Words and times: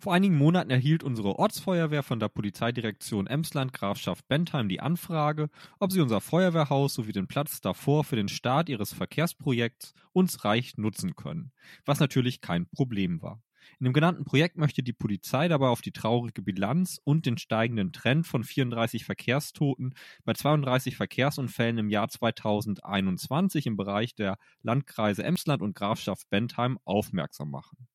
Vor 0.00 0.14
einigen 0.14 0.38
Monaten 0.38 0.70
erhielt 0.70 1.02
unsere 1.02 1.40
Ortsfeuerwehr 1.40 2.04
von 2.04 2.20
der 2.20 2.28
Polizeidirektion 2.28 3.26
Emsland 3.26 3.72
Grafschaft 3.72 4.28
Bentheim 4.28 4.68
die 4.68 4.78
Anfrage, 4.78 5.50
ob 5.80 5.90
sie 5.90 6.00
unser 6.00 6.20
Feuerwehrhaus 6.20 6.94
sowie 6.94 7.10
den 7.10 7.26
Platz 7.26 7.60
davor 7.60 8.04
für 8.04 8.14
den 8.14 8.28
Start 8.28 8.68
ihres 8.68 8.92
Verkehrsprojekts 8.92 9.94
uns 10.12 10.44
reicht 10.44 10.78
nutzen 10.78 11.16
können, 11.16 11.50
was 11.84 11.98
natürlich 11.98 12.40
kein 12.40 12.68
Problem 12.68 13.22
war. 13.22 13.42
In 13.80 13.84
dem 13.84 13.92
genannten 13.92 14.24
Projekt 14.24 14.56
möchte 14.56 14.84
die 14.84 14.92
Polizei 14.92 15.48
dabei 15.48 15.66
auf 15.66 15.80
die 15.80 15.90
traurige 15.90 16.42
Bilanz 16.42 17.00
und 17.02 17.26
den 17.26 17.36
steigenden 17.36 17.92
Trend 17.92 18.24
von 18.24 18.44
34 18.44 19.04
Verkehrstoten 19.04 19.94
bei 20.24 20.32
32 20.32 20.96
Verkehrsunfällen 20.96 21.78
im 21.78 21.90
Jahr 21.90 22.08
2021 22.08 23.66
im 23.66 23.76
Bereich 23.76 24.14
der 24.14 24.38
Landkreise 24.62 25.24
Emsland 25.24 25.60
und 25.60 25.74
Grafschaft 25.74 26.30
Bentheim 26.30 26.78
aufmerksam 26.84 27.50
machen. 27.50 27.88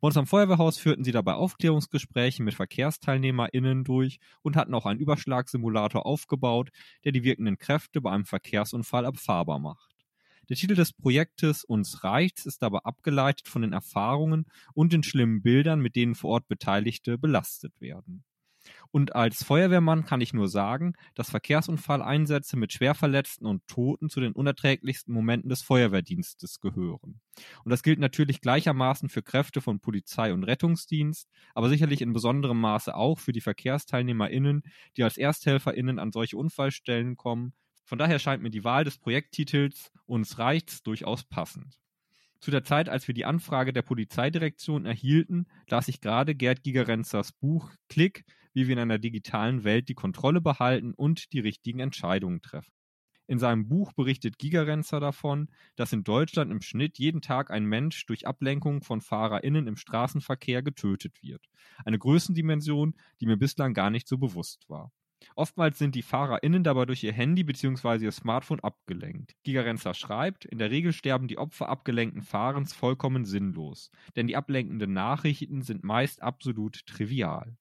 Bei 0.00 0.06
uns 0.06 0.16
am 0.16 0.26
Feuerwehrhaus 0.26 0.78
führten 0.78 1.04
sie 1.04 1.12
dabei 1.12 1.34
Aufklärungsgespräche 1.34 2.42
mit 2.42 2.54
VerkehrsteilnehmerInnen 2.54 3.84
durch 3.84 4.18
und 4.42 4.56
hatten 4.56 4.74
auch 4.74 4.86
einen 4.86 5.00
Überschlagssimulator 5.00 6.06
aufgebaut, 6.06 6.70
der 7.04 7.12
die 7.12 7.24
wirkenden 7.24 7.58
Kräfte 7.58 8.00
bei 8.00 8.10
einem 8.10 8.24
Verkehrsunfall 8.24 9.06
abfahrbar 9.06 9.58
macht. 9.58 9.94
Der 10.48 10.56
Titel 10.56 10.74
des 10.74 10.92
Projektes 10.92 11.62
Uns 11.62 12.02
reicht's 12.02 12.44
ist 12.44 12.62
dabei 12.62 12.80
abgeleitet 12.80 13.46
von 13.46 13.62
den 13.62 13.72
Erfahrungen 13.72 14.46
und 14.74 14.92
den 14.92 15.04
schlimmen 15.04 15.42
Bildern, 15.42 15.80
mit 15.80 15.94
denen 15.94 16.16
vor 16.16 16.30
Ort 16.30 16.48
Beteiligte 16.48 17.18
belastet 17.18 17.80
werden. 17.80 18.24
Und 18.92 19.14
als 19.14 19.44
Feuerwehrmann 19.44 20.04
kann 20.04 20.20
ich 20.20 20.32
nur 20.32 20.48
sagen, 20.48 20.94
dass 21.14 21.30
Verkehrsunfalleinsätze 21.30 22.56
mit 22.56 22.72
Schwerverletzten 22.72 23.46
und 23.46 23.66
Toten 23.68 24.10
zu 24.10 24.20
den 24.20 24.32
unerträglichsten 24.32 25.14
Momenten 25.14 25.48
des 25.48 25.62
Feuerwehrdienstes 25.62 26.60
gehören. 26.60 27.20
Und 27.64 27.70
das 27.70 27.82
gilt 27.82 28.00
natürlich 28.00 28.40
gleichermaßen 28.40 29.08
für 29.08 29.22
Kräfte 29.22 29.60
von 29.60 29.80
Polizei 29.80 30.32
und 30.32 30.44
Rettungsdienst, 30.44 31.28
aber 31.54 31.68
sicherlich 31.68 32.02
in 32.02 32.12
besonderem 32.12 32.60
Maße 32.60 32.94
auch 32.94 33.20
für 33.20 33.32
die 33.32 33.40
VerkehrsteilnehmerInnen, 33.40 34.62
die 34.96 35.04
als 35.04 35.16
ErsthelferInnen 35.16 35.98
an 35.98 36.10
solche 36.10 36.36
Unfallstellen 36.36 37.16
kommen, 37.16 37.52
von 37.90 37.98
daher 37.98 38.20
scheint 38.20 38.40
mir 38.40 38.50
die 38.50 38.62
Wahl 38.62 38.84
des 38.84 38.98
Projekttitels 38.98 39.90
Uns 40.06 40.38
reicht's 40.38 40.84
durchaus 40.84 41.24
passend. 41.24 41.80
Zu 42.38 42.52
der 42.52 42.62
Zeit, 42.62 42.88
als 42.88 43.08
wir 43.08 43.14
die 43.14 43.24
Anfrage 43.24 43.72
der 43.72 43.82
Polizeidirektion 43.82 44.86
erhielten, 44.86 45.48
las 45.68 45.88
ich 45.88 46.00
gerade 46.00 46.36
Gerd 46.36 46.62
Gigerenzers 46.62 47.32
Buch 47.32 47.68
Klick, 47.88 48.24
wie 48.52 48.66
wir 48.66 48.74
in 48.74 48.80
einer 48.80 48.98
digitalen 48.98 49.64
Welt 49.64 49.88
die 49.88 49.94
Kontrolle 49.94 50.40
behalten 50.40 50.92
und 50.94 51.32
die 51.32 51.40
richtigen 51.40 51.80
Entscheidungen 51.80 52.42
treffen. 52.42 52.72
In 53.30 53.38
seinem 53.38 53.68
Buch 53.68 53.92
berichtet 53.92 54.38
Gigerenzer 54.38 54.98
davon, 54.98 55.50
dass 55.76 55.92
in 55.92 56.02
Deutschland 56.02 56.50
im 56.50 56.60
Schnitt 56.60 56.98
jeden 56.98 57.20
Tag 57.20 57.52
ein 57.52 57.64
Mensch 57.64 58.04
durch 58.06 58.26
Ablenkung 58.26 58.82
von 58.82 59.00
FahrerInnen 59.00 59.68
im 59.68 59.76
Straßenverkehr 59.76 60.62
getötet 60.62 61.22
wird. 61.22 61.46
Eine 61.84 62.00
Größendimension, 62.00 62.96
die 63.20 63.26
mir 63.26 63.36
bislang 63.36 63.72
gar 63.72 63.90
nicht 63.90 64.08
so 64.08 64.18
bewusst 64.18 64.68
war. 64.68 64.90
Oftmals 65.36 65.78
sind 65.78 65.94
die 65.94 66.02
FahrerInnen 66.02 66.64
dabei 66.64 66.86
durch 66.86 67.04
ihr 67.04 67.12
Handy 67.12 67.44
bzw. 67.44 68.04
ihr 68.04 68.10
Smartphone 68.10 68.60
abgelenkt. 68.60 69.36
Gigerenzer 69.44 69.94
schreibt, 69.94 70.44
in 70.44 70.58
der 70.58 70.72
Regel 70.72 70.92
sterben 70.92 71.28
die 71.28 71.38
Opfer 71.38 71.68
abgelenkten 71.68 72.22
Fahrens 72.22 72.72
vollkommen 72.72 73.24
sinnlos, 73.24 73.92
denn 74.16 74.26
die 74.26 74.34
ablenkenden 74.34 74.92
Nachrichten 74.92 75.62
sind 75.62 75.84
meist 75.84 76.20
absolut 76.22 76.84
trivial. 76.86 77.56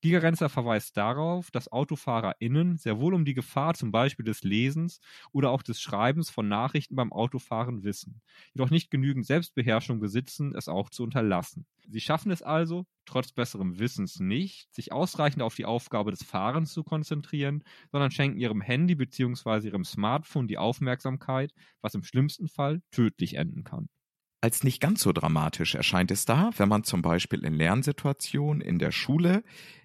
Gigerenzer 0.00 0.48
verweist 0.48 0.96
darauf, 0.96 1.50
dass 1.50 1.70
AutofahrerInnen 1.70 2.76
sehr 2.76 2.98
wohl 3.00 3.14
um 3.14 3.24
die 3.24 3.34
Gefahr 3.34 3.74
zum 3.74 3.92
Beispiel 3.92 4.24
des 4.24 4.42
Lesens 4.42 5.00
oder 5.32 5.50
auch 5.50 5.62
des 5.62 5.80
Schreibens 5.80 6.30
von 6.30 6.48
Nachrichten 6.48 6.96
beim 6.96 7.12
Autofahren 7.12 7.84
wissen, 7.84 8.22
jedoch 8.52 8.70
nicht 8.70 8.90
genügend 8.90 9.26
Selbstbeherrschung 9.26 10.00
besitzen, 10.00 10.54
es 10.54 10.68
auch 10.68 10.90
zu 10.90 11.02
unterlassen. 11.02 11.66
Sie 11.88 12.00
schaffen 12.00 12.30
es 12.30 12.42
also, 12.42 12.86
trotz 13.04 13.32
besserem 13.32 13.78
Wissens 13.78 14.18
nicht, 14.20 14.72
sich 14.74 14.92
ausreichend 14.92 15.42
auf 15.42 15.54
die 15.54 15.66
Aufgabe 15.66 16.10
des 16.10 16.22
Fahrens 16.22 16.72
zu 16.72 16.82
konzentrieren, 16.82 17.62
sondern 17.90 18.10
schenken 18.10 18.38
ihrem 18.38 18.60
Handy 18.60 18.94
bzw. 18.94 19.68
ihrem 19.68 19.84
Smartphone 19.84 20.48
die 20.48 20.58
Aufmerksamkeit, 20.58 21.52
was 21.80 21.94
im 21.94 22.02
schlimmsten 22.02 22.48
Fall 22.48 22.82
tödlich 22.90 23.34
enden 23.34 23.64
kann. 23.64 23.88
Als 24.44 24.62
nicht 24.62 24.78
ganz 24.78 25.00
so 25.00 25.12
dramatisch 25.12 25.74
erscheint 25.74 26.10
es 26.10 26.26
da, 26.26 26.50
wenn 26.58 26.68
man 26.68 26.84
zum 26.84 27.00
Beispiel 27.00 27.46
in 27.46 27.54
Lernsituationen 27.54 28.60
in 28.60 28.78
der 28.78 28.92
Schule 28.92 29.42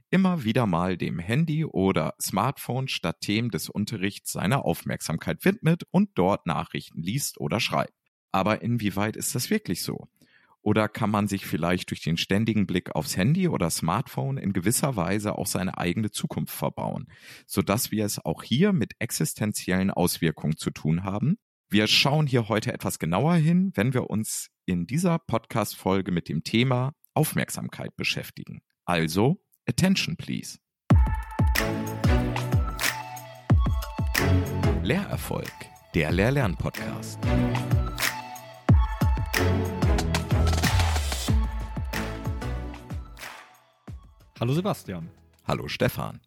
immer 0.10 0.44
wieder 0.44 0.66
mal 0.66 0.98
dem 0.98 1.18
Handy 1.18 1.64
oder 1.64 2.14
Smartphone 2.22 2.90
statt 2.90 3.22
Themen 3.22 3.52
des 3.52 3.70
Unterrichts 3.70 4.34
seine 4.34 4.66
Aufmerksamkeit 4.66 5.46
widmet 5.46 5.84
und 5.92 6.10
dort 6.16 6.46
Nachrichten 6.46 7.02
liest 7.02 7.40
oder 7.40 7.62
schreibt. 7.62 7.94
Aber 8.34 8.62
inwieweit 8.62 9.16
ist 9.16 9.34
das 9.34 9.50
wirklich 9.50 9.82
so? 9.82 10.10
Oder 10.62 10.90
kann 10.90 11.10
man 11.10 11.30
sich 11.30 11.46
vielleicht 11.46 11.90
durch 11.90 12.02
den 12.02 12.18
ständigen 12.18 12.68
Blick 12.68 12.94
aufs 12.98 13.16
Handy 13.16 13.48
oder 13.48 13.70
Smartphone 13.70 14.38
in 14.38 14.52
gewisser 14.52 14.98
Weise 14.98 15.38
auch 15.38 15.48
seine 15.48 15.78
eigene 15.78 16.12
Zukunft 16.12 16.54
verbauen, 16.54 17.08
sodass 17.48 17.92
wir 17.92 18.04
es 18.04 18.20
auch 18.26 18.44
hier 18.44 18.74
mit 18.74 18.92
existenziellen 19.00 19.90
Auswirkungen 19.90 20.58
zu 20.58 20.70
tun 20.72 21.06
haben, 21.06 21.38
wir 21.72 21.86
schauen 21.86 22.26
hier 22.26 22.50
heute 22.50 22.74
etwas 22.74 22.98
genauer 22.98 23.36
hin, 23.36 23.72
wenn 23.76 23.94
wir 23.94 24.10
uns 24.10 24.50
in 24.66 24.88
dieser 24.88 25.20
Podcast-Folge 25.20 26.12
mit 26.12 26.28
dem 26.28 26.44
Thema 26.44 26.94
Aufmerksamkeit 27.14 27.96
beschäftigen. 27.96 28.62
Also, 28.86 29.44
attention 29.68 30.18
please. 30.18 30.58
Lehrerfolg, 34.82 35.52
der 35.94 36.12
Lehr-Lern-Podcast. 36.12 37.20
Hallo 44.40 44.54
Sebastian. 44.54 45.10
Hallo 45.46 45.68
Stefan. 45.68 46.20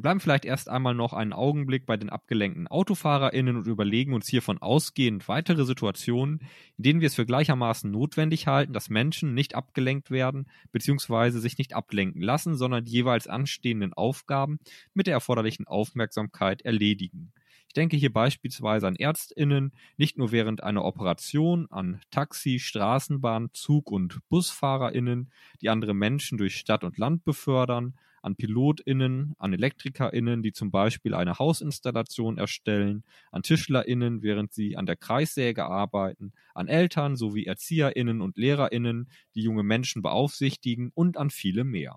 Wir 0.00 0.04
bleiben 0.04 0.20
vielleicht 0.20 0.46
erst 0.46 0.70
einmal 0.70 0.94
noch 0.94 1.12
einen 1.12 1.34
Augenblick 1.34 1.84
bei 1.84 1.98
den 1.98 2.08
abgelenkten 2.08 2.66
AutofahrerInnen 2.68 3.58
und 3.58 3.66
überlegen 3.66 4.14
uns 4.14 4.28
hiervon 4.28 4.56
ausgehend 4.56 5.28
weitere 5.28 5.66
Situationen, 5.66 6.40
in 6.78 6.84
denen 6.84 7.00
wir 7.02 7.08
es 7.08 7.16
für 7.16 7.26
gleichermaßen 7.26 7.90
notwendig 7.90 8.46
halten, 8.46 8.72
dass 8.72 8.88
Menschen 8.88 9.34
nicht 9.34 9.54
abgelenkt 9.54 10.10
werden 10.10 10.46
bzw. 10.72 11.32
sich 11.32 11.58
nicht 11.58 11.74
ablenken 11.74 12.22
lassen, 12.22 12.56
sondern 12.56 12.86
die 12.86 12.92
jeweils 12.92 13.28
anstehenden 13.28 13.92
Aufgaben 13.92 14.58
mit 14.94 15.06
der 15.06 15.12
erforderlichen 15.12 15.66
Aufmerksamkeit 15.66 16.62
erledigen. 16.62 17.34
Ich 17.68 17.74
denke 17.74 17.98
hier 17.98 18.10
beispielsweise 18.10 18.86
an 18.86 18.96
ÄrztInnen, 18.96 19.74
nicht 19.98 20.16
nur 20.16 20.32
während 20.32 20.62
einer 20.62 20.82
Operation, 20.82 21.66
an 21.70 22.00
Taxi, 22.10 22.58
Straßenbahn, 22.58 23.50
Zug 23.52 23.90
und 23.90 24.26
BusfahrerInnen, 24.30 25.30
die 25.60 25.68
andere 25.68 25.92
Menschen 25.92 26.38
durch 26.38 26.56
Stadt 26.56 26.84
und 26.84 26.96
Land 26.96 27.26
befördern, 27.26 27.98
an 28.22 28.36
PilotInnen, 28.36 29.34
an 29.38 29.52
ElektrikerInnen, 29.52 30.42
die 30.42 30.52
zum 30.52 30.70
Beispiel 30.70 31.14
eine 31.14 31.38
Hausinstallation 31.38 32.38
erstellen, 32.38 33.04
an 33.30 33.42
TischlerInnen, 33.42 34.22
während 34.22 34.52
sie 34.52 34.76
an 34.76 34.86
der 34.86 34.96
Kreissäge 34.96 35.64
arbeiten, 35.64 36.32
an 36.54 36.68
Eltern 36.68 37.16
sowie 37.16 37.44
ErzieherInnen 37.44 38.20
und 38.20 38.36
LehrerInnen, 38.36 39.10
die 39.34 39.42
junge 39.42 39.62
Menschen 39.62 40.02
beaufsichtigen 40.02 40.90
und 40.94 41.16
an 41.16 41.30
viele 41.30 41.64
mehr. 41.64 41.96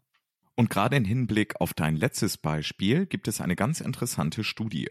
Und 0.55 0.69
gerade 0.69 0.95
in 0.95 1.05
Hinblick 1.05 1.59
auf 1.59 1.73
dein 1.73 1.95
letztes 1.95 2.37
Beispiel 2.37 3.07
gibt 3.07 3.27
es 3.27 3.41
eine 3.41 3.55
ganz 3.55 3.81
interessante 3.81 4.43
Studie. 4.43 4.87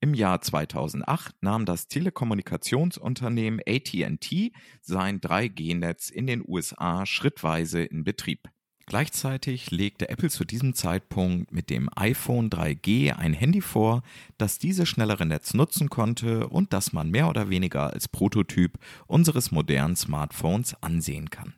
Im 0.00 0.12
Jahr 0.12 0.40
2008 0.40 1.36
nahm 1.40 1.64
das 1.64 1.86
Telekommunikationsunternehmen 1.86 3.60
AT&T 3.66 4.52
sein 4.80 5.20
3G-Netz 5.20 6.10
in 6.10 6.26
den 6.26 6.42
USA 6.46 7.06
schrittweise 7.06 7.82
in 7.84 8.02
Betrieb. 8.02 8.48
Gleichzeitig 8.86 9.70
legte 9.70 10.10
Apple 10.10 10.28
zu 10.28 10.44
diesem 10.44 10.74
Zeitpunkt 10.74 11.52
mit 11.52 11.70
dem 11.70 11.88
iPhone 11.96 12.50
3G 12.50 13.12
ein 13.12 13.32
Handy 13.32 13.62
vor, 13.62 14.02
das 14.36 14.58
dieses 14.58 14.88
schnellere 14.88 15.24
Netz 15.24 15.54
nutzen 15.54 15.88
konnte 15.88 16.48
und 16.48 16.72
das 16.72 16.92
man 16.92 17.10
mehr 17.10 17.28
oder 17.28 17.48
weniger 17.48 17.92
als 17.92 18.08
Prototyp 18.08 18.78
unseres 19.06 19.50
modernen 19.50 19.96
Smartphones 19.96 20.76
ansehen 20.82 21.30
kann. 21.30 21.54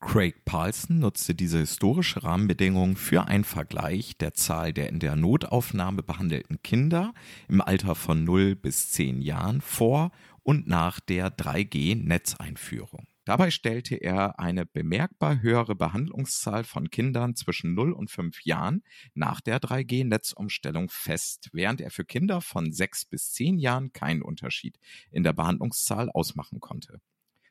Craig 0.00 0.44
Paulson 0.44 0.98
nutzte 0.98 1.34
diese 1.34 1.58
historische 1.58 2.22
Rahmenbedingung 2.22 2.96
für 2.96 3.26
einen 3.26 3.44
Vergleich 3.44 4.18
der 4.18 4.34
Zahl 4.34 4.74
der 4.74 4.90
in 4.90 5.00
der 5.00 5.16
Notaufnahme 5.16 6.02
behandelten 6.02 6.62
Kinder 6.62 7.14
im 7.48 7.62
Alter 7.62 7.94
von 7.94 8.22
0 8.22 8.54
bis 8.54 8.92
10 8.92 9.22
Jahren 9.22 9.62
vor 9.62 10.10
und 10.42 10.68
nach 10.68 11.00
der 11.00 11.34
3G-Netzeinführung. 11.36 13.06
Dabei 13.26 13.50
stellte 13.50 13.96
er 13.96 14.38
eine 14.38 14.64
bemerkbar 14.64 15.42
höhere 15.42 15.74
Behandlungszahl 15.74 16.62
von 16.62 16.90
Kindern 16.90 17.34
zwischen 17.34 17.74
0 17.74 17.90
und 17.92 18.08
5 18.08 18.42
Jahren 18.42 18.84
nach 19.14 19.40
der 19.40 19.58
3G-Netzumstellung 19.58 20.88
fest, 20.90 21.50
während 21.52 21.80
er 21.80 21.90
für 21.90 22.04
Kinder 22.04 22.40
von 22.40 22.72
6 22.72 23.06
bis 23.06 23.32
10 23.32 23.58
Jahren 23.58 23.92
keinen 23.92 24.22
Unterschied 24.22 24.78
in 25.10 25.24
der 25.24 25.32
Behandlungszahl 25.32 26.08
ausmachen 26.08 26.60
konnte. 26.60 27.00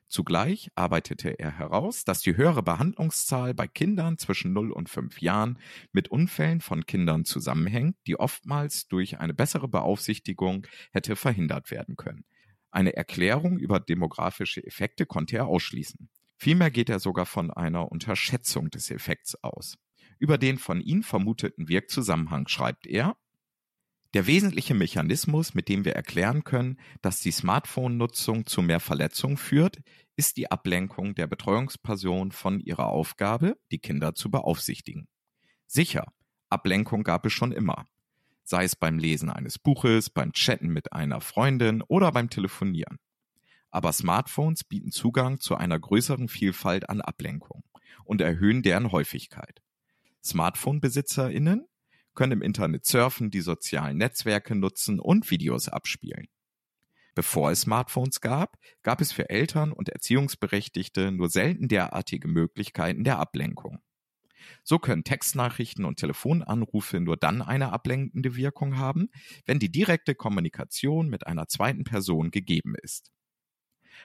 Zugleich 0.08 0.70
arbeitete 0.76 1.32
er 1.32 1.52
heraus, 1.52 2.06
dass 2.06 2.22
die 2.22 2.38
höhere 2.38 2.64
Behandlungszahl 2.64 3.54
bei 3.54 3.68
Kindern 3.68 4.18
zwischen 4.18 4.54
0 4.54 4.72
und 4.72 4.88
5 4.88 5.20
Jahren 5.20 5.60
mit 5.92 6.08
Unfällen 6.08 6.62
von 6.62 6.86
Kindern 6.86 7.26
zusammenhängt, 7.26 7.98
die 8.08 8.18
oftmals 8.18 8.88
durch 8.88 9.20
eine 9.20 9.34
bessere 9.34 9.68
Beaufsichtigung 9.68 10.66
hätte 10.94 11.18
verhindert 11.18 11.70
werden 11.70 11.98
können. 11.98 12.24
Eine 12.76 12.94
Erklärung 12.98 13.58
über 13.58 13.80
demografische 13.80 14.62
Effekte 14.62 15.06
konnte 15.06 15.38
er 15.38 15.48
ausschließen. 15.48 16.10
Vielmehr 16.36 16.70
geht 16.70 16.90
er 16.90 17.00
sogar 17.00 17.26
von 17.26 17.50
einer 17.50 17.90
Unterschätzung 17.90 18.70
des 18.70 18.92
Effekts 18.92 19.42
aus. 19.42 19.78
Über 20.20 20.38
den 20.38 20.58
von 20.58 20.82
ihm 20.82 21.02
vermuteten 21.02 21.70
Wirkzusammenhang 21.70 22.50
schreibt 22.50 22.86
er, 22.86 23.16
der 24.14 24.28
wesentliche 24.28 24.74
Mechanismus, 24.74 25.54
mit 25.54 25.70
dem 25.70 25.86
wir 25.86 25.94
erklären 25.94 26.44
können, 26.44 26.78
dass 27.02 27.22
die 27.22 27.32
Smartphone-Nutzung 27.32 28.46
zu 28.46 28.62
mehr 28.62 28.82
Verletzungen 28.82 29.38
führt, 29.38 29.82
ist 30.18 30.36
die 30.36 30.52
Ablenkung 30.52 31.16
der 31.16 31.28
Betreuungsperson 31.28 32.34
von 32.34 32.60
ihrer 32.60 32.88
Aufgabe, 32.88 33.58
die 33.72 33.80
Kinder 33.80 34.16
zu 34.16 34.30
beaufsichtigen. 34.30 35.08
Sicher, 35.66 36.12
Ablenkung 36.50 37.04
gab 37.04 37.26
es 37.26 37.32
schon 37.32 37.54
immer. 37.54 37.86
Sei 38.48 38.64
es 38.64 38.76
beim 38.76 39.00
Lesen 39.00 39.32
eines 39.32 39.58
Buches, 39.58 40.12
beim 40.12 40.32
Chatten 40.32 40.70
mit 40.70 40.94
einer 40.94 41.20
Freundin 41.20 41.82
oder 41.82 42.12
beim 42.12 42.30
Telefonieren. 42.30 43.00
Aber 43.72 43.92
Smartphones 43.92 44.64
bieten 44.64 44.92
Zugang 44.92 45.40
zu 45.40 45.56
einer 45.56 45.80
größeren 45.80 46.28
Vielfalt 46.28 46.88
an 46.88 47.02
Ablenkung 47.02 47.64
und 48.04 48.22
erhöhen 48.22 48.62
deren 48.62 48.92
Häufigkeit. 48.92 49.64
Smartphone-BesitzerInnen 50.24 51.66
können 52.14 52.34
im 52.34 52.42
Internet 52.44 52.86
surfen, 52.86 53.32
die 53.32 53.42
sozialen 53.42 53.98
Netzwerke 53.98 54.56
nutzen 54.56 55.00
und 55.00 55.32
Videos 55.32 55.68
abspielen. 55.68 56.28
Bevor 57.16 57.50
es 57.50 57.62
Smartphones 57.62 58.22
gab, 58.22 58.58
gab 58.84 59.02
es 59.02 59.12
für 59.12 59.30
Eltern 59.30 59.72
und 59.72 59.90
Erziehungsberechtigte 59.90 61.12
nur 61.12 61.30
selten 61.30 61.68
derartige 61.68 62.28
Möglichkeiten 62.28 63.04
der 63.04 63.18
Ablenkung. 63.18 63.80
So 64.64 64.80
können 64.80 65.04
Textnachrichten 65.04 65.86
und 65.86 65.98
Telefonanrufe 65.98 67.00
nur 67.00 67.18
dann 67.18 67.42
eine 67.42 67.72
ablenkende 67.72 68.36
Wirkung 68.36 68.78
haben, 68.78 69.10
wenn 69.46 69.60
die 69.60 69.72
direkte 69.72 70.16
Kommunikation 70.16 71.10
mit 71.10 71.28
einer 71.28 71.48
zweiten 71.48 71.84
Person 71.84 72.32
gegeben 72.32 72.76
ist. 72.82 73.12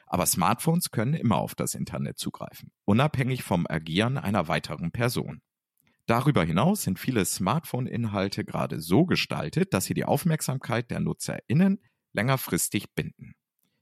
Aber 0.06 0.26
Smartphones 0.26 0.90
können 0.90 1.14
immer 1.14 1.36
auf 1.36 1.54
das 1.54 1.74
Internet 1.74 2.18
zugreifen, 2.18 2.70
unabhängig 2.84 3.42
vom 3.42 3.66
Agieren 3.68 4.18
einer 4.18 4.48
weiteren 4.48 4.92
Person. 4.92 5.40
Darüber 6.06 6.42
hinaus 6.44 6.82
sind 6.82 6.98
viele 6.98 7.24
Smartphone-Inhalte 7.24 8.44
gerade 8.44 8.80
so 8.80 9.06
gestaltet, 9.06 9.72
dass 9.72 9.84
sie 9.84 9.94
die 9.94 10.04
Aufmerksamkeit 10.04 10.90
der 10.90 11.00
NutzerInnen 11.00 11.80
längerfristig 12.12 12.94
binden. 12.94 13.34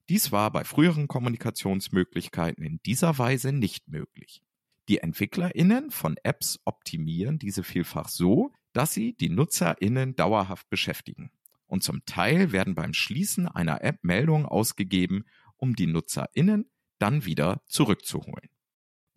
Dies 0.08 0.32
war 0.32 0.50
bei 0.50 0.64
früheren 0.64 1.08
Kommunikationsmöglichkeiten 1.08 2.64
in 2.64 2.80
dieser 2.84 3.18
Weise 3.18 3.52
nicht 3.52 3.88
möglich. 3.88 4.42
Die 4.88 4.98
EntwicklerInnen 4.98 5.90
von 5.90 6.16
Apps 6.22 6.60
optimieren 6.64 7.38
diese 7.38 7.62
vielfach 7.62 8.08
so, 8.08 8.52
dass 8.72 8.94
sie 8.94 9.14
die 9.14 9.28
NutzerInnen 9.28 10.16
dauerhaft 10.16 10.70
beschäftigen. 10.70 11.30
Und 11.66 11.82
zum 11.82 12.04
Teil 12.06 12.52
werden 12.52 12.74
beim 12.74 12.94
Schließen 12.94 13.46
einer 13.46 13.82
App 13.82 14.02
Meldungen 14.02 14.46
ausgegeben, 14.46 15.26
um 15.56 15.76
die 15.76 15.86
NutzerInnen 15.86 16.70
dann 16.98 17.26
wieder 17.26 17.62
zurückzuholen. 17.66 18.48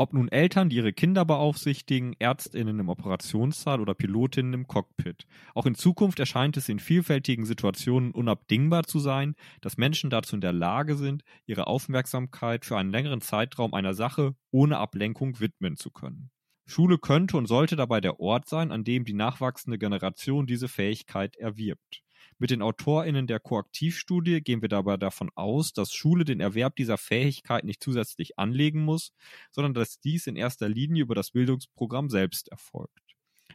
Ob 0.01 0.13
nun 0.13 0.29
Eltern, 0.29 0.69
die 0.69 0.77
ihre 0.77 0.93
Kinder 0.93 1.25
beaufsichtigen, 1.25 2.15
Ärztinnen 2.17 2.79
im 2.79 2.89
Operationssaal 2.89 3.79
oder 3.79 3.93
Pilotinnen 3.93 4.51
im 4.51 4.65
Cockpit. 4.65 5.27
Auch 5.53 5.67
in 5.67 5.75
Zukunft 5.75 6.19
erscheint 6.19 6.57
es 6.57 6.69
in 6.69 6.79
vielfältigen 6.79 7.45
Situationen 7.45 8.09
unabdingbar 8.09 8.85
zu 8.85 8.97
sein, 8.97 9.35
dass 9.61 9.77
Menschen 9.77 10.09
dazu 10.09 10.33
in 10.33 10.41
der 10.41 10.53
Lage 10.53 10.95
sind, 10.95 11.21
ihre 11.45 11.67
Aufmerksamkeit 11.67 12.65
für 12.65 12.77
einen 12.77 12.89
längeren 12.89 13.21
Zeitraum 13.21 13.75
einer 13.75 13.93
Sache 13.93 14.33
ohne 14.49 14.79
Ablenkung 14.79 15.39
widmen 15.39 15.75
zu 15.75 15.91
können. 15.91 16.31
Schule 16.65 16.97
könnte 16.97 17.37
und 17.37 17.45
sollte 17.45 17.75
dabei 17.75 18.01
der 18.01 18.19
Ort 18.19 18.49
sein, 18.49 18.71
an 18.71 18.83
dem 18.83 19.05
die 19.05 19.13
nachwachsende 19.13 19.77
Generation 19.77 20.47
diese 20.47 20.67
Fähigkeit 20.67 21.35
erwirbt. 21.35 22.01
Mit 22.41 22.49
den 22.49 22.63
AutorInnen 22.63 23.27
der 23.27 23.39
Koaktivstudie 23.39 24.41
gehen 24.41 24.63
wir 24.63 24.67
dabei 24.67 24.97
davon 24.97 25.29
aus, 25.35 25.73
dass 25.73 25.93
Schule 25.93 26.25
den 26.25 26.39
Erwerb 26.39 26.75
dieser 26.75 26.97
Fähigkeit 26.97 27.63
nicht 27.63 27.83
zusätzlich 27.83 28.39
anlegen 28.39 28.83
muss, 28.83 29.13
sondern 29.51 29.75
dass 29.75 29.99
dies 29.99 30.25
in 30.25 30.35
erster 30.35 30.67
Linie 30.67 31.03
über 31.03 31.13
das 31.13 31.29
Bildungsprogramm 31.29 32.09
selbst 32.09 32.49
erfolgt. 32.49 32.97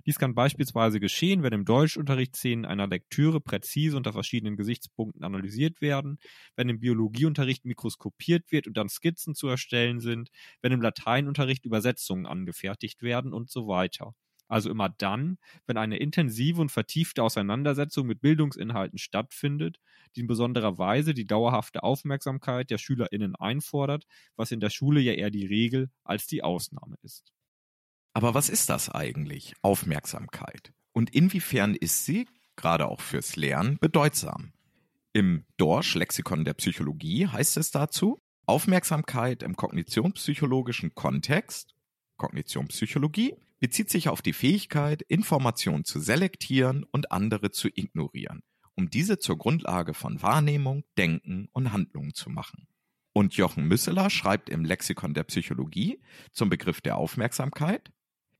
Dies 0.06 0.20
kann 0.20 0.36
beispielsweise 0.36 1.00
geschehen, 1.00 1.42
wenn 1.42 1.52
im 1.52 1.64
Deutschunterricht 1.64 2.36
Szenen 2.36 2.64
einer 2.64 2.86
Lektüre 2.86 3.40
präzise 3.40 3.96
unter 3.96 4.12
verschiedenen 4.12 4.56
Gesichtspunkten 4.56 5.24
analysiert 5.24 5.80
werden, 5.80 6.18
wenn 6.54 6.68
im 6.68 6.78
Biologieunterricht 6.78 7.64
mikroskopiert 7.64 8.52
wird 8.52 8.68
und 8.68 8.76
dann 8.76 8.88
Skizzen 8.88 9.34
zu 9.34 9.48
erstellen 9.48 9.98
sind, 9.98 10.30
wenn 10.62 10.70
im 10.70 10.80
Lateinunterricht 10.80 11.64
Übersetzungen 11.64 12.26
angefertigt 12.26 13.02
werden 13.02 13.32
und 13.32 13.50
so 13.50 13.66
weiter. 13.66 14.14
Also 14.48 14.70
immer 14.70 14.88
dann, 14.88 15.38
wenn 15.66 15.76
eine 15.76 15.96
intensive 15.96 16.60
und 16.60 16.70
vertiefte 16.70 17.22
Auseinandersetzung 17.22 18.06
mit 18.06 18.20
Bildungsinhalten 18.20 18.98
stattfindet, 18.98 19.78
die 20.14 20.20
in 20.20 20.26
besonderer 20.26 20.78
Weise 20.78 21.14
die 21.14 21.26
dauerhafte 21.26 21.82
Aufmerksamkeit 21.82 22.70
der 22.70 22.78
SchülerInnen 22.78 23.34
einfordert, 23.34 24.06
was 24.36 24.52
in 24.52 24.60
der 24.60 24.70
Schule 24.70 25.00
ja 25.00 25.12
eher 25.12 25.30
die 25.30 25.46
Regel 25.46 25.90
als 26.04 26.26
die 26.26 26.42
Ausnahme 26.42 26.96
ist. 27.02 27.32
Aber 28.12 28.34
was 28.34 28.48
ist 28.48 28.70
das 28.70 28.88
eigentlich, 28.88 29.54
Aufmerksamkeit? 29.62 30.72
Und 30.92 31.10
inwiefern 31.14 31.74
ist 31.74 32.06
sie, 32.06 32.26
gerade 32.54 32.88
auch 32.88 33.00
fürs 33.00 33.36
Lernen, 33.36 33.76
bedeutsam? 33.80 34.52
Im 35.12 35.44
Dorsch 35.56 35.94
Lexikon 35.94 36.44
der 36.44 36.54
Psychologie 36.54 37.26
heißt 37.26 37.56
es 37.56 37.70
dazu, 37.70 38.22
Aufmerksamkeit 38.46 39.42
im 39.42 39.56
kognitionspsychologischen 39.56 40.94
Kontext, 40.94 41.74
Kognition 42.16 42.68
Psychologie, 42.68 43.34
bezieht 43.60 43.90
sich 43.90 44.08
auf 44.08 44.22
die 44.22 44.32
Fähigkeit, 44.32 45.02
Informationen 45.02 45.84
zu 45.84 46.00
selektieren 46.00 46.84
und 46.84 47.12
andere 47.12 47.50
zu 47.50 47.68
ignorieren, 47.68 48.42
um 48.74 48.90
diese 48.90 49.18
zur 49.18 49.38
Grundlage 49.38 49.94
von 49.94 50.22
Wahrnehmung, 50.22 50.84
Denken 50.98 51.48
und 51.52 51.72
Handlungen 51.72 52.14
zu 52.14 52.30
machen. 52.30 52.68
Und 53.12 53.34
Jochen 53.34 53.64
Müsseler 53.64 54.10
schreibt 54.10 54.50
im 54.50 54.64
Lexikon 54.64 55.14
der 55.14 55.24
Psychologie 55.24 56.02
zum 56.32 56.50
Begriff 56.50 56.82
der 56.82 56.98
Aufmerksamkeit, 56.98 57.90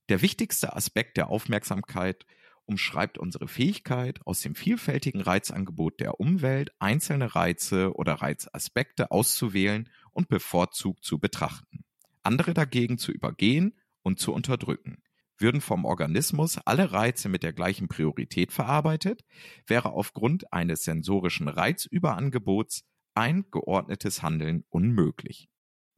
der 0.08 0.22
wichtigste 0.22 0.76
Aspekt 0.76 1.16
der 1.16 1.30
Aufmerksamkeit 1.30 2.26
umschreibt 2.66 3.16
unsere 3.16 3.48
Fähigkeit, 3.48 4.20
aus 4.26 4.40
dem 4.40 4.54
vielfältigen 4.54 5.20
Reizangebot 5.20 6.00
der 6.00 6.20
Umwelt 6.20 6.72
einzelne 6.78 7.34
Reize 7.34 7.94
oder 7.94 8.14
Reizaspekte 8.14 9.10
auszuwählen 9.10 9.88
und 10.10 10.28
bevorzugt 10.28 11.04
zu 11.04 11.18
betrachten, 11.18 11.84
andere 12.22 12.54
dagegen 12.54 12.98
zu 12.98 13.12
übergehen 13.12 13.78
und 14.02 14.18
zu 14.18 14.32
unterdrücken. 14.32 15.02
Würden 15.38 15.60
vom 15.60 15.84
Organismus 15.84 16.58
alle 16.64 16.92
Reize 16.92 17.28
mit 17.28 17.42
der 17.42 17.52
gleichen 17.52 17.88
Priorität 17.88 18.52
verarbeitet, 18.52 19.24
wäre 19.66 19.92
aufgrund 19.92 20.52
eines 20.52 20.82
sensorischen 20.84 21.48
Reizüberangebots 21.48 22.84
ein 23.14 23.44
geordnetes 23.50 24.22
Handeln 24.22 24.64
unmöglich. 24.70 25.48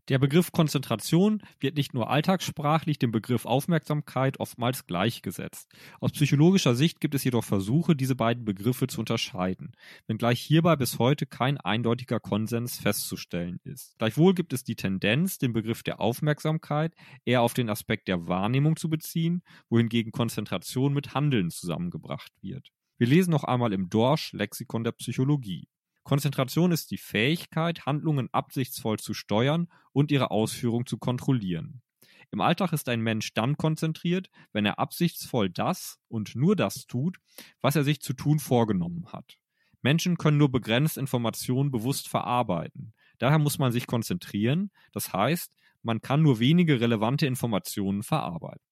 Der 0.08 0.18
Begriff 0.18 0.52
Konzentration 0.52 1.42
wird 1.60 1.76
nicht 1.76 1.92
nur 1.92 2.08
alltagssprachlich 2.08 2.98
dem 2.98 3.10
Begriff 3.10 3.44
Aufmerksamkeit 3.44 4.40
oftmals 4.40 4.86
gleichgesetzt. 4.86 5.70
Aus 6.00 6.12
psychologischer 6.12 6.74
Sicht 6.74 7.00
gibt 7.00 7.14
es 7.14 7.24
jedoch 7.24 7.44
Versuche, 7.44 7.94
diese 7.94 8.14
beiden 8.14 8.46
Begriffe 8.46 8.86
zu 8.86 9.00
unterscheiden, 9.00 9.72
wenngleich 10.06 10.40
hierbei 10.40 10.76
bis 10.76 10.98
heute 10.98 11.26
kein 11.26 11.58
eindeutiger 11.58 12.20
Konsens 12.20 12.78
festzustellen 12.78 13.60
ist. 13.64 13.98
Gleichwohl 13.98 14.32
gibt 14.32 14.54
es 14.54 14.64
die 14.64 14.76
Tendenz, 14.76 15.36
den 15.36 15.52
Begriff 15.52 15.82
der 15.82 16.00
Aufmerksamkeit 16.00 16.94
eher 17.26 17.42
auf 17.42 17.52
den 17.52 17.68
Aspekt 17.68 18.08
der 18.08 18.26
Wahrnehmung 18.26 18.76
zu 18.76 18.88
beziehen, 18.88 19.42
wohingegen 19.68 20.10
Konzentration 20.10 20.94
mit 20.94 21.12
Handeln 21.12 21.50
zusammengebracht 21.50 22.32
wird. 22.40 22.70
Wir 22.96 23.08
lesen 23.08 23.30
noch 23.30 23.44
einmal 23.44 23.74
im 23.74 23.90
Dorsch 23.90 24.32
Lexikon 24.32 24.84
der 24.84 24.92
Psychologie. 24.92 25.68
Konzentration 26.08 26.72
ist 26.72 26.90
die 26.90 26.96
Fähigkeit, 26.96 27.84
Handlungen 27.84 28.30
absichtsvoll 28.32 28.98
zu 28.98 29.12
steuern 29.12 29.68
und 29.92 30.10
ihre 30.10 30.30
Ausführung 30.30 30.86
zu 30.86 30.96
kontrollieren. 30.96 31.82
Im 32.30 32.40
Alltag 32.40 32.72
ist 32.72 32.88
ein 32.88 33.02
Mensch 33.02 33.34
dann 33.34 33.58
konzentriert, 33.58 34.30
wenn 34.54 34.64
er 34.64 34.78
absichtsvoll 34.78 35.50
das 35.50 35.98
und 36.08 36.34
nur 36.34 36.56
das 36.56 36.86
tut, 36.86 37.18
was 37.60 37.76
er 37.76 37.84
sich 37.84 38.00
zu 38.00 38.14
tun 38.14 38.38
vorgenommen 38.38 39.12
hat. 39.12 39.36
Menschen 39.82 40.16
können 40.16 40.38
nur 40.38 40.50
begrenzt 40.50 40.96
Informationen 40.96 41.70
bewusst 41.70 42.08
verarbeiten. 42.08 42.94
Daher 43.18 43.38
muss 43.38 43.58
man 43.58 43.70
sich 43.70 43.86
konzentrieren, 43.86 44.70
das 44.92 45.12
heißt, 45.12 45.52
man 45.82 46.00
kann 46.00 46.22
nur 46.22 46.38
wenige 46.38 46.80
relevante 46.80 47.26
Informationen 47.26 48.02
verarbeiten. 48.02 48.67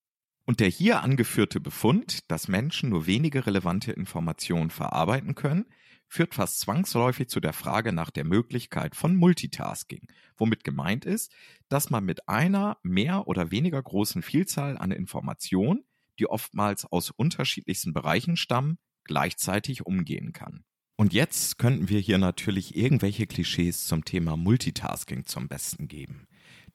Und 0.47 0.61
der 0.61 0.69
hier 0.69 1.03
angeführte 1.03 1.61
Befund, 1.61 2.31
dass 2.31 2.47
Menschen 2.47 2.91
nur 2.91 3.07
wenige 3.07 3.47
relevante 3.47 3.91
Informationen 3.91 4.71
verarbeiten 4.71 5.35
können, 5.35 5.67
führt 6.09 6.35
fast 6.35 6.61
zwangsläufig 6.61 7.29
zu 7.29 7.41
der 7.41 7.53
Frage 7.53 7.93
nach 7.93 8.11
der 8.11 8.25
Möglichkeit 8.25 8.95
von 8.95 9.17
Multitasking, 9.17 10.07
womit 10.37 10.63
gemeint 10.63 11.05
ist, 11.05 11.33
dass 11.69 11.91
man 11.91 12.05
mit 12.05 12.29
einer 12.29 12.79
mehr 12.85 13.27
oder 13.27 13.51
weniger 13.51 13.83
großen 13.83 14.23
Vielzahl 14.23 14.79
an 14.79 14.93
Informationen, 14.93 15.85
die 16.21 16.29
oftmals 16.29 16.85
aus 16.85 17.11
unterschiedlichsten 17.11 17.93
Bereichen 17.93 18.37
stammen, 18.37 18.79
gleichzeitig 19.03 19.85
umgehen 19.85 20.33
kann. 20.33 20.65
Und 20.97 21.13
jetzt 21.13 21.59
könnten 21.59 21.89
wir 21.89 22.01
hier 22.01 22.19
natürlich 22.19 22.77
irgendwelche 22.77 23.27
Klischees 23.27 23.85
zum 23.85 24.05
Thema 24.05 24.37
Multitasking 24.37 25.27
zum 25.27 25.49
Besten 25.49 25.89
geben. 25.89 26.27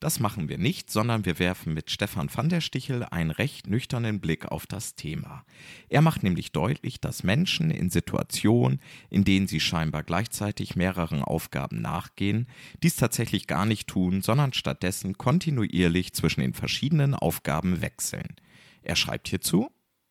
Das 0.01 0.19
machen 0.19 0.49
wir 0.49 0.57
nicht, 0.57 0.89
sondern 0.89 1.25
wir 1.25 1.37
werfen 1.37 1.75
mit 1.75 1.91
Stefan 1.91 2.27
van 2.33 2.49
der 2.49 2.59
Stichel 2.59 3.03
einen 3.03 3.29
recht 3.29 3.67
nüchternen 3.67 4.19
Blick 4.19 4.47
auf 4.47 4.65
das 4.65 4.95
Thema. 4.95 5.45
Er 5.89 6.01
macht 6.01 6.23
nämlich 6.23 6.51
deutlich, 6.51 6.99
dass 6.99 7.23
Menschen 7.23 7.69
in 7.69 7.91
Situationen, 7.91 8.81
in 9.11 9.25
denen 9.25 9.47
sie 9.47 9.59
scheinbar 9.59 10.01
gleichzeitig 10.01 10.75
mehreren 10.75 11.21
Aufgaben 11.21 11.81
nachgehen, 11.81 12.47
dies 12.81 12.95
tatsächlich 12.95 13.45
gar 13.45 13.67
nicht 13.67 13.87
tun, 13.87 14.23
sondern 14.23 14.53
stattdessen 14.53 15.19
kontinuierlich 15.19 16.13
zwischen 16.13 16.41
den 16.41 16.55
verschiedenen 16.55 17.13
Aufgaben 17.13 17.83
wechseln. 17.83 18.37
Er 18.81 18.95
schreibt 18.95 19.27
hierzu, 19.27 19.69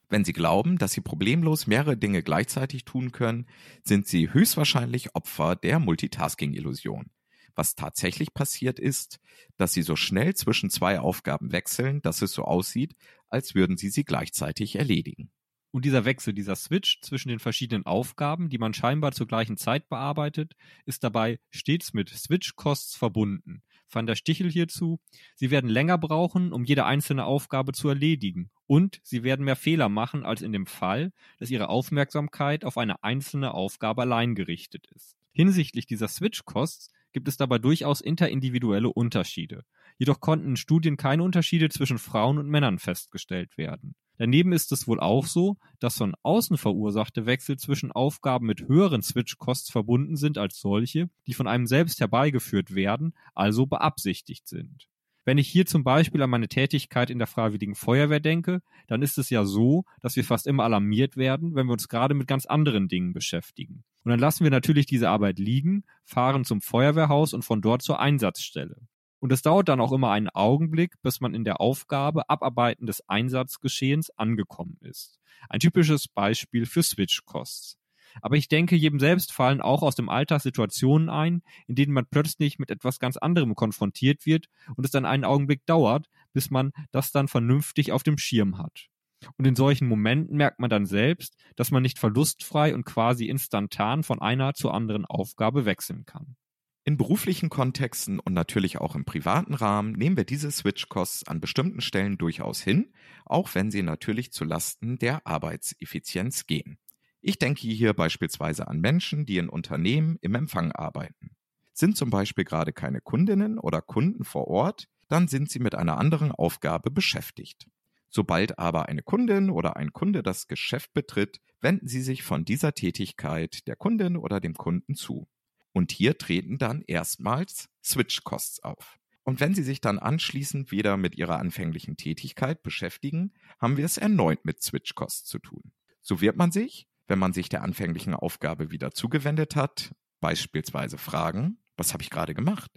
wenn 0.09 0.25
Sie 0.25 0.33
glauben, 0.33 0.79
dass 0.79 0.93
Sie 0.93 1.01
problemlos 1.01 1.67
mehrere 1.67 1.97
Dinge 1.97 2.23
gleichzeitig 2.23 2.85
tun 2.85 3.11
können, 3.11 3.47
sind 3.83 4.07
Sie 4.07 4.33
höchstwahrscheinlich 4.33 5.17
Opfer 5.17 5.57
der 5.57 5.81
Multitasking-Illusion. 5.81 7.11
Was 7.55 7.75
tatsächlich 7.75 8.33
passiert 8.35 8.79
ist, 8.79 9.21
dass 9.57 9.73
sie 9.73 9.83
so 9.83 9.97
schnell 9.97 10.35
zwischen 10.35 10.71
zwei 10.71 11.01
Aufgaben 11.01 11.53
wechseln, 11.53 12.03
dass 12.03 12.23
es 12.23 12.33
so 12.33 12.45
aussieht, 12.45 12.95
als 13.29 13.55
würden 13.55 13.77
sie 13.77 13.91
sie 13.91 14.05
gleichzeitig 14.05 14.77
erledigen. 14.77 15.31
Und 15.73 15.85
dieser 15.85 16.05
Wechsel, 16.05 16.35
dieser 16.35 16.57
Switch 16.57 17.01
zwischen 17.01 17.29
den 17.29 17.39
verschiedenen 17.39 17.87
Aufgaben, 17.87 18.49
die 18.49 18.59
man 18.59 18.75
scheinbar 18.75 19.13
zur 19.13 19.29
gleichen 19.29 19.57
Zeit 19.57 19.89
bearbeitet, 19.89 20.55
ist 20.85 21.05
dabei 21.05 21.39
stets 21.51 21.93
mit 21.93 22.09
Switch-Costs 22.09 22.97
verbunden. 22.97 23.63
Van 23.89 24.07
der 24.07 24.17
Stichel 24.17 24.51
hierzu, 24.51 25.01
sie 25.35 25.51
werden 25.51 25.71
länger 25.71 25.99
brauchen, 25.99 26.53
um 26.53 26.65
jede 26.65 26.87
einzelne 26.87 27.25
Aufgabe 27.25 27.73
zu 27.73 27.89
erledigen. 27.89 28.51
Und 28.67 29.01
sie 29.03 29.23
werden 29.23 29.45
mehr 29.45 29.57
Fehler 29.57 29.89
machen, 29.89 30.25
als 30.25 30.43
in 30.43 30.53
dem 30.53 30.67
Fall, 30.67 31.13
dass 31.39 31.51
ihre 31.51 31.69
Aufmerksamkeit 31.69 32.65
auf 32.65 32.79
eine 32.79 33.03
einzelne 33.03 33.55
Aufgabe 33.55 34.03
allein 34.03 34.35
gerichtet 34.35 34.87
ist. 34.95 35.17
Hinsichtlich 35.33 35.87
dieser 35.87 36.09
Switch-Costs 36.09 36.91
gibt 37.13 37.29
es 37.29 37.37
dabei 37.37 37.59
durchaus 37.59 38.01
interindividuelle 38.01 38.89
Unterschiede. 38.89 39.65
Jedoch 39.99 40.21
konnten 40.21 40.51
in 40.51 40.57
Studien 40.57 40.97
keine 40.97 41.23
Unterschiede 41.23 41.69
zwischen 41.69 41.99
Frauen 41.99 42.39
und 42.39 42.49
Männern 42.49 42.79
festgestellt 42.79 43.59
werden. 43.59 43.95
Daneben 44.17 44.53
ist 44.53 44.71
es 44.73 44.87
wohl 44.87 45.01
auch 45.01 45.25
so, 45.25 45.57
dass 45.79 45.97
von 45.97 46.15
außen 46.23 46.59
verursachte 46.59 47.25
Wechsel 47.25 47.59
zwischen 47.59 47.91
Aufgaben 47.91 48.47
mit 48.47 48.69
höheren 48.69 49.03
Switch-Costs 49.03 49.71
verbunden 49.71 50.17
sind 50.17 50.37
als 50.37 50.61
solche, 50.61 51.09
die 51.27 51.33
von 51.33 51.47
einem 51.47 51.67
selbst 51.67 52.01
herbeigeführt 52.01 52.75
werden, 52.75 53.15
also 53.35 53.65
beabsichtigt 53.65 54.47
sind. 54.47 54.89
Wenn 55.31 55.39
ich 55.39 55.49
hier 55.49 55.65
zum 55.65 55.85
Beispiel 55.85 56.21
an 56.23 56.31
meine 56.31 56.49
Tätigkeit 56.49 57.09
in 57.09 57.19
der 57.19 57.29
Freiwilligen 57.29 57.77
Feuerwehr 57.77 58.19
denke, 58.19 58.63
dann 58.89 59.01
ist 59.01 59.17
es 59.17 59.31
ja 59.31 59.45
so, 59.45 59.85
dass 60.01 60.17
wir 60.17 60.25
fast 60.25 60.49
immer 60.49 60.65
alarmiert 60.65 61.17
werden, 61.17 61.55
wenn 61.55 61.69
wir 61.69 61.73
uns 61.73 61.87
gerade 61.87 62.15
mit 62.15 62.27
ganz 62.27 62.47
anderen 62.47 62.89
Dingen 62.89 63.13
beschäftigen. 63.13 63.85
Und 64.03 64.11
dann 64.11 64.19
lassen 64.19 64.43
wir 64.43 64.51
natürlich 64.51 64.87
diese 64.87 65.09
Arbeit 65.09 65.39
liegen, 65.39 65.85
fahren 66.03 66.45
zum 66.45 66.61
Feuerwehrhaus 66.61 67.33
und 67.33 67.45
von 67.45 67.63
dort 67.63 67.81
zur 67.81 68.01
Einsatzstelle. 68.01 68.75
Und 69.21 69.31
es 69.31 69.43
dauert 69.43 69.69
dann 69.69 69.81
auch 69.81 69.93
immer 69.93 70.11
einen 70.11 70.31
Augenblick, 70.31 71.01
bis 71.01 71.21
man 71.21 71.33
in 71.33 71.45
der 71.45 71.61
Aufgabe 71.61 72.29
Abarbeiten 72.29 72.87
des 72.87 73.09
Einsatzgeschehens 73.09 74.11
angekommen 74.11 74.79
ist. 74.81 75.21
Ein 75.49 75.61
typisches 75.61 76.09
Beispiel 76.09 76.67
für 76.67 76.83
Switch-Costs. 76.83 77.80
Aber 78.23 78.37
ich 78.37 78.49
denke, 78.49 78.77
jedem 78.77 79.01
selbst 79.01 79.33
fallen 79.33 79.61
auch 79.61 79.83
aus 79.83 79.95
dem 79.95 80.09
Alltag 80.09 80.41
Situationen 80.41 81.09
ein, 81.09 81.43
in 81.67 81.75
denen 81.75 81.93
man 81.93 82.07
plötzlich 82.07 82.59
mit 82.59 82.71
etwas 82.71 82.99
ganz 82.99 83.17
anderem 83.17 83.55
konfrontiert 83.55 84.27
wird 84.27 84.47
und 84.77 84.85
es 84.85 84.91
dann 84.91 85.05
einen 85.05 85.25
Augenblick 85.25 85.67
dauert, 85.67 86.09
bis 86.33 86.51
man 86.51 86.73
das 86.91 87.13
dann 87.13 87.29
vernünftig 87.29 87.93
auf 87.93 88.03
dem 88.03 88.19
Schirm 88.19 88.59
hat. 88.59 88.89
Und 89.37 89.47
in 89.47 89.55
solchen 89.55 89.87
Momenten 89.87 90.37
merkt 90.37 90.61
man 90.61 90.71
dann 90.71 90.87
selbst, 90.87 91.37
dass 91.57 91.71
man 91.71 91.83
nicht 91.83 91.99
verlustfrei 91.99 92.75
und 92.75 92.85
quasi 92.85 93.27
instantan 93.27 94.03
von 94.03 94.21
einer 94.21 94.55
zur 94.55 94.73
anderen 94.73 95.05
Aufgabe 95.05 95.65
wechseln 95.65 96.07
kann. 96.07 96.37
In 96.85 96.97
beruflichen 96.97 97.51
Kontexten 97.51 98.19
und 98.19 98.33
natürlich 98.33 98.79
auch 98.79 98.95
im 98.95 99.05
privaten 99.05 99.53
Rahmen 99.53 99.93
nehmen 99.93 100.17
wir 100.17 100.25
diese 100.25 100.51
Switch-Costs 100.51 101.29
an 101.29 101.41
bestimmten 101.41 101.83
Stellen 101.83 102.17
durchaus 102.17 102.63
hin, 102.63 102.95
auch 103.27 103.55
wenn 103.55 103.71
sie 103.71 103.83
natürlich 103.83 104.33
zu 104.33 104.45
Lasten 104.45 104.99
der 104.99 105.27
Arbeitseffizienz 105.27 106.47
gehen. 106.47 106.79
Ich 107.21 107.39
denke 107.39 107.69
hier 107.69 107.93
beispielsweise 107.93 108.69
an 108.69 108.81
Menschen, 108.81 109.27
die 109.27 109.37
in 109.37 109.49
Unternehmen 109.49 110.17
im 110.21 110.35
Empfang 110.35 110.73
arbeiten. 110.73 111.37
Sind 111.73 111.97
zum 111.97 112.11
Beispiel 112.11 112.45
gerade 112.45 112.73
keine 112.73 113.01
Kundinnen 113.01 113.59
oder 113.59 113.83
Kunden 113.83 114.25
vor 114.25 114.49
Ort, 114.49 114.89
dann 115.09 115.29
sind 115.29 115.51
sie 115.51 115.59
mit 115.59 115.75
einer 115.75 115.99
anderen 115.99 116.33
Aufgabe 116.33 116.91
beschäftigt. 116.91 117.69
Sobald 118.09 118.59
aber 118.59 118.89
eine 118.89 119.03
Kundin 119.03 119.51
oder 119.51 119.77
ein 119.77 119.93
Kunde 119.93 120.23
das 120.23 120.49
Geschäft 120.49 120.93
betritt, 120.95 121.41
wenden 121.61 121.87
sie 121.87 122.03
sich 122.03 122.23
von 122.23 122.45
dieser 122.45 122.75
Tätigkeit 122.75 123.67
der 123.69 123.77
Kundin 123.77 124.17
oder 124.17 124.41
dem 124.41 124.55
Kunden 124.55 124.95
zu. 124.95 125.29
Und 125.73 125.93
hier 125.93 126.19
treten 126.19 126.59
dann 126.59 126.83
erstmals 126.83 127.69
Switch-Costs 127.85 128.63
auf. 128.65 128.99
Und 129.23 129.39
wenn 129.39 129.55
Sie 129.55 129.63
sich 129.63 129.81
dann 129.81 129.99
anschließend 129.99 130.73
wieder 130.73 130.97
mit 130.97 131.15
Ihrer 131.15 131.39
anfänglichen 131.39 131.97
Tätigkeit 131.97 132.63
beschäftigen, 132.63 133.33
haben 133.61 133.77
wir 133.77 133.85
es 133.85 133.97
erneut 133.97 134.45
mit 134.45 134.63
Switch-Costs 134.63 135.25
zu 135.25 135.39
tun. 135.39 135.73
So 136.01 136.21
wird 136.21 136.37
man 136.37 136.51
sich, 136.51 136.89
wenn 137.11 137.19
man 137.19 137.33
sich 137.33 137.49
der 137.49 137.63
anfänglichen 137.63 138.15
Aufgabe 138.15 138.71
wieder 138.71 138.93
zugewendet 138.93 139.57
hat, 139.57 139.93
beispielsweise 140.21 140.97
fragen, 140.97 141.59
was 141.77 141.93
habe 141.93 142.05
ich 142.05 142.11
gerade 142.11 142.35
gemacht? 142.35 142.71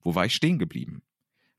Wo 0.00 0.14
war 0.14 0.24
ich 0.24 0.36
stehen 0.36 0.60
geblieben? 0.60 1.02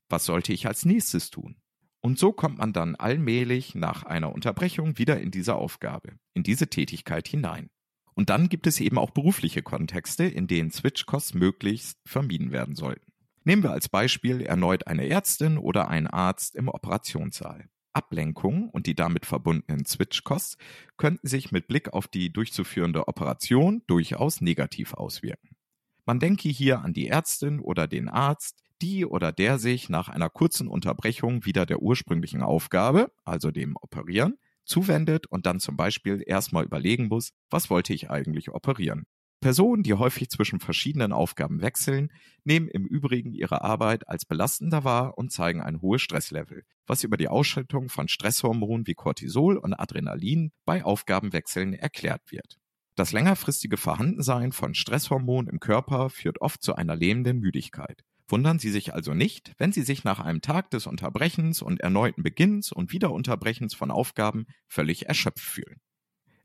Was 0.08 0.24
sollte 0.24 0.54
ich 0.54 0.66
als 0.66 0.86
nächstes 0.86 1.30
tun? 1.30 1.56
Und 2.00 2.18
so 2.18 2.32
kommt 2.32 2.58
man 2.58 2.72
dann 2.72 2.96
allmählich 2.96 3.74
nach 3.74 4.04
einer 4.04 4.32
Unterbrechung 4.32 4.96
wieder 4.96 5.20
in 5.20 5.32
diese 5.32 5.54
Aufgabe, 5.54 6.14
in 6.32 6.42
diese 6.42 6.68
Tätigkeit 6.68 7.28
hinein. 7.28 7.68
Und 8.14 8.30
dann 8.30 8.48
gibt 8.48 8.66
es 8.66 8.80
eben 8.80 8.96
auch 8.96 9.10
berufliche 9.10 9.62
Kontexte, 9.62 10.24
in 10.24 10.46
denen 10.46 10.70
Switch-Costs 10.70 11.34
möglichst 11.34 11.98
vermieden 12.06 12.52
werden 12.52 12.74
sollten. 12.74 13.12
Nehmen 13.42 13.62
wir 13.62 13.72
als 13.72 13.90
Beispiel 13.90 14.40
erneut 14.40 14.86
eine 14.86 15.06
Ärztin 15.06 15.58
oder 15.58 15.88
einen 15.88 16.06
Arzt 16.06 16.56
im 16.56 16.68
Operationssaal. 16.68 17.68
Ablenkungen 17.94 18.68
und 18.68 18.86
die 18.86 18.94
damit 18.94 19.26
verbundenen 19.26 19.86
Switch-Costs 19.86 20.56
könnten 20.96 21.26
sich 21.26 21.52
mit 21.52 21.68
Blick 21.68 21.92
auf 21.92 22.08
die 22.08 22.32
durchzuführende 22.32 23.08
Operation 23.08 23.82
durchaus 23.86 24.40
negativ 24.40 24.94
auswirken. 24.94 25.56
Man 26.04 26.20
denke 26.20 26.48
hier 26.48 26.80
an 26.80 26.92
die 26.92 27.08
Ärztin 27.08 27.60
oder 27.60 27.86
den 27.86 28.08
Arzt, 28.08 28.62
die 28.82 29.06
oder 29.06 29.32
der 29.32 29.58
sich 29.58 29.88
nach 29.88 30.08
einer 30.08 30.28
kurzen 30.28 30.68
Unterbrechung 30.68 31.44
wieder 31.46 31.64
der 31.64 31.80
ursprünglichen 31.80 32.42
Aufgabe, 32.42 33.12
also 33.24 33.50
dem 33.50 33.76
Operieren, 33.80 34.36
zuwendet 34.64 35.26
und 35.26 35.46
dann 35.46 35.60
zum 35.60 35.76
Beispiel 35.76 36.22
erstmal 36.26 36.64
überlegen 36.64 37.08
muss, 37.08 37.32
was 37.50 37.70
wollte 37.70 37.94
ich 37.94 38.10
eigentlich 38.10 38.50
operieren. 38.50 39.04
Personen, 39.44 39.82
die 39.82 39.92
häufig 39.92 40.30
zwischen 40.30 40.58
verschiedenen 40.58 41.12
Aufgaben 41.12 41.60
wechseln, 41.60 42.10
nehmen 42.44 42.66
im 42.66 42.86
Übrigen 42.86 43.34
ihre 43.34 43.60
Arbeit 43.60 44.08
als 44.08 44.24
belastender 44.24 44.84
wahr 44.84 45.18
und 45.18 45.32
zeigen 45.32 45.60
ein 45.60 45.82
hohes 45.82 46.00
Stresslevel, 46.00 46.64
was 46.86 47.04
über 47.04 47.18
die 47.18 47.28
Ausschüttung 47.28 47.90
von 47.90 48.08
Stresshormonen 48.08 48.86
wie 48.86 48.94
Cortisol 48.94 49.58
und 49.58 49.74
Adrenalin 49.74 50.50
bei 50.64 50.82
Aufgabenwechseln 50.82 51.74
erklärt 51.74 52.22
wird. 52.30 52.56
Das 52.96 53.12
längerfristige 53.12 53.76
Vorhandensein 53.76 54.50
von 54.52 54.72
Stresshormonen 54.72 55.52
im 55.52 55.60
Körper 55.60 56.08
führt 56.08 56.40
oft 56.40 56.62
zu 56.62 56.74
einer 56.74 56.96
lähmenden 56.96 57.40
Müdigkeit. 57.40 58.00
Wundern 58.26 58.58
Sie 58.58 58.70
sich 58.70 58.94
also 58.94 59.12
nicht, 59.12 59.52
wenn 59.58 59.72
Sie 59.72 59.82
sich 59.82 60.04
nach 60.04 60.20
einem 60.20 60.40
Tag 60.40 60.70
des 60.70 60.86
Unterbrechens 60.86 61.60
und 61.60 61.80
erneuten 61.80 62.22
Beginns 62.22 62.72
und 62.72 62.92
Wiederunterbrechens 62.92 63.74
von 63.74 63.90
Aufgaben 63.90 64.46
völlig 64.68 65.04
erschöpft 65.04 65.44
fühlen. 65.44 65.82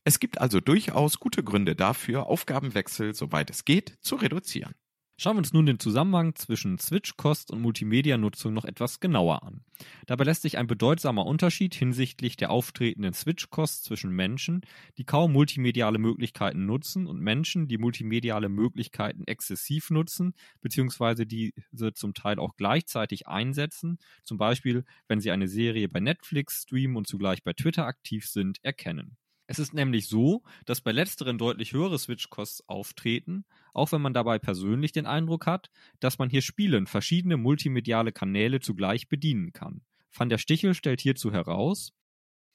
Es 0.10 0.20
gibt 0.20 0.42
also 0.42 0.60
durchaus 0.60 1.20
gute 1.20 1.44
Gründe 1.44 1.75
dafür, 1.75 2.25
Aufgabenwechsel, 2.25 3.13
soweit 3.13 3.51
es 3.51 3.63
geht, 3.63 3.96
zu 4.01 4.16
reduzieren. 4.16 4.74
Schauen 5.18 5.36
wir 5.36 5.38
uns 5.42 5.54
nun 5.54 5.68
den 5.68 5.78
Zusammenhang 5.78 6.34
zwischen 6.34 6.80
Switch-Cost 6.80 7.51
und 7.51 7.62
Multimedia-Nutzung 7.62 8.51
noch 8.51 8.66
etwas 8.66 9.00
genauer 9.00 9.44
an. 9.44 9.63
Dabei 10.08 10.24
lässt 10.24 10.42
sich 10.42 10.58
ein 10.58 10.66
bedeutsamer 10.66 11.28
Unterschied 11.28 11.75
hinsichtlich 11.75 12.38
der 12.38 12.50
auftretenden 12.50 13.13
Switch-Costs 13.13 13.84
zwischen 13.84 14.10
Menschen, 14.10 14.62
die 14.98 15.04
kaum 15.04 15.32
multimediale 15.32 16.00
Möglichkeiten 16.00 16.66
nutzen 16.66 17.06
und 17.06 17.20
Menschen, 17.20 17.68
die 17.68 17.78
multimediale 17.78 18.50
Möglichkeiten 18.50 19.25
exzessiv 19.28 19.92
nutzen, 19.92 20.34
beziehungsweise 20.60 21.28
diese 21.28 21.94
zum 21.94 22.16
Teil 22.16 22.39
auch 22.39 22.56
gleichzeitig 22.56 23.28
einsetzen, 23.28 24.00
zum 24.24 24.39
Beispiel 24.39 24.86
wenn 25.08 25.20
sie 25.20 25.30
eine 25.30 25.48
Serie 25.48 25.88
bei 25.88 26.00
Netflix 26.00 26.63
streamen 26.63 26.98
und 26.98 27.08
zugleich 27.08 27.44
bei 27.44 27.54
Twitter 27.54 27.86
aktiv 27.86 28.25
sind, 28.25 28.58
erkennen. 28.63 29.20
Es 29.51 29.58
ist 29.58 29.74
nämlich 29.74 30.06
so, 30.06 30.44
dass 30.65 30.79
bei 30.79 30.91
letzteren 30.91 31.39
deutlich 31.39 31.74
höhere 31.74 31.98
Switch-Costs 31.98 32.70
auftreten, 32.70 33.46
auch 33.74 33.91
wenn 33.91 34.00
man 34.00 34.13
dabei 34.13 34.38
persönlich 34.38 34.91
den 34.91 35.08
Eindruck 35.08 35.48
hat, 35.48 35.72
dass 36.00 36.20
man 36.20 36.29
hier 36.29 36.44
Spielen 36.44 36.86
verschiedene 36.86 37.36
multimediale 37.36 38.12
Kanäle 38.12 38.60
zugleich 38.60 39.10
bedienen 39.10 39.51
kann. 39.51 39.82
Van 40.15 40.29
der 40.29 40.38
Stichel 40.38 40.75
stellt 40.75 41.01
hierzu 41.01 41.32
heraus, 41.32 41.94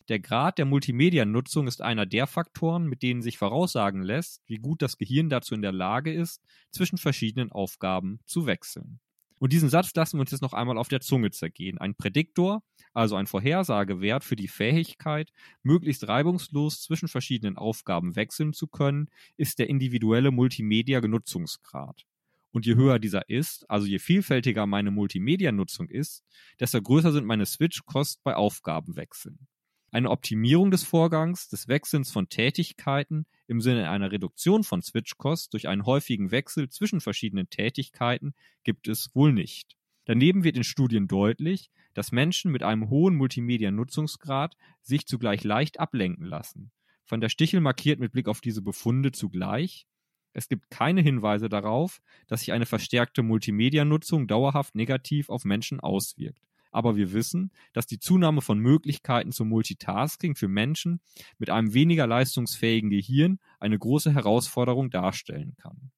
der 0.08 0.20
Grad 0.20 0.56
der 0.56 0.66
Multimedia-Nutzung 0.66 1.66
ist 1.66 1.82
einer 1.82 2.06
der 2.06 2.28
Faktoren, 2.28 2.86
mit 2.86 3.02
denen 3.02 3.22
sich 3.22 3.38
voraussagen 3.38 4.04
lässt, 4.04 4.44
wie 4.46 4.58
gut 4.58 4.80
das 4.80 4.96
Gehirn 4.96 5.28
dazu 5.28 5.56
in 5.56 5.62
der 5.62 5.72
Lage 5.72 6.14
ist, 6.14 6.44
zwischen 6.70 6.98
verschiedenen 6.98 7.50
Aufgaben 7.50 8.20
zu 8.24 8.46
wechseln. 8.46 9.00
Und 9.44 9.52
diesen 9.52 9.68
Satz 9.68 9.94
lassen 9.94 10.16
wir 10.16 10.22
uns 10.22 10.30
jetzt 10.30 10.40
noch 10.40 10.54
einmal 10.54 10.78
auf 10.78 10.88
der 10.88 11.02
Zunge 11.02 11.30
zergehen. 11.30 11.76
Ein 11.76 11.94
Prädiktor, 11.94 12.62
also 12.94 13.14
ein 13.16 13.26
Vorhersagewert 13.26 14.24
für 14.24 14.36
die 14.36 14.48
Fähigkeit, 14.48 15.34
möglichst 15.62 16.08
reibungslos 16.08 16.80
zwischen 16.80 17.08
verschiedenen 17.08 17.58
Aufgaben 17.58 18.16
wechseln 18.16 18.54
zu 18.54 18.68
können, 18.68 19.10
ist 19.36 19.58
der 19.58 19.68
individuelle 19.68 20.30
Multimedia-Genutzungsgrad. 20.30 22.06
Und 22.52 22.64
je 22.64 22.74
höher 22.74 22.98
dieser 22.98 23.28
ist, 23.28 23.68
also 23.68 23.86
je 23.86 23.98
vielfältiger 23.98 24.64
meine 24.64 24.90
Multimedia-Nutzung 24.90 25.90
ist, 25.90 26.24
desto 26.58 26.80
größer 26.80 27.12
sind 27.12 27.26
meine 27.26 27.44
Switch-Kosten 27.44 28.22
bei 28.24 28.36
Aufgabenwechseln. 28.36 29.46
Eine 29.94 30.10
Optimierung 30.10 30.72
des 30.72 30.82
Vorgangs 30.82 31.48
des 31.48 31.68
Wechselns 31.68 32.10
von 32.10 32.28
Tätigkeiten 32.28 33.26
im 33.46 33.60
Sinne 33.60 33.90
einer 33.90 34.10
Reduktion 34.10 34.64
von 34.64 34.82
Switch-Cost 34.82 35.52
durch 35.52 35.68
einen 35.68 35.86
häufigen 35.86 36.32
Wechsel 36.32 36.68
zwischen 36.68 37.00
verschiedenen 37.00 37.48
Tätigkeiten 37.48 38.34
gibt 38.64 38.88
es 38.88 39.14
wohl 39.14 39.32
nicht. 39.32 39.76
Daneben 40.04 40.42
wird 40.42 40.56
in 40.56 40.64
Studien 40.64 41.06
deutlich, 41.06 41.70
dass 41.94 42.10
Menschen 42.10 42.50
mit 42.50 42.64
einem 42.64 42.90
hohen 42.90 43.14
Multimedia-Nutzungsgrad 43.14 44.56
sich 44.82 45.06
zugleich 45.06 45.44
leicht 45.44 45.78
ablenken 45.78 46.26
lassen. 46.26 46.72
Van 47.06 47.20
der 47.20 47.28
Stichel 47.28 47.60
markiert 47.60 48.00
mit 48.00 48.10
Blick 48.10 48.26
auf 48.26 48.40
diese 48.40 48.62
Befunde 48.62 49.12
zugleich, 49.12 49.86
es 50.32 50.48
gibt 50.48 50.70
keine 50.70 51.02
Hinweise 51.02 51.48
darauf, 51.48 52.02
dass 52.26 52.40
sich 52.40 52.50
eine 52.50 52.66
verstärkte 52.66 53.22
Multimedia-Nutzung 53.22 54.26
dauerhaft 54.26 54.74
negativ 54.74 55.28
auf 55.28 55.44
Menschen 55.44 55.78
auswirkt 55.78 56.40
aber 56.74 56.96
wir 56.96 57.12
wissen, 57.12 57.52
dass 57.72 57.86
die 57.86 58.00
Zunahme 58.00 58.42
von 58.42 58.58
Möglichkeiten 58.58 59.30
zum 59.30 59.48
Multitasking 59.48 60.34
für 60.34 60.48
Menschen 60.48 61.00
mit 61.38 61.48
einem 61.48 61.72
weniger 61.72 62.06
leistungsfähigen 62.06 62.90
Gehirn 62.90 63.38
eine 63.60 63.78
große 63.78 64.12
Herausforderung 64.12 64.90
darstellen 64.90 65.54
kann. 65.56 65.92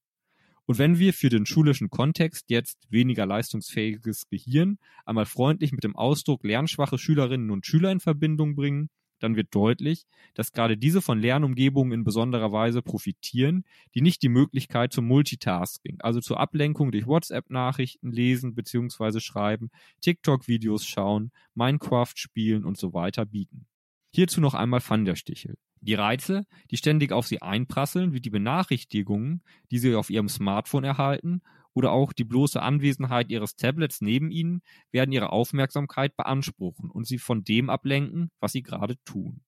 Und 0.66 0.78
wenn 0.78 0.98
wir 0.98 1.14
für 1.14 1.30
den 1.30 1.46
schulischen 1.46 1.88
Kontext 1.88 2.50
jetzt 2.50 2.90
weniger 2.90 3.24
leistungsfähiges 3.24 4.28
Gehirn 4.28 4.78
einmal 5.06 5.24
freundlich 5.24 5.72
mit 5.72 5.84
dem 5.84 5.96
Ausdruck 5.96 6.44
lernschwache 6.44 6.98
Schülerinnen 6.98 7.50
und 7.50 7.64
Schüler 7.64 7.90
in 7.90 8.00
Verbindung 8.00 8.54
bringen, 8.54 8.90
dann 9.18 9.36
wird 9.36 9.54
deutlich, 9.54 10.06
dass 10.34 10.52
gerade 10.52 10.76
diese 10.76 11.00
von 11.00 11.20
Lernumgebungen 11.20 11.92
in 11.92 12.04
besonderer 12.04 12.52
Weise 12.52 12.82
profitieren, 12.82 13.64
die 13.94 14.02
nicht 14.02 14.22
die 14.22 14.28
Möglichkeit 14.28 14.92
zum 14.92 15.06
Multitasking, 15.06 16.00
also 16.00 16.20
zur 16.20 16.40
Ablenkung 16.40 16.92
durch 16.92 17.06
WhatsApp-Nachrichten 17.06 18.12
lesen 18.12 18.54
bzw. 18.54 19.20
schreiben, 19.20 19.70
TikTok-Videos 20.00 20.86
schauen, 20.86 21.32
Minecraft 21.54 22.14
spielen 22.14 22.64
und 22.64 22.76
so 22.78 22.92
weiter 22.92 23.26
bieten. 23.26 23.66
Hierzu 24.12 24.40
noch 24.40 24.54
einmal 24.54 24.80
Van 24.86 25.04
der 25.04 25.16
Stichel. 25.16 25.56
Die 25.80 25.94
Reize, 25.94 26.46
die 26.70 26.76
ständig 26.76 27.12
auf 27.12 27.26
sie 27.26 27.42
einprasseln, 27.42 28.12
wie 28.12 28.20
die 28.20 28.30
Benachrichtigungen, 28.30 29.42
die 29.70 29.78
sie 29.78 29.94
auf 29.94 30.10
ihrem 30.10 30.28
Smartphone 30.28 30.84
erhalten 30.84 31.42
oder 31.76 31.92
auch 31.92 32.14
die 32.14 32.24
bloße 32.24 32.60
Anwesenheit 32.60 33.28
ihres 33.28 33.54
Tablets 33.54 34.00
neben 34.00 34.30
ihnen 34.30 34.62
werden 34.92 35.12
ihre 35.12 35.30
Aufmerksamkeit 35.30 36.16
beanspruchen 36.16 36.90
und 36.90 37.06
sie 37.06 37.18
von 37.18 37.44
dem 37.44 37.68
ablenken, 37.68 38.30
was 38.40 38.52
sie 38.52 38.62
gerade 38.62 38.96
tun. 39.04 39.42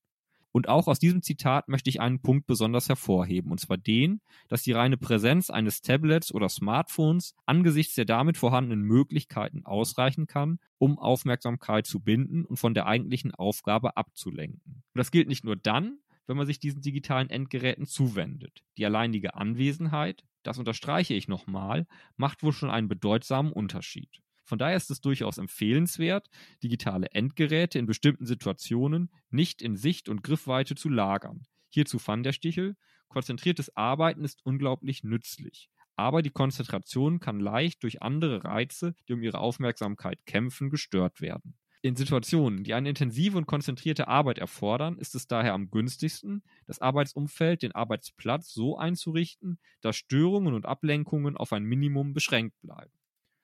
Und 0.52 0.68
auch 0.68 0.88
aus 0.88 0.98
diesem 0.98 1.22
Zitat 1.22 1.68
möchte 1.68 1.88
ich 1.88 2.00
einen 2.00 2.20
Punkt 2.20 2.46
besonders 2.46 2.88
hervorheben, 2.88 3.50
und 3.50 3.60
zwar 3.60 3.78
den, 3.78 4.20
dass 4.48 4.62
die 4.62 4.72
reine 4.72 4.98
Präsenz 4.98 5.48
eines 5.48 5.80
Tablets 5.80 6.32
oder 6.32 6.50
Smartphones 6.50 7.34
angesichts 7.46 7.94
der 7.94 8.04
damit 8.04 8.36
vorhandenen 8.36 8.82
Möglichkeiten 8.82 9.64
ausreichen 9.64 10.26
kann, 10.26 10.58
um 10.76 10.98
Aufmerksamkeit 10.98 11.86
zu 11.86 12.00
binden 12.00 12.44
und 12.44 12.58
von 12.58 12.74
der 12.74 12.86
eigentlichen 12.86 13.34
Aufgabe 13.34 13.96
abzulenken. 13.96 14.82
Und 14.94 14.98
das 14.98 15.10
gilt 15.10 15.28
nicht 15.28 15.44
nur 15.44 15.56
dann, 15.56 15.98
wenn 16.28 16.36
man 16.36 16.46
sich 16.46 16.60
diesen 16.60 16.82
digitalen 16.82 17.30
Endgeräten 17.30 17.86
zuwendet. 17.86 18.62
Die 18.76 18.86
alleinige 18.86 19.34
Anwesenheit, 19.34 20.24
das 20.44 20.58
unterstreiche 20.58 21.14
ich 21.14 21.26
nochmal, 21.26 21.86
macht 22.16 22.44
wohl 22.44 22.52
schon 22.52 22.70
einen 22.70 22.86
bedeutsamen 22.86 23.52
Unterschied. 23.52 24.20
Von 24.44 24.58
daher 24.58 24.76
ist 24.76 24.90
es 24.90 25.00
durchaus 25.00 25.38
empfehlenswert, 25.38 26.28
digitale 26.62 27.10
Endgeräte 27.10 27.78
in 27.78 27.86
bestimmten 27.86 28.24
Situationen 28.24 29.10
nicht 29.30 29.60
in 29.60 29.76
Sicht 29.76 30.08
und 30.08 30.22
Griffweite 30.22 30.74
zu 30.74 30.88
lagern. 30.88 31.42
Hierzu 31.68 31.98
fand 31.98 32.24
der 32.24 32.32
Stichel, 32.32 32.76
konzentriertes 33.08 33.76
Arbeiten 33.76 34.24
ist 34.24 34.44
unglaublich 34.44 35.04
nützlich. 35.04 35.70
Aber 35.96 36.22
die 36.22 36.30
Konzentration 36.30 37.20
kann 37.20 37.40
leicht 37.40 37.82
durch 37.82 38.02
andere 38.02 38.44
Reize, 38.44 38.94
die 39.08 39.14
um 39.14 39.22
ihre 39.22 39.38
Aufmerksamkeit 39.38 40.24
kämpfen, 40.26 40.70
gestört 40.70 41.20
werden. 41.20 41.58
In 41.80 41.94
Situationen, 41.94 42.64
die 42.64 42.74
eine 42.74 42.88
intensive 42.88 43.38
und 43.38 43.46
konzentrierte 43.46 44.08
Arbeit 44.08 44.38
erfordern, 44.38 44.98
ist 44.98 45.14
es 45.14 45.28
daher 45.28 45.54
am 45.54 45.70
günstigsten, 45.70 46.42
das 46.66 46.80
Arbeitsumfeld, 46.80 47.62
den 47.62 47.72
Arbeitsplatz 47.72 48.52
so 48.52 48.76
einzurichten, 48.76 49.60
dass 49.80 49.96
Störungen 49.96 50.54
und 50.54 50.66
Ablenkungen 50.66 51.36
auf 51.36 51.52
ein 51.52 51.62
Minimum 51.62 52.14
beschränkt 52.14 52.60
bleiben. 52.62 52.90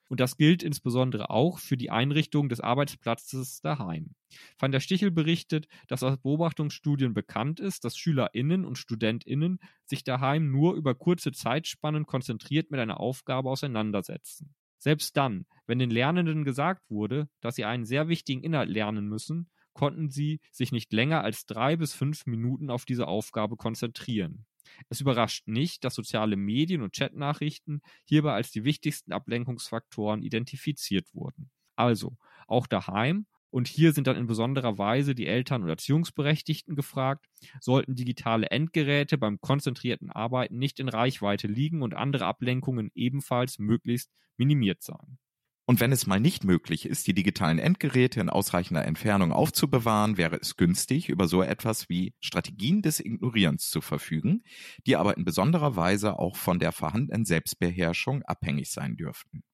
Und 0.09 0.19
das 0.19 0.35
gilt 0.35 0.63
insbesondere 0.63 1.29
auch 1.29 1.59
für 1.59 1.77
die 1.77 1.89
Einrichtung 1.89 2.49
des 2.49 2.59
Arbeitsplatzes 2.59 3.61
daheim. 3.61 4.15
Van 4.59 4.71
der 4.71 4.81
Stichel 4.81 5.11
berichtet, 5.11 5.67
dass 5.87 6.03
aus 6.03 6.17
Beobachtungsstudien 6.17 7.13
bekannt 7.13 7.61
ist, 7.61 7.85
dass 7.85 7.97
SchülerInnen 7.97 8.65
und 8.65 8.77
StudentInnen 8.77 9.59
sich 9.85 10.03
daheim 10.03 10.51
nur 10.51 10.75
über 10.75 10.93
kurze 10.93 11.31
Zeitspannen 11.31 12.05
konzentriert 12.05 12.69
mit 12.69 12.81
einer 12.81 12.99
Aufgabe 12.99 13.49
auseinandersetzen. 13.49 14.53
Selbst 14.77 15.17
dann, 15.17 15.45
wenn 15.65 15.79
den 15.79 15.89
Lernenden 15.89 16.43
gesagt 16.43 16.89
wurde, 16.89 17.27
dass 17.41 17.55
sie 17.55 17.65
einen 17.65 17.85
sehr 17.85 18.07
wichtigen 18.07 18.43
Inhalt 18.43 18.69
lernen 18.69 19.07
müssen, 19.07 19.49
konnten 19.73 20.09
sie 20.09 20.39
sich 20.51 20.71
nicht 20.71 20.93
länger 20.93 21.23
als 21.23 21.45
drei 21.45 21.75
bis 21.75 21.93
fünf 21.93 22.25
Minuten 22.25 22.69
auf 22.69 22.85
diese 22.85 23.07
Aufgabe 23.07 23.57
konzentrieren. 23.57 24.45
Es 24.89 25.01
überrascht 25.01 25.47
nicht, 25.47 25.83
dass 25.83 25.95
soziale 25.95 26.37
Medien 26.37 26.81
und 26.81 26.95
Chatnachrichten 26.95 27.81
hierbei 28.05 28.33
als 28.33 28.51
die 28.51 28.63
wichtigsten 28.63 29.11
Ablenkungsfaktoren 29.11 30.23
identifiziert 30.23 31.13
wurden. 31.13 31.51
Also, 31.75 32.17
auch 32.47 32.67
daheim 32.67 33.27
und 33.55 33.69
hier 33.69 33.93
sind 33.93 34.07
dann 34.07 34.17
in 34.17 34.27
besonderer 34.27 34.77
Weise 34.77 35.15
die 35.15 35.27
Eltern 35.27 35.63
und 35.63 35.69
Erziehungsberechtigten 35.69 36.75
gefragt, 36.75 37.25
sollten 37.61 37.95
digitale 37.95 38.47
Endgeräte 38.47 39.17
beim 39.17 39.39
konzentrierten 39.39 40.11
Arbeiten 40.11 40.57
nicht 40.57 40.77
in 40.81 40.89
Reichweite 40.89 41.47
liegen 41.47 41.81
und 41.81 41.93
andere 41.93 42.25
Ablenkungen 42.25 42.91
ebenfalls 42.95 43.57
möglichst 43.57 44.11
minimiert 44.35 44.83
sein. 44.83 45.19
Und 45.63 45.79
wenn 45.79 45.93
es 45.93 46.05
mal 46.05 46.19
nicht 46.19 46.43
möglich 46.43 46.85
ist, 46.85 47.07
die 47.07 47.13
digitalen 47.13 47.57
Endgeräte 47.57 48.19
in 48.19 48.29
ausreichender 48.29 48.83
Entfernung 48.83 49.31
aufzubewahren, 49.31 50.17
wäre 50.17 50.35
es 50.35 50.57
günstig, 50.57 51.07
über 51.07 51.29
so 51.29 51.41
etwas 51.41 51.87
wie 51.87 52.13
Strategien 52.19 52.81
des 52.81 52.99
Ignorierens 52.99 53.69
zu 53.69 53.79
verfügen, 53.79 54.43
die 54.85 54.97
aber 54.97 55.15
in 55.15 55.23
besonderer 55.23 55.77
Weise 55.77 56.19
auch 56.19 56.35
von 56.35 56.59
der 56.59 56.73
vorhandenen 56.73 57.23
Selbstbeherrschung 57.23 58.21
abhängig 58.23 58.69
sein 58.69 58.97
dürften. 58.97 59.45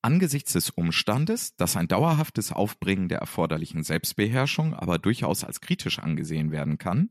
Angesichts 0.00 0.52
des 0.52 0.70
Umstandes, 0.70 1.56
dass 1.56 1.76
ein 1.76 1.88
dauerhaftes 1.88 2.52
Aufbringen 2.52 3.08
der 3.08 3.18
erforderlichen 3.18 3.82
Selbstbeherrschung 3.82 4.74
aber 4.74 4.98
durchaus 4.98 5.44
als 5.44 5.60
kritisch 5.60 5.98
angesehen 5.98 6.50
werden 6.50 6.78
kann, 6.78 7.10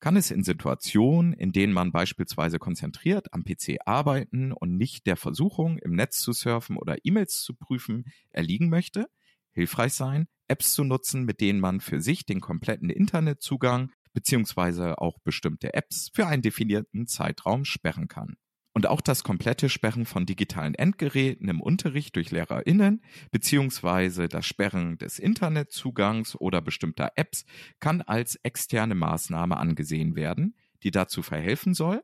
kann 0.00 0.16
es 0.16 0.30
in 0.30 0.42
Situationen, 0.42 1.34
in 1.34 1.52
denen 1.52 1.74
man 1.74 1.92
beispielsweise 1.92 2.58
konzentriert 2.58 3.32
am 3.34 3.44
PC 3.44 3.78
arbeiten 3.84 4.52
und 4.52 4.76
nicht 4.76 5.06
der 5.06 5.16
Versuchung, 5.16 5.78
im 5.78 5.94
Netz 5.94 6.20
zu 6.20 6.32
surfen 6.32 6.76
oder 6.76 6.96
E-Mails 7.04 7.42
zu 7.42 7.54
prüfen, 7.54 8.04
erliegen 8.30 8.70
möchte, 8.70 9.06
hilfreich 9.52 9.92
sein, 9.92 10.26
Apps 10.48 10.72
zu 10.72 10.84
nutzen, 10.84 11.24
mit 11.24 11.40
denen 11.40 11.60
man 11.60 11.80
für 11.80 12.00
sich 12.00 12.24
den 12.24 12.40
kompletten 12.40 12.90
Internetzugang 12.90 13.92
beziehungsweise 14.12 14.98
auch 14.98 15.18
bestimmte 15.20 15.74
Apps 15.74 16.10
für 16.12 16.26
einen 16.26 16.42
definierten 16.42 17.06
Zeitraum 17.06 17.64
sperren 17.64 18.08
kann. 18.08 18.36
Und 18.80 18.86
auch 18.86 19.02
das 19.02 19.24
komplette 19.24 19.68
Sperren 19.68 20.06
von 20.06 20.24
digitalen 20.24 20.74
Endgeräten 20.74 21.50
im 21.50 21.60
Unterricht 21.60 22.16
durch 22.16 22.30
LehrerInnen 22.30 23.02
beziehungsweise 23.30 24.26
das 24.26 24.46
Sperren 24.46 24.96
des 24.96 25.18
Internetzugangs 25.18 26.34
oder 26.34 26.62
bestimmter 26.62 27.12
Apps 27.14 27.44
kann 27.78 28.00
als 28.00 28.36
externe 28.36 28.94
Maßnahme 28.94 29.58
angesehen 29.58 30.16
werden, 30.16 30.56
die 30.82 30.90
dazu 30.90 31.20
verhelfen 31.20 31.74
soll, 31.74 32.02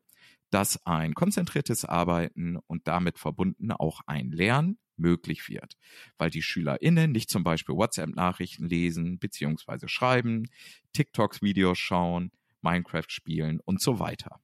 dass 0.51 0.85
ein 0.85 1.15
konzentriertes 1.15 1.87
Arbeiten 1.87 2.59
und 2.67 2.87
damit 2.87 3.19
verbunden 3.19 3.73
auch 3.73 4.03
ein 4.07 4.31
Lernen 4.31 4.77
möglich 4.99 5.49
wird, 5.49 5.79
weil 6.19 6.29
die 6.29 6.43
SchülerInnen 6.43 7.11
nicht 7.11 7.31
zum 7.31 7.43
Beispiel 7.43 7.75
WhatsApp-Nachrichten 7.75 8.67
lesen 8.69 9.19
beziehungsweise 9.19 9.89
schreiben, 9.89 10.45
TikToks-Videos 10.93 11.79
schauen, 11.79 12.33
Minecraft 12.61 13.09
spielen 13.09 13.61
und 13.65 13.81
so 13.81 13.99
weiter. 13.99 14.43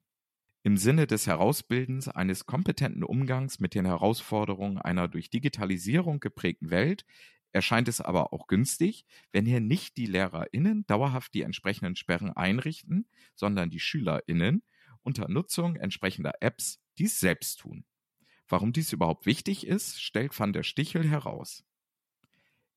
Im 0.64 0.76
Sinne 0.76 1.08
des 1.08 1.26
Herausbildens 1.26 2.06
eines 2.08 2.46
kompetenten 2.46 3.02
Umgangs 3.02 3.58
mit 3.58 3.74
den 3.74 3.84
Herausforderungen 3.84 4.78
einer 4.78 5.08
durch 5.08 5.28
Digitalisierung 5.28 6.20
geprägten 6.20 6.70
Welt 6.70 7.04
erscheint 7.50 7.88
es 7.88 8.00
aber 8.00 8.32
auch 8.32 8.46
günstig, 8.46 9.04
wenn 9.32 9.44
hier 9.44 9.60
nicht 9.60 9.96
die 9.96 10.06
LehrerInnen 10.06 10.86
dauerhaft 10.86 11.34
die 11.34 11.42
entsprechenden 11.42 11.96
Sperren 11.96 12.30
einrichten, 12.30 13.06
sondern 13.34 13.70
die 13.70 13.80
SchülerInnen 13.80 14.62
unter 15.02 15.28
Nutzung 15.28 15.76
entsprechender 15.76 16.34
Apps 16.40 16.80
dies 16.96 17.18
selbst 17.18 17.60
tun. 17.60 17.84
Warum 18.48 18.72
dies 18.72 18.92
überhaupt 18.92 19.26
wichtig 19.26 19.66
ist, 19.66 20.00
stellt 20.00 20.38
van 20.38 20.52
der 20.52 20.62
Stichel 20.62 21.08
heraus. 21.08 21.64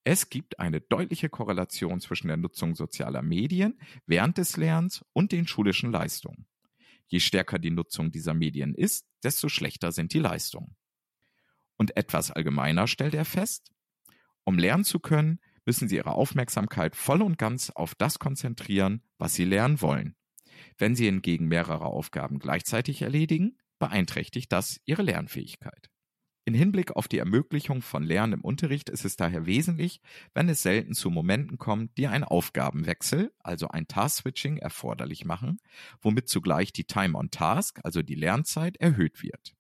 Es 0.04 0.30
gibt 0.30 0.60
eine 0.60 0.82
deutliche 0.82 1.30
Korrelation 1.30 2.00
zwischen 2.00 2.28
der 2.28 2.38
Nutzung 2.38 2.76
sozialer 2.76 3.22
Medien 3.22 3.80
während 4.06 4.38
des 4.38 4.58
Lernens 4.58 5.06
und 5.14 5.32
den 5.32 5.48
schulischen 5.48 5.92
Leistungen. 5.92 6.48
Je 7.08 7.20
stärker 7.20 7.60
die 7.60 7.72
Nutzung 7.72 8.12
dieser 8.12 8.34
Medien 8.34 8.74
ist, 8.74 9.06
desto 9.24 9.50
schlechter 9.50 9.92
sind 9.92 10.14
die 10.14 10.20
Leistungen. 10.20 10.76
Und 11.78 11.98
etwas 11.98 12.32
allgemeiner 12.32 12.88
stellt 12.88 13.14
er 13.14 13.26
fest, 13.26 13.72
um 14.44 14.58
lernen 14.58 14.84
zu 14.84 15.00
können, 15.00 15.40
müssen 15.66 15.90
Sie 15.90 15.96
Ihre 15.96 16.14
Aufmerksamkeit 16.14 16.96
voll 16.96 17.22
und 17.22 17.38
ganz 17.38 17.70
auf 17.72 17.96
das 17.96 18.20
konzentrieren, 18.20 19.02
was 19.18 19.34
Sie 19.34 19.46
lernen 19.46 19.82
wollen. 19.82 20.16
Wenn 20.78 20.96
Sie 20.96 21.06
hingegen 21.06 21.48
mehrere 21.48 21.86
Aufgaben 21.86 22.40
gleichzeitig 22.40 23.02
erledigen, 23.02 23.58
beeinträchtigt 23.80 24.52
das 24.52 24.80
Ihre 24.86 25.02
Lernfähigkeit. 25.02 25.90
In 26.48 26.54
Hinblick 26.54 26.96
auf 26.96 27.08
die 27.08 27.18
Ermöglichung 27.18 27.82
von 27.82 28.04
Lernen 28.04 28.34
im 28.34 28.42
Unterricht 28.42 28.92
ist 28.92 29.04
es 29.04 29.16
daher 29.16 29.48
wesentlich, 29.48 30.00
wenn 30.36 30.48
es 30.48 30.62
selten 30.62 30.94
zu 30.94 31.10
Momenten 31.10 31.58
kommt, 31.58 31.98
die 31.98 32.06
einen 32.06 32.24
Aufgabenwechsel, 32.24 33.34
also 33.40 33.70
ein 33.70 33.88
Task-Switching, 33.88 34.58
erforderlich 34.58 35.26
machen, 35.26 35.58
womit 36.02 36.30
zugleich 36.30 36.72
die 36.72 36.84
Time 36.84 37.18
on 37.18 37.32
Task, 37.32 37.80
also 37.84 38.04
die 38.04 38.14
Lernzeit, 38.14 38.78
erhöht 38.78 39.24
wird. 39.24 39.56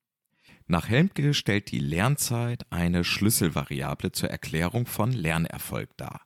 Nach 0.67 0.87
Helmke 0.87 1.33
stellt 1.33 1.71
die 1.71 1.79
Lernzeit 1.79 2.71
eine 2.71 3.03
Schlüsselvariable 3.03 4.11
zur 4.11 4.29
Erklärung 4.29 4.85
von 4.85 5.11
Lernerfolg 5.11 5.89
dar. 5.97 6.21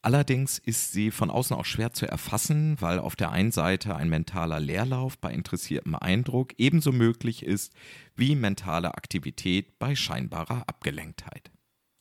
Allerdings 0.00 0.58
ist 0.58 0.92
sie 0.92 1.10
von 1.10 1.30
außen 1.30 1.56
auch 1.56 1.64
schwer 1.64 1.92
zu 1.92 2.06
erfassen, 2.06 2.80
weil 2.80 3.00
auf 3.00 3.16
der 3.16 3.30
einen 3.30 3.50
Seite 3.50 3.96
ein 3.96 4.08
mentaler 4.08 4.60
Leerlauf 4.60 5.18
bei 5.18 5.32
interessiertem 5.32 5.96
Eindruck 5.96 6.54
ebenso 6.56 6.92
möglich 6.92 7.44
ist 7.44 7.74
wie 8.14 8.36
mentale 8.36 8.94
Aktivität 8.94 9.78
bei 9.78 9.96
scheinbarer 9.96 10.68
Abgelenktheit. 10.68 11.50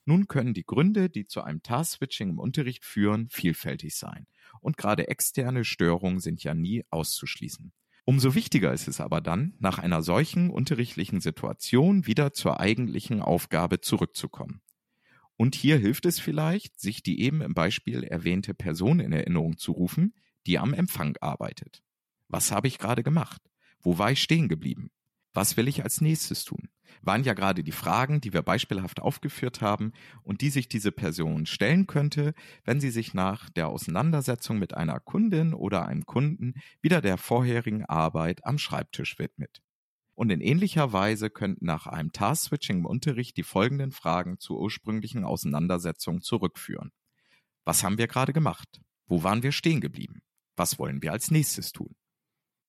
Nun 0.05 0.27
können 0.27 0.53
die 0.53 0.65
Gründe, 0.65 1.10
die 1.10 1.25
zu 1.25 1.41
einem 1.41 1.63
Task-Switching 1.63 2.29
im 2.29 2.39
Unterricht 2.39 2.86
führen, 2.86 3.27
vielfältig 3.29 3.95
sein. 3.95 4.27
Und 4.62 4.77
gerade 4.77 5.10
externe 5.10 5.65
Störungen 5.65 6.19
sind 6.19 6.43
ja 6.43 6.53
nie 6.53 6.86
auszuschließen. 6.91 7.73
Umso 8.05 8.36
wichtiger 8.36 8.71
ist 8.71 8.88
es 8.88 9.01
aber 9.01 9.19
dann, 9.19 9.55
nach 9.60 9.79
einer 9.79 10.01
solchen 10.01 10.49
unterrichtlichen 10.49 11.19
Situation 11.19 12.07
wieder 12.07 12.31
zur 12.31 12.62
eigentlichen 12.62 13.21
Aufgabe 13.21 13.81
zurückzukommen. 13.81 14.62
Und 15.38 15.56
hier 15.56 15.78
hilft 15.78 16.06
es 16.06 16.19
vielleicht, 16.19 16.80
sich 16.80 17.04
die 17.04 17.21
eben 17.21 17.41
im 17.41 17.54
Beispiel 17.54 18.04
erwähnte 18.04 18.54
Person 18.54 19.00
in 19.00 19.13
Erinnerung 19.13 19.58
zu 19.58 19.71
rufen, 19.71 20.15
die 20.47 20.58
am 20.58 20.73
Empfang 20.73 21.15
arbeitet. 21.21 21.84
Was 22.28 22.52
habe 22.52 22.67
ich 22.67 22.80
gerade 22.80 23.04
gemacht? 23.04 23.41
Wo 23.80 24.00
war 24.00 24.12
ich 24.12 24.21
stehen 24.21 24.50
geblieben? 24.50 24.89
Was 25.34 25.56
will 25.56 25.67
ich 25.67 25.84
als 25.84 26.02
nächstes 26.02 26.45
tun? 26.45 26.69
Waren 27.04 27.23
ja 27.23 27.36
gerade 27.36 27.63
die 27.63 27.71
Fragen, 27.71 28.21
die 28.21 28.34
wir 28.34 28.41
beispielhaft 28.41 29.00
aufgeführt 29.00 29.62
haben 29.62 29.91
und 30.23 30.41
die 30.41 30.50
sich 30.50 30.67
diese 30.67 30.91
Person 30.91 31.45
stellen 31.45 31.86
könnte, 31.86 32.34
wenn 32.65 32.82
sie 32.82 32.89
sich 32.89 33.13
nach 33.13 33.50
der 33.52 33.67
Auseinandersetzung 33.67 34.58
mit 34.58 34.73
einer 34.73 35.00
Kundin 35.00 35.54
oder 35.54 35.86
einem 35.86 36.08
Kunden 36.08 36.56
wieder 36.82 37.02
der 37.02 37.17
vorherigen 37.17 37.86
Arbeit 37.86 38.43
am 38.45 38.58
Schreibtisch 38.58 39.19
widmet. 39.19 39.62
Und 40.17 40.32
in 40.32 40.41
ähnlicher 40.41 40.93
Weise 40.93 41.30
könnten 41.30 41.67
nach 41.67 41.86
einem 41.86 42.12
Task-Switching 42.12 42.80
im 42.80 42.86
Unterricht 42.88 43.38
die 43.38 43.43
folgenden 43.43 43.91
Fragen 43.91 44.39
zur 44.39 44.60
ursprünglichen 44.60 45.23
Auseinandersetzung 45.23 46.21
zurückführen. 46.21 46.91
Was 47.65 47.84
haben 47.84 47.99
wir 47.99 48.08
gerade 48.08 48.34
gemacht? 48.34 48.82
Wo 49.06 49.21
waren 49.21 49.43
wir 49.43 49.51
stehen 49.51 49.80
geblieben? 49.80 50.23
Was 50.56 50.80
wollen 50.80 51.03
wir 51.03 51.12
als 51.12 51.30
nächstes 51.30 51.71
tun? 51.71 51.95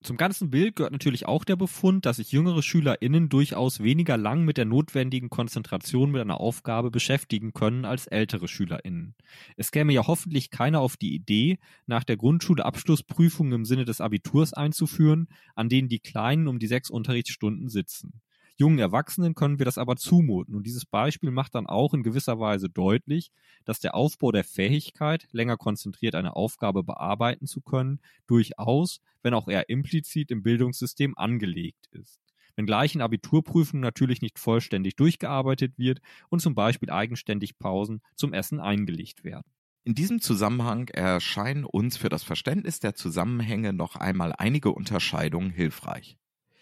Zum 0.00 0.16
ganzen 0.16 0.48
Bild 0.50 0.76
gehört 0.76 0.92
natürlich 0.92 1.26
auch 1.26 1.44
der 1.44 1.56
Befund, 1.56 2.06
dass 2.06 2.18
sich 2.18 2.30
jüngere 2.30 2.62
SchülerInnen 2.62 3.28
durchaus 3.28 3.82
weniger 3.82 4.16
lang 4.16 4.44
mit 4.44 4.56
der 4.56 4.64
notwendigen 4.64 5.28
Konzentration 5.28 6.12
mit 6.12 6.20
einer 6.20 6.40
Aufgabe 6.40 6.92
beschäftigen 6.92 7.52
können 7.52 7.84
als 7.84 8.06
ältere 8.06 8.46
SchülerInnen. 8.46 9.16
Es 9.56 9.72
käme 9.72 9.92
ja 9.92 10.06
hoffentlich 10.06 10.50
keiner 10.50 10.80
auf 10.80 10.96
die 10.96 11.14
Idee, 11.14 11.58
nach 11.86 12.04
der 12.04 12.16
Grundschule 12.16 12.64
Abschlussprüfungen 12.64 13.52
im 13.52 13.64
Sinne 13.64 13.84
des 13.84 14.00
Abiturs 14.00 14.54
einzuführen, 14.54 15.26
an 15.56 15.68
denen 15.68 15.88
die 15.88 15.98
Kleinen 15.98 16.46
um 16.46 16.60
die 16.60 16.68
sechs 16.68 16.90
Unterrichtsstunden 16.90 17.68
sitzen. 17.68 18.20
Jungen 18.60 18.80
Erwachsenen 18.80 19.36
können 19.36 19.60
wir 19.60 19.64
das 19.64 19.78
aber 19.78 19.94
zumuten. 19.94 20.56
Und 20.56 20.66
dieses 20.66 20.84
Beispiel 20.84 21.30
macht 21.30 21.54
dann 21.54 21.68
auch 21.68 21.94
in 21.94 22.02
gewisser 22.02 22.40
Weise 22.40 22.68
deutlich, 22.68 23.30
dass 23.64 23.78
der 23.78 23.94
Aufbau 23.94 24.32
der 24.32 24.42
Fähigkeit, 24.42 25.28
länger 25.30 25.56
konzentriert 25.56 26.16
eine 26.16 26.34
Aufgabe 26.34 26.82
bearbeiten 26.82 27.46
zu 27.46 27.60
können, 27.60 28.00
durchaus, 28.26 29.00
wenn 29.22 29.32
auch 29.32 29.46
eher 29.46 29.68
implizit 29.68 30.32
im 30.32 30.42
Bildungssystem 30.42 31.16
angelegt 31.16 31.86
ist. 31.92 32.18
Wenngleich 32.56 32.96
in 32.96 33.00
Abiturprüfungen 33.00 33.80
natürlich 33.80 34.22
nicht 34.22 34.40
vollständig 34.40 34.96
durchgearbeitet 34.96 35.78
wird 35.78 36.00
und 36.28 36.40
zum 36.40 36.56
Beispiel 36.56 36.90
eigenständig 36.90 37.60
Pausen 37.60 38.02
zum 38.16 38.32
Essen 38.32 38.58
eingelegt 38.58 39.22
werden. 39.22 39.48
In 39.84 39.94
diesem 39.94 40.20
Zusammenhang 40.20 40.88
erscheinen 40.88 41.64
uns 41.64 41.96
für 41.96 42.08
das 42.08 42.24
Verständnis 42.24 42.80
der 42.80 42.96
Zusammenhänge 42.96 43.72
noch 43.72 43.94
einmal 43.94 44.34
einige 44.36 44.72
Unterscheidungen 44.72 45.50
hilfreich. 45.50 46.18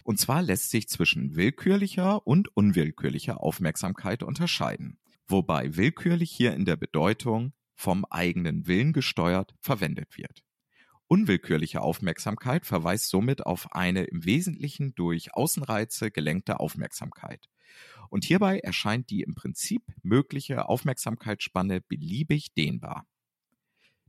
Und 0.06 0.20
zwar 0.20 0.40
lässt 0.40 0.70
sich 0.70 0.88
zwischen 0.88 1.34
willkürlicher 1.34 2.24
und 2.28 2.56
unwillkürlicher 2.56 3.42
Aufmerksamkeit 3.42 4.22
unterscheiden, 4.22 5.00
wobei 5.26 5.76
willkürlich 5.76 6.30
hier 6.30 6.54
in 6.54 6.64
der 6.64 6.76
Bedeutung 6.76 7.54
vom 7.74 8.04
eigenen 8.04 8.68
Willen 8.68 8.92
gesteuert 8.92 9.56
verwendet 9.58 10.16
wird. 10.16 10.44
Unwillkürliche 11.08 11.80
Aufmerksamkeit 11.80 12.66
verweist 12.66 13.08
somit 13.08 13.44
auf 13.44 13.72
eine 13.72 14.04
im 14.04 14.24
Wesentlichen 14.24 14.94
durch 14.94 15.34
Außenreize 15.34 16.12
gelenkte 16.12 16.60
Aufmerksamkeit. 16.60 17.48
Und 18.08 18.24
hierbei 18.24 18.60
erscheint 18.60 19.10
die 19.10 19.22
im 19.22 19.34
Prinzip 19.34 19.82
mögliche 20.04 20.68
Aufmerksamkeitsspanne 20.68 21.80
beliebig 21.80 22.54
dehnbar. 22.54 23.08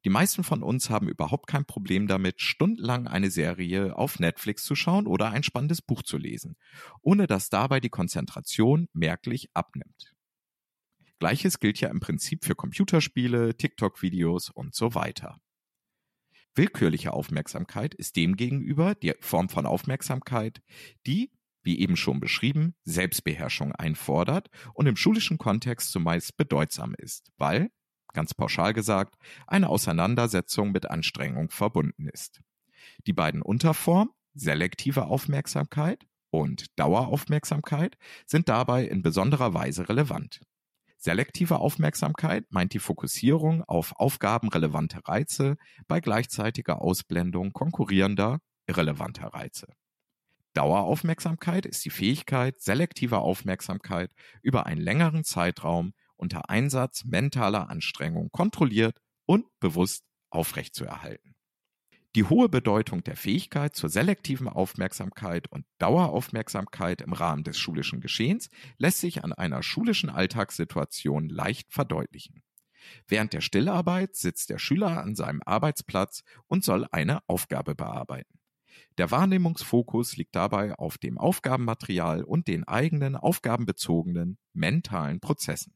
Die 0.05 0.09
meisten 0.09 0.43
von 0.43 0.63
uns 0.63 0.89
haben 0.89 1.09
überhaupt 1.09 1.47
kein 1.47 1.65
Problem 1.65 2.07
damit, 2.07 2.41
stundenlang 2.41 3.07
eine 3.07 3.31
Serie 3.31 3.95
auf 3.97 4.19
Netflix 4.19 4.63
zu 4.63 4.75
schauen 4.75 5.07
oder 5.07 5.31
ein 5.31 5.43
spannendes 5.43 5.81
Buch 5.81 6.03
zu 6.03 6.17
lesen, 6.17 6.55
ohne 7.01 7.27
dass 7.27 7.49
dabei 7.49 7.79
die 7.79 7.89
Konzentration 7.89 8.87
merklich 8.93 9.49
abnimmt. 9.53 10.13
Gleiches 11.19 11.59
gilt 11.59 11.79
ja 11.79 11.89
im 11.89 11.99
Prinzip 11.99 12.45
für 12.45 12.55
Computerspiele, 12.55 13.57
TikTok-Videos 13.57 14.51
und 14.51 14.75
so 14.75 14.93
weiter. 14.93 15.39
Willkürliche 16.53 17.13
Aufmerksamkeit 17.13 17.93
ist 17.95 18.15
demgegenüber 18.15 18.95
die 18.95 19.13
Form 19.19 19.49
von 19.49 19.65
Aufmerksamkeit, 19.65 20.61
die, 21.05 21.31
wie 21.63 21.79
eben 21.79 21.97
schon 21.97 22.19
beschrieben, 22.19 22.75
Selbstbeherrschung 22.83 23.73
einfordert 23.73 24.49
und 24.73 24.87
im 24.87 24.95
schulischen 24.95 25.37
Kontext 25.37 25.91
zumeist 25.91 26.37
bedeutsam 26.37 26.95
ist, 26.97 27.31
weil 27.37 27.69
ganz 28.17 28.33
pauschal 28.33 28.73
gesagt, 28.73 29.13
eine 29.45 29.69
Auseinandersetzung 29.69 30.71
mit 30.71 30.89
Anstrengung 30.89 31.51
verbunden 31.51 32.07
ist. 32.07 32.41
Die 33.05 33.13
beiden 33.13 33.43
Unterformen, 33.43 34.09
selektive 34.33 35.05
Aufmerksamkeit 35.05 36.07
und 36.31 36.65
Daueraufmerksamkeit, 36.79 37.95
sind 38.25 38.49
dabei 38.49 38.85
in 38.85 39.03
besonderer 39.03 39.53
Weise 39.53 39.87
relevant. 39.87 40.41
Selektive 40.97 41.59
Aufmerksamkeit 41.59 42.45
meint 42.49 42.73
die 42.73 42.79
Fokussierung 42.79 43.63
auf 43.65 43.93
aufgabenrelevante 43.97 45.07
Reize 45.07 45.55
bei 45.87 45.99
gleichzeitiger 45.99 46.81
Ausblendung 46.81 47.53
konkurrierender, 47.53 48.39
irrelevanter 48.65 49.27
Reize. 49.27 49.67
Daueraufmerksamkeit 50.55 51.67
ist 51.67 51.85
die 51.85 51.91
Fähigkeit 51.91 52.59
selektiver 52.59 53.21
Aufmerksamkeit 53.21 54.11
über 54.41 54.65
einen 54.65 54.81
längeren 54.81 55.23
Zeitraum 55.23 55.93
unter 56.17 56.49
Einsatz 56.49 57.05
mentaler 57.05 57.69
Anstrengung 57.69 58.29
kontrolliert 58.31 58.99
und 59.25 59.45
bewusst 59.59 60.03
aufrechtzuerhalten. 60.29 61.35
Die 62.15 62.23
hohe 62.23 62.49
Bedeutung 62.49 63.03
der 63.03 63.15
Fähigkeit 63.15 63.75
zur 63.75 63.89
selektiven 63.89 64.47
Aufmerksamkeit 64.47 65.51
und 65.51 65.65
Daueraufmerksamkeit 65.77 67.01
im 67.01 67.13
Rahmen 67.13 67.43
des 67.43 67.59
schulischen 67.59 68.01
Geschehens 68.01 68.49
lässt 68.77 69.01
sich 69.01 69.23
an 69.23 69.33
einer 69.33 69.61
schulischen 69.61 70.09
Alltagssituation 70.09 71.29
leicht 71.29 71.71
verdeutlichen. 71.71 72.41
Während 73.07 73.33
der 73.33 73.41
Stillarbeit 73.41 74.15
sitzt 74.15 74.49
der 74.49 74.57
Schüler 74.57 75.03
an 75.03 75.15
seinem 75.15 75.41
Arbeitsplatz 75.45 76.23
und 76.47 76.63
soll 76.63 76.87
eine 76.91 77.19
Aufgabe 77.27 77.75
bearbeiten. 77.75 78.39
Der 78.97 79.11
Wahrnehmungsfokus 79.11 80.17
liegt 80.17 80.35
dabei 80.35 80.73
auf 80.73 80.97
dem 80.97 81.17
Aufgabenmaterial 81.19 82.23
und 82.23 82.47
den 82.47 82.63
eigenen 82.63 83.15
aufgabenbezogenen 83.15 84.39
mentalen 84.53 85.19
Prozessen. 85.19 85.73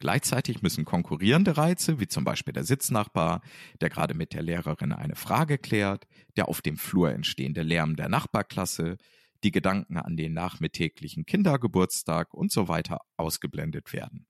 Gleichzeitig 0.00 0.60
müssen 0.62 0.84
konkurrierende 0.84 1.56
Reize, 1.56 2.00
wie 2.00 2.08
zum 2.08 2.24
Beispiel 2.24 2.52
der 2.52 2.64
Sitznachbar, 2.64 3.42
der 3.80 3.90
gerade 3.90 4.14
mit 4.14 4.34
der 4.34 4.42
Lehrerin 4.42 4.92
eine 4.92 5.16
Frage 5.16 5.56
klärt, 5.58 6.06
der 6.36 6.48
auf 6.48 6.60
dem 6.60 6.76
Flur 6.76 7.10
entstehende 7.10 7.62
Lärm 7.62 7.96
der 7.96 8.08
Nachbarklasse, 8.08 8.96
die 9.44 9.52
Gedanken 9.52 9.98
an 9.98 10.16
den 10.16 10.32
nachmittäglichen 10.32 11.26
Kindergeburtstag 11.26 12.34
und 12.34 12.50
so 12.50 12.68
weiter 12.68 13.00
ausgeblendet 13.16 13.92
werden. 13.92 14.26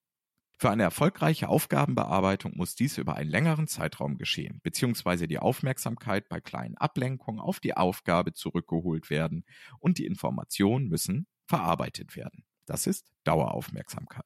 Für 0.58 0.70
eine 0.70 0.84
erfolgreiche 0.84 1.48
Aufgabenbearbeitung 1.48 2.56
muss 2.56 2.74
dies 2.74 2.96
über 2.96 3.16
einen 3.16 3.30
längeren 3.30 3.66
Zeitraum 3.66 4.16
geschehen, 4.16 4.60
beziehungsweise 4.62 5.26
die 5.26 5.38
Aufmerksamkeit 5.38 6.28
bei 6.28 6.40
kleinen 6.40 6.76
Ablenkungen 6.76 7.40
auf 7.40 7.58
die 7.60 7.76
Aufgabe 7.76 8.32
zurückgeholt 8.32 9.10
werden 9.10 9.44
und 9.78 9.98
die 9.98 10.06
Informationen 10.06 10.88
müssen 10.88 11.26
verarbeitet 11.46 12.16
werden. 12.16 12.44
Das 12.66 12.86
ist 12.86 13.12
Daueraufmerksamkeit. 13.24 14.24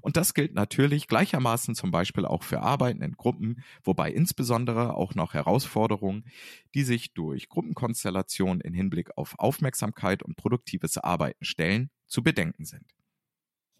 Und 0.00 0.16
das 0.16 0.34
gilt 0.34 0.54
natürlich 0.54 1.08
gleichermaßen 1.08 1.74
zum 1.74 1.90
Beispiel 1.90 2.24
auch 2.24 2.42
für 2.42 2.60
Arbeiten 2.60 3.02
in 3.02 3.12
Gruppen, 3.12 3.62
wobei 3.82 4.10
insbesondere 4.10 4.94
auch 4.94 5.14
noch 5.14 5.34
Herausforderungen, 5.34 6.24
die 6.74 6.84
sich 6.84 7.12
durch 7.14 7.48
Gruppenkonstellationen 7.48 8.60
in 8.60 8.74
Hinblick 8.74 9.16
auf 9.16 9.38
Aufmerksamkeit 9.38 10.22
und 10.22 10.36
produktives 10.36 10.98
Arbeiten 10.98 11.44
stellen, 11.44 11.90
zu 12.06 12.22
bedenken 12.22 12.64
sind. 12.64 12.84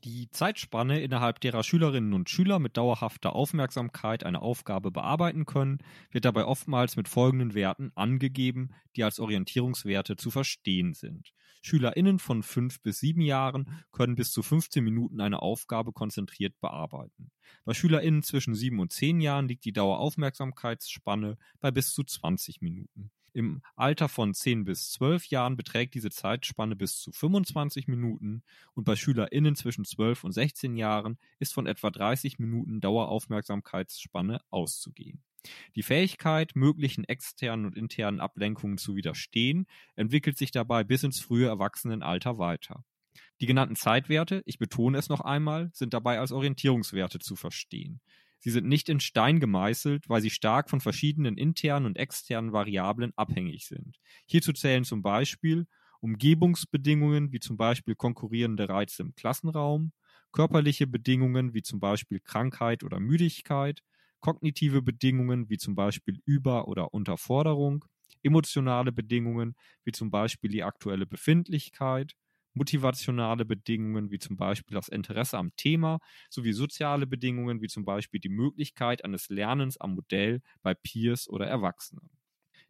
Die 0.04 0.28
Zeitspanne, 0.28 1.00
innerhalb 1.00 1.40
derer 1.40 1.62
Schülerinnen 1.62 2.12
und 2.12 2.28
Schüler 2.28 2.58
mit 2.58 2.76
dauerhafter 2.76 3.34
Aufmerksamkeit 3.34 4.22
eine 4.22 4.42
Aufgabe 4.42 4.90
bearbeiten 4.90 5.46
können, 5.46 5.78
wird 6.10 6.26
dabei 6.26 6.44
oftmals 6.44 6.96
mit 6.96 7.08
folgenden 7.08 7.54
Werten 7.54 7.90
angegeben, 7.94 8.74
die 8.96 9.04
als 9.04 9.18
Orientierungswerte 9.18 10.16
zu 10.16 10.30
verstehen 10.30 10.92
sind. 10.92 11.32
SchülerInnen 11.62 12.18
von 12.18 12.42
fünf 12.42 12.82
bis 12.82 12.98
sieben 12.98 13.22
Jahren 13.22 13.82
können 13.92 14.14
bis 14.14 14.30
zu 14.30 14.42
15 14.42 14.84
Minuten 14.84 15.22
eine 15.22 15.40
Aufgabe 15.40 15.92
konzentriert 15.92 16.60
bearbeiten. 16.60 17.30
Bei 17.64 17.72
SchülerInnen 17.72 18.22
zwischen 18.22 18.54
sieben 18.54 18.80
und 18.80 18.92
zehn 18.92 19.22
Jahren 19.22 19.48
liegt 19.48 19.64
die 19.64 19.72
Daueraufmerksamkeitsspanne 19.72 21.38
bei 21.60 21.70
bis 21.70 21.94
zu 21.94 22.04
20 22.04 22.60
Minuten. 22.60 23.10
Im 23.34 23.62
Alter 23.74 24.08
von 24.08 24.32
10 24.32 24.64
bis 24.64 24.92
12 24.92 25.26
Jahren 25.26 25.56
beträgt 25.56 25.94
diese 25.94 26.10
Zeitspanne 26.10 26.76
bis 26.76 27.00
zu 27.00 27.10
25 27.10 27.88
Minuten 27.88 28.44
und 28.74 28.84
bei 28.84 28.94
SchülerInnen 28.94 29.56
zwischen 29.56 29.84
12 29.84 30.22
und 30.22 30.30
16 30.30 30.76
Jahren 30.76 31.18
ist 31.40 31.52
von 31.52 31.66
etwa 31.66 31.90
30 31.90 32.38
Minuten 32.38 32.80
Daueraufmerksamkeitsspanne 32.80 34.40
auszugehen. 34.50 35.24
Die 35.74 35.82
Fähigkeit, 35.82 36.54
möglichen 36.54 37.02
externen 37.02 37.66
und 37.66 37.76
internen 37.76 38.20
Ablenkungen 38.20 38.78
zu 38.78 38.94
widerstehen, 38.94 39.66
entwickelt 39.96 40.38
sich 40.38 40.52
dabei 40.52 40.84
bis 40.84 41.02
ins 41.02 41.18
frühe 41.18 41.48
Erwachsenenalter 41.48 42.38
weiter. 42.38 42.84
Die 43.40 43.46
genannten 43.46 43.74
Zeitwerte, 43.74 44.44
ich 44.46 44.58
betone 44.58 44.96
es 44.96 45.08
noch 45.08 45.20
einmal, 45.20 45.70
sind 45.72 45.92
dabei 45.92 46.20
als 46.20 46.30
Orientierungswerte 46.30 47.18
zu 47.18 47.34
verstehen. 47.34 48.00
Sie 48.44 48.50
sind 48.50 48.66
nicht 48.66 48.90
in 48.90 49.00
Stein 49.00 49.40
gemeißelt, 49.40 50.08
weil 50.10 50.20
sie 50.20 50.28
stark 50.28 50.68
von 50.68 50.80
verschiedenen 50.80 51.38
internen 51.38 51.86
und 51.86 51.96
externen 51.96 52.52
Variablen 52.52 53.12
abhängig 53.16 53.66
sind. 53.66 53.96
Hierzu 54.26 54.52
zählen 54.52 54.84
zum 54.84 55.00
Beispiel 55.00 55.66
Umgebungsbedingungen 56.00 57.32
wie 57.32 57.40
zum 57.40 57.56
Beispiel 57.56 57.94
konkurrierende 57.94 58.68
Reize 58.68 59.02
im 59.02 59.14
Klassenraum, 59.14 59.92
körperliche 60.32 60.86
Bedingungen 60.86 61.54
wie 61.54 61.62
zum 61.62 61.80
Beispiel 61.80 62.20
Krankheit 62.20 62.84
oder 62.84 63.00
Müdigkeit, 63.00 63.80
kognitive 64.20 64.82
Bedingungen 64.82 65.48
wie 65.48 65.56
zum 65.56 65.74
Beispiel 65.74 66.20
Über- 66.26 66.68
oder 66.68 66.92
Unterforderung, 66.92 67.86
emotionale 68.22 68.92
Bedingungen 68.92 69.54
wie 69.84 69.92
zum 69.92 70.10
Beispiel 70.10 70.50
die 70.50 70.62
aktuelle 70.64 71.06
Befindlichkeit, 71.06 72.12
motivationale 72.54 73.44
Bedingungen 73.44 74.10
wie 74.10 74.18
zum 74.18 74.36
Beispiel 74.36 74.74
das 74.74 74.88
Interesse 74.88 75.38
am 75.38 75.54
Thema 75.56 75.98
sowie 76.30 76.52
soziale 76.52 77.06
Bedingungen 77.06 77.60
wie 77.60 77.68
zum 77.68 77.84
Beispiel 77.84 78.20
die 78.20 78.28
Möglichkeit 78.28 79.04
eines 79.04 79.28
Lernens 79.28 79.76
am 79.78 79.94
Modell 79.94 80.40
bei 80.62 80.74
Peers 80.74 81.28
oder 81.28 81.46
Erwachsenen. 81.46 82.10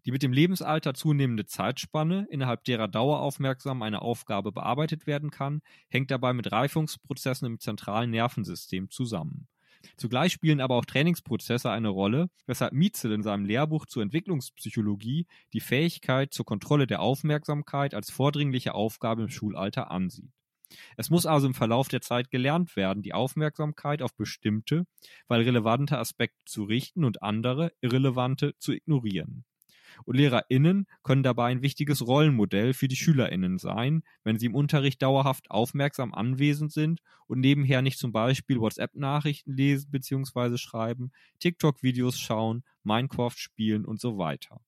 Die 0.06 0.12
mit 0.12 0.22
dem 0.22 0.32
Lebensalter 0.32 0.94
zunehmende 0.94 1.46
Zeitspanne, 1.46 2.26
innerhalb 2.30 2.64
derer 2.64 2.88
daueraufmerksam 2.88 3.82
eine 3.82 4.02
Aufgabe 4.02 4.52
bearbeitet 4.52 5.06
werden 5.06 5.30
kann, 5.30 5.62
hängt 5.88 6.10
dabei 6.12 6.32
mit 6.32 6.52
Reifungsprozessen 6.52 7.46
im 7.46 7.58
zentralen 7.60 8.10
Nervensystem 8.10 8.90
zusammen. 8.90 9.48
Zugleich 9.96 10.32
spielen 10.32 10.60
aber 10.60 10.76
auch 10.76 10.84
Trainingsprozesse 10.84 11.70
eine 11.70 11.88
Rolle, 11.88 12.28
weshalb 12.46 12.72
Mietzel 12.72 13.12
in 13.12 13.22
seinem 13.22 13.44
Lehrbuch 13.44 13.86
zur 13.86 14.02
Entwicklungspsychologie 14.02 15.26
die 15.52 15.60
Fähigkeit 15.60 16.32
zur 16.32 16.44
Kontrolle 16.44 16.86
der 16.86 17.00
Aufmerksamkeit 17.00 17.94
als 17.94 18.10
vordringliche 18.10 18.74
Aufgabe 18.74 19.22
im 19.22 19.30
Schulalter 19.30 19.90
ansieht. 19.90 20.32
Es 20.96 21.10
muss 21.10 21.26
also 21.26 21.46
im 21.46 21.54
Verlauf 21.54 21.88
der 21.88 22.00
Zeit 22.00 22.30
gelernt 22.30 22.76
werden, 22.76 23.02
die 23.02 23.14
Aufmerksamkeit 23.14 24.02
auf 24.02 24.14
bestimmte, 24.14 24.86
weil 25.28 25.42
relevante 25.42 25.98
Aspekte 25.98 26.40
zu 26.46 26.64
richten 26.64 27.04
und 27.04 27.22
andere, 27.22 27.72
irrelevante, 27.80 28.54
zu 28.58 28.72
ignorieren. 28.72 29.44
Und 30.04 30.16
LehrerInnen 30.16 30.86
können 31.02 31.22
dabei 31.22 31.50
ein 31.50 31.62
wichtiges 31.62 32.06
Rollenmodell 32.06 32.74
für 32.74 32.88
die 32.88 32.96
SchülerInnen 32.96 33.58
sein, 33.58 34.02
wenn 34.22 34.38
sie 34.38 34.46
im 34.46 34.54
Unterricht 34.54 35.02
dauerhaft 35.02 35.50
aufmerksam 35.50 36.12
anwesend 36.14 36.72
sind 36.72 37.00
und 37.26 37.40
nebenher 37.40 37.82
nicht 37.82 37.98
zum 37.98 38.12
Beispiel 38.12 38.60
WhatsApp-Nachrichten 38.60 39.54
lesen 39.54 39.90
bzw. 39.90 40.56
schreiben, 40.58 41.12
TikTok-Videos 41.40 42.18
schauen, 42.18 42.64
Minecraft 42.82 43.36
spielen 43.36 43.84
und 43.84 44.00
so 44.00 44.18
weiter. 44.18 44.60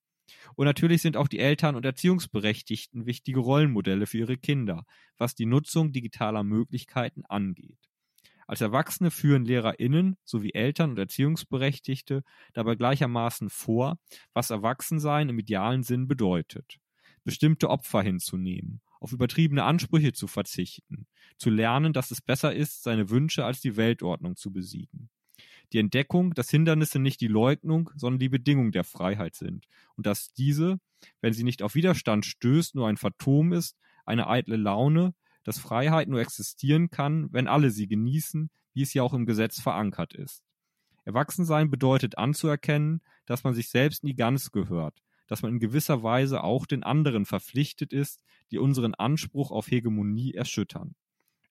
Und 0.55 0.67
natürlich 0.67 1.03
sind 1.03 1.17
auch 1.17 1.29
die 1.29 1.39
Eltern 1.39 1.77
und 1.77 1.85
Erziehungsberechtigten 1.85 3.07
wichtige 3.07 3.41
Rollenmodelle 3.41 4.07
für 4.07 4.19
ihre 4.19 4.37
Kinder, 4.37 4.85
was 5.19 5.35
die 5.35 5.47
Nutzung 5.47 5.93
digitaler 5.93 6.43
Möglichkeiten 6.43 7.25
angeht. 7.27 7.79
Als 8.47 8.61
Erwachsene 8.61 9.11
führen 9.11 9.45
LehrerInnen 9.45 10.17
sowie 10.25 10.53
Eltern 10.53 10.91
und 10.91 10.99
Erziehungsberechtigte 10.99 12.23
dabei 12.53 12.77
gleichermaßen 12.77 13.51
vor, 13.51 13.99
was 14.33 14.51
Erwachsensein 14.51 15.29
im 15.29 15.39
idealen 15.39 15.83
Sinn 15.83 16.07
bedeutet. 16.07 16.79
Bestimmte 17.25 17.69
Opfer 17.71 18.03
hinzunehmen, 18.03 18.81
auf 19.01 19.13
übertriebene 19.13 19.65
Ansprüche 19.65 20.13
zu 20.13 20.29
verzichten, 20.29 21.09
zu 21.39 21.51
lernen, 21.51 21.93
dass 21.93 22.13
es 22.13 22.23
besser 22.23 22.55
ist, 22.55 22.85
seine 22.85 23.11
Wünsche 23.11 23.45
als 23.45 23.61
die 23.61 23.77
Weltordnung 23.77 24.37
zu 24.37 24.53
besiegen. 24.53 25.11
Die 25.73 25.79
Entdeckung, 25.79 26.33
dass 26.35 26.49
Hindernisse 26.49 27.01
nicht 27.01 27.21
die 27.21 27.27
Leugnung, 27.27 27.91
sondern 27.97 28.21
die 28.21 28.29
Bedingung 28.29 28.71
der 28.71 28.85
Freiheit 28.85 29.35
sind 29.35 29.67
und 29.97 30.07
dass 30.07 30.33
diese, 30.33 30.79
wenn 31.21 31.33
sie 31.33 31.43
nicht 31.43 31.63
auf 31.63 31.75
Widerstand 31.75 32.25
stößt, 32.25 32.77
nur 32.77 32.87
ein 32.87 32.97
Phantom 32.97 33.53
ist, 33.53 33.77
eine 34.05 34.29
eitle 34.29 34.57
Laune, 34.57 35.15
dass 35.47 35.61
Freiheit 35.61 36.09
nur 36.09 36.21
existieren 36.21 36.91
kann, 36.91 37.33
wenn 37.33 37.47
alle 37.47 37.71
sie 37.71 37.87
genießen, 37.87 38.51
wie 38.75 38.83
es 38.83 38.93
ja 38.95 39.05
auch 39.05 39.15
im 39.15 39.27
Gesetz 39.27 39.61
verankert 39.61 40.13
ist. 40.13 40.43
Erwachsensein 41.05 41.71
bedeutet 41.71 42.19
anzuerkennen, 42.19 43.01
dass 43.27 43.45
man 43.45 43.55
sich 43.55 43.69
selbst 43.69 44.03
nie 44.03 44.17
ganz 44.17 44.51
gehört, 44.51 45.05
dass 45.29 45.43
man 45.43 45.53
in 45.53 45.61
gewisser 45.61 46.03
Weise 46.03 46.43
auch 46.43 46.67
den 46.67 46.83
anderen 46.83 47.27
verpflichtet 47.27 47.93
ist, 47.93 48.25
die 48.51 48.59
unseren 48.59 48.95
Anspruch 48.95 49.53
auf 49.53 49.71
Hegemonie 49.71 50.35
erschüttern. 50.35 50.97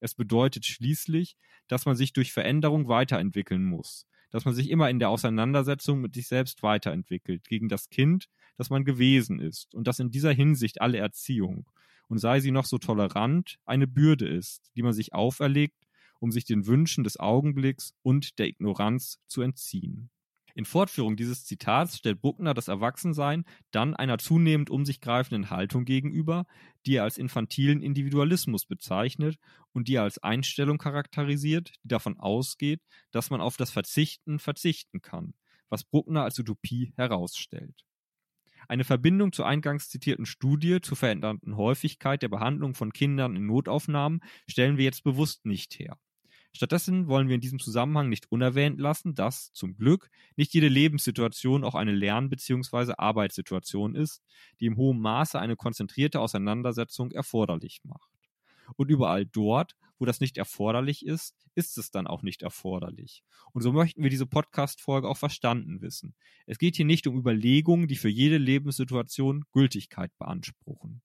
Es 0.02 0.14
bedeutet 0.14 0.66
schließlich, 0.66 1.38
dass 1.70 1.86
man 1.86 1.96
sich 1.96 2.12
durch 2.12 2.34
Veränderung 2.34 2.90
weiterentwickeln 2.90 3.64
muss, 3.64 4.08
dass 4.30 4.44
man 4.44 4.54
sich 4.54 4.70
immer 4.70 4.90
in 4.90 5.00
der 5.00 5.10
Auseinandersetzung 5.10 6.02
mit 6.02 6.16
sich 6.16 6.28
selbst 6.28 6.64
weiterentwickelt, 6.64 7.48
gegen 7.48 7.70
das 7.70 7.88
Kind, 7.88 8.28
das 8.58 8.70
man 8.70 8.84
gewesen 8.84 9.40
ist, 9.40 9.74
und 9.74 9.88
dass 9.88 10.00
in 10.00 10.12
dieser 10.12 10.34
Hinsicht 10.34 10.82
alle 10.82 10.98
Erziehung, 10.98 11.66
und 12.08 12.20
sei 12.20 12.40
sie 12.40 12.52
noch 12.52 12.66
so 12.66 12.78
tolerant, 12.78 13.58
eine 13.66 13.88
Bürde 13.88 14.28
ist, 14.28 14.72
die 14.76 14.84
man 14.84 14.94
sich 14.94 15.14
auferlegt, 15.14 15.86
um 16.20 16.32
sich 16.32 16.46
den 16.46 16.66
Wünschen 16.68 17.04
des 17.04 17.20
Augenblicks 17.20 17.94
und 18.02 18.40
der 18.40 18.48
Ignoranz 18.48 19.20
zu 19.28 19.42
entziehen. 19.42 20.10
In 20.58 20.64
Fortführung 20.64 21.18
dieses 21.18 21.44
Zitats 21.44 21.98
stellt 21.98 22.22
Buckner 22.22 22.54
das 22.54 22.70
Erwachsensein 22.70 23.44
dann 23.72 23.94
einer 23.94 24.18
zunehmend 24.18 24.70
um 24.70 24.86
sich 24.86 25.02
greifenden 25.02 25.50
Haltung 25.50 25.84
gegenüber, 25.84 26.46
die 26.86 26.96
er 26.96 27.04
als 27.04 27.18
infantilen 27.18 27.82
Individualismus 27.82 28.66
bezeichnet 28.66 29.38
und 29.74 29.90
die 29.90 29.96
er 29.96 30.04
als 30.04 30.18
Einstellung 30.24 30.78
charakterisiert, 30.78 31.74
die 31.84 31.90
davon 31.90 32.18
ausgeht, 32.18 32.82
dass 33.12 33.30
man 33.30 33.42
auf 33.42 33.58
das 33.58 33.70
Verzichten 33.70 34.40
verzichten 34.40 35.02
kann, 35.02 35.34
was 35.68 35.84
Bruckner 35.84 36.24
als 36.24 36.40
Utopie 36.40 36.94
herausstellt. 36.96 37.84
Eine 38.68 38.84
Verbindung 38.84 39.32
zur 39.32 39.46
eingangs 39.46 39.90
zitierten 39.90 40.26
Studie 40.26 40.82
zur 40.82 40.98
verändernden 40.98 41.58
Häufigkeit 41.58 42.22
der 42.22 42.30
Behandlung 42.30 42.76
von 42.76 42.94
Kindern 42.94 43.36
in 43.36 43.46
Notaufnahmen 43.46 44.22
stellen 44.48 44.78
wir 44.78 44.86
jetzt 44.86 45.04
bewusst 45.04 45.46
nicht 45.46 45.78
her. 45.80 45.98
Stattdessen 46.56 47.08
wollen 47.10 47.28
wir 47.28 47.36
in 47.36 47.42
diesem 47.42 47.60
Zusammenhang 47.60 48.08
nicht 48.08 48.32
unerwähnt 48.32 48.80
lassen, 48.80 49.14
dass 49.14 49.52
zum 49.52 49.76
Glück 49.76 50.10
nicht 50.38 50.54
jede 50.54 50.70
Lebenssituation 50.70 51.66
auch 51.66 51.76
eine 51.76 51.92
Lern- 51.92 52.30
bzw. 52.30 52.94
Arbeitssituation 52.98 53.94
ist, 53.94 54.24
die 54.62 54.68
im 54.68 54.78
hohen 54.78 55.02
Maße 55.02 55.38
eine 55.38 55.58
konzentrierte 55.58 56.22
Auseinandersetzung 56.22 57.12
erforderlich 57.12 57.82
macht. 57.84 58.15
Und 58.76 58.90
überall 58.90 59.26
dort, 59.26 59.76
wo 59.98 60.06
das 60.06 60.20
nicht 60.20 60.38
erforderlich 60.38 61.06
ist, 61.06 61.36
ist 61.56 61.78
es 61.78 61.92
dann 61.92 62.08
auch 62.08 62.22
nicht 62.22 62.42
erforderlich. 62.42 63.24
Und 63.54 63.62
so 63.62 63.72
möchten 63.72 64.04
wir 64.04 64.10
diese 64.10 64.26
Podcast-Folge 64.26 65.08
auch 65.08 65.18
verstanden 65.18 65.82
wissen. 65.82 66.16
Es 66.46 66.58
geht 66.58 66.76
hier 66.76 66.86
nicht 66.86 67.08
um 67.08 67.18
Überlegungen, 67.18 67.88
die 67.88 67.96
für 67.96 68.10
jede 68.10 68.38
Lebenssituation 68.38 69.46
Gültigkeit 69.52 70.12
beanspruchen. 70.18 71.02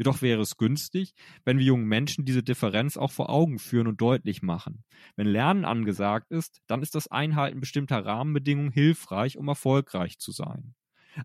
Jedoch 0.00 0.22
wäre 0.22 0.40
es 0.40 0.56
günstig, 0.56 1.12
wenn 1.44 1.58
wir 1.58 1.66
jungen 1.66 1.84
Menschen 1.84 2.24
diese 2.24 2.42
Differenz 2.42 2.96
auch 2.96 3.12
vor 3.12 3.28
Augen 3.28 3.58
führen 3.58 3.86
und 3.86 4.00
deutlich 4.00 4.40
machen. 4.40 4.82
Wenn 5.14 5.26
Lernen 5.26 5.66
angesagt 5.66 6.30
ist, 6.30 6.62
dann 6.66 6.80
ist 6.80 6.94
das 6.94 7.08
Einhalten 7.08 7.60
bestimmter 7.60 8.06
Rahmenbedingungen 8.06 8.72
hilfreich, 8.72 9.36
um 9.36 9.46
erfolgreich 9.48 10.18
zu 10.18 10.32
sein. 10.32 10.74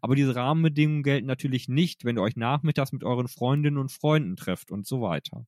Aber 0.02 0.16
diese 0.16 0.36
Rahmenbedingungen 0.36 1.04
gelten 1.04 1.28
natürlich 1.28 1.70
nicht, 1.70 2.04
wenn 2.04 2.18
ihr 2.18 2.22
euch 2.22 2.36
nachmittags 2.36 2.92
mit 2.92 3.06
euren 3.06 3.30
Freundinnen 3.30 3.78
und 3.78 3.94
Freunden 3.94 4.36
trefft 4.36 4.72
und 4.72 4.86
so 4.86 5.00
weiter. 5.00 5.46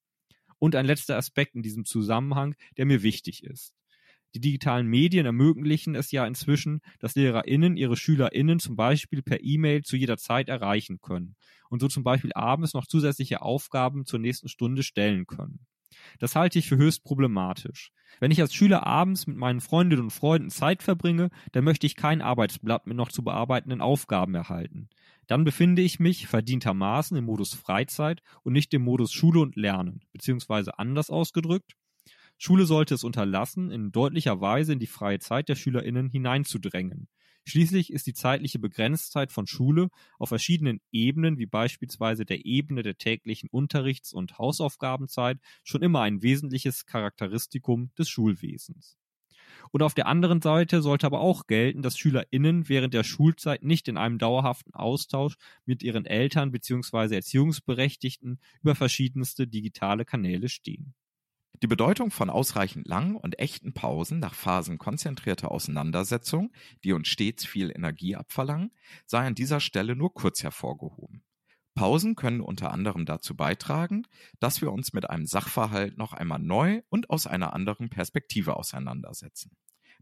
Und 0.60 0.76
ein 0.76 0.86
letzter 0.86 1.18
Aspekt 1.18 1.56
in 1.56 1.62
diesem 1.62 1.86
Zusammenhang, 1.86 2.56
der 2.78 2.86
mir 2.86 3.04
wichtig 3.04 3.44
ist. 3.44 3.74
Die 4.36 4.42
digitalen 4.42 4.88
Medien 4.88 5.26
ermöglichen 5.26 5.96
es 5.96 6.12
ja 6.12 6.26
inzwischen, 6.26 6.82
dass 7.00 7.16
LehrerInnen 7.16 7.78
ihre 7.78 7.96
SchülerInnen 7.96 8.60
zum 8.60 8.76
Beispiel 8.76 9.22
per 9.22 9.42
E-Mail 9.42 9.84
zu 9.84 9.96
jeder 9.96 10.18
Zeit 10.18 10.50
erreichen 10.50 11.00
können 11.02 11.36
und 11.70 11.80
so 11.80 11.88
zum 11.88 12.04
Beispiel 12.04 12.34
abends 12.34 12.74
noch 12.74 12.86
zusätzliche 12.86 13.42
Aufgaben 13.42 14.06
zur 14.06 14.20
nächsten 14.20 14.50
Stunde 14.50 14.84
stellen 14.84 15.26
können. 15.26 15.66
Das 16.20 16.36
halte 16.36 16.60
ich 16.60 16.68
für 16.68 16.78
höchst 16.78 17.04
problematisch. 17.04 17.92
Wenn 18.20 18.32
ich 18.32 18.42
als 18.42 18.54
Schüler 18.54 18.86
abends 18.86 19.28
mit 19.28 19.38
meinen 19.38 19.62
Freundinnen 19.62 20.04
und 20.04 20.12
Freunden 20.12 20.50
Zeit 20.50 20.84
verbringe, 20.84 21.30
dann 21.52 21.64
möchte 21.64 21.88
ich 21.88 21.96
kein 21.96 22.22
Arbeitsblatt 22.22 22.88
mit 22.88 22.98
noch 22.98 23.10
zu 23.10 23.24
bearbeitenden 23.24 23.82
Aufgaben 23.82 24.36
erhalten. 24.36 24.90
Dann 25.28 25.44
befinde 25.44 25.82
ich 25.82 26.00
mich 26.00 26.28
verdientermaßen 26.28 27.18
im 27.18 27.26
Modus 27.26 27.54
Freizeit 27.54 28.22
und 28.44 28.54
nicht 28.54 28.74
im 28.74 28.84
Modus 28.84 29.12
Schule 29.12 29.42
und 29.42 29.56
Lernen, 29.56 30.02
beziehungsweise 30.12 30.80
anders 30.80 31.10
ausgedrückt, 31.10 31.76
Schule 32.40 32.68
sollte 32.68 32.94
es 32.94 33.04
unterlassen, 33.04 33.72
in 33.72 33.92
deutlicher 33.92 34.40
Weise 34.40 34.74
in 34.74 34.80
die 34.80 34.86
freie 34.86 35.18
Zeit 35.18 35.50
der 35.50 35.56
SchülerInnen 35.56 36.10
hineinzudrängen. 36.10 37.08
Schließlich 37.46 37.92
ist 37.92 38.06
die 38.06 38.14
zeitliche 38.14 38.60
Begrenztheit 38.60 39.32
von 39.32 39.48
Schule 39.48 39.90
auf 40.20 40.30
verschiedenen 40.30 40.80
Ebenen, 40.92 41.40
wie 41.40 41.46
beispielsweise 41.48 42.26
der 42.26 42.46
Ebene 42.46 42.84
der 42.84 42.98
täglichen 42.98 43.50
Unterrichts- 43.50 44.14
und 44.14 44.38
Hausaufgabenzeit, 44.38 45.40
schon 45.64 45.82
immer 45.82 46.02
ein 46.02 46.22
wesentliches 46.22 46.86
Charakteristikum 46.86 47.92
des 47.98 48.10
Schulwesens. 48.10 48.98
Und 49.72 49.84
auf 49.84 49.94
der 49.94 50.08
anderen 50.08 50.42
Seite 50.42 50.82
sollte 50.82 51.06
aber 51.06 51.20
auch 51.20 51.48
gelten, 51.48 51.82
dass 51.82 51.98
SchülerInnen 51.98 52.70
während 52.70 52.94
der 52.94 53.04
Schulzeit 53.04 53.64
nicht 53.64 53.88
in 53.88 53.98
einem 53.98 54.18
dauerhaften 54.18 54.74
Austausch 54.74 55.36
mit 55.66 55.84
ihren 55.84 56.06
Eltern 56.06 56.52
bzw. 56.52 57.16
Erziehungsberechtigten 57.16 58.40
über 58.62 58.76
verschiedenste 58.76 59.48
digitale 59.48 60.06
Kanäle 60.06 60.50
stehen. 60.50 60.94
Die 61.64 61.68
Bedeutung 61.68 62.12
von 62.12 62.30
ausreichend 62.30 62.88
langen 62.88 63.16
und 63.16 63.40
echten 63.40 63.74
Pausen 63.74 64.20
nach 64.20 64.36
Phasen 64.36 64.78
konzentrierter 64.78 65.50
Auseinandersetzung, 65.50 66.52
die 66.84 66.94
uns 66.94 67.08
stets 67.08 67.46
viel 67.46 67.72
Energie 67.74 68.16
abverlangen, 68.16 68.72
sei 69.08 69.26
an 69.26 69.34
dieser 69.34 69.60
Stelle 69.60 69.96
nur 69.96 70.14
kurz 70.14 70.44
hervorgehoben. 70.44 71.24
Pausen 71.78 72.16
können 72.16 72.42
unter 72.42 72.72
anderem 72.72 73.06
dazu 73.06 73.36
beitragen, 73.36 74.08
dass 74.40 74.62
wir 74.62 74.72
uns 74.72 74.94
mit 74.94 75.10
einem 75.10 75.28
Sachverhalt 75.28 75.96
noch 75.96 76.12
einmal 76.12 76.40
neu 76.40 76.82
und 76.90 77.12
aus 77.12 77.28
einer 77.28 77.54
anderen 77.54 77.90
Perspektive 77.90 78.58
auseinandersetzen. 78.58 79.52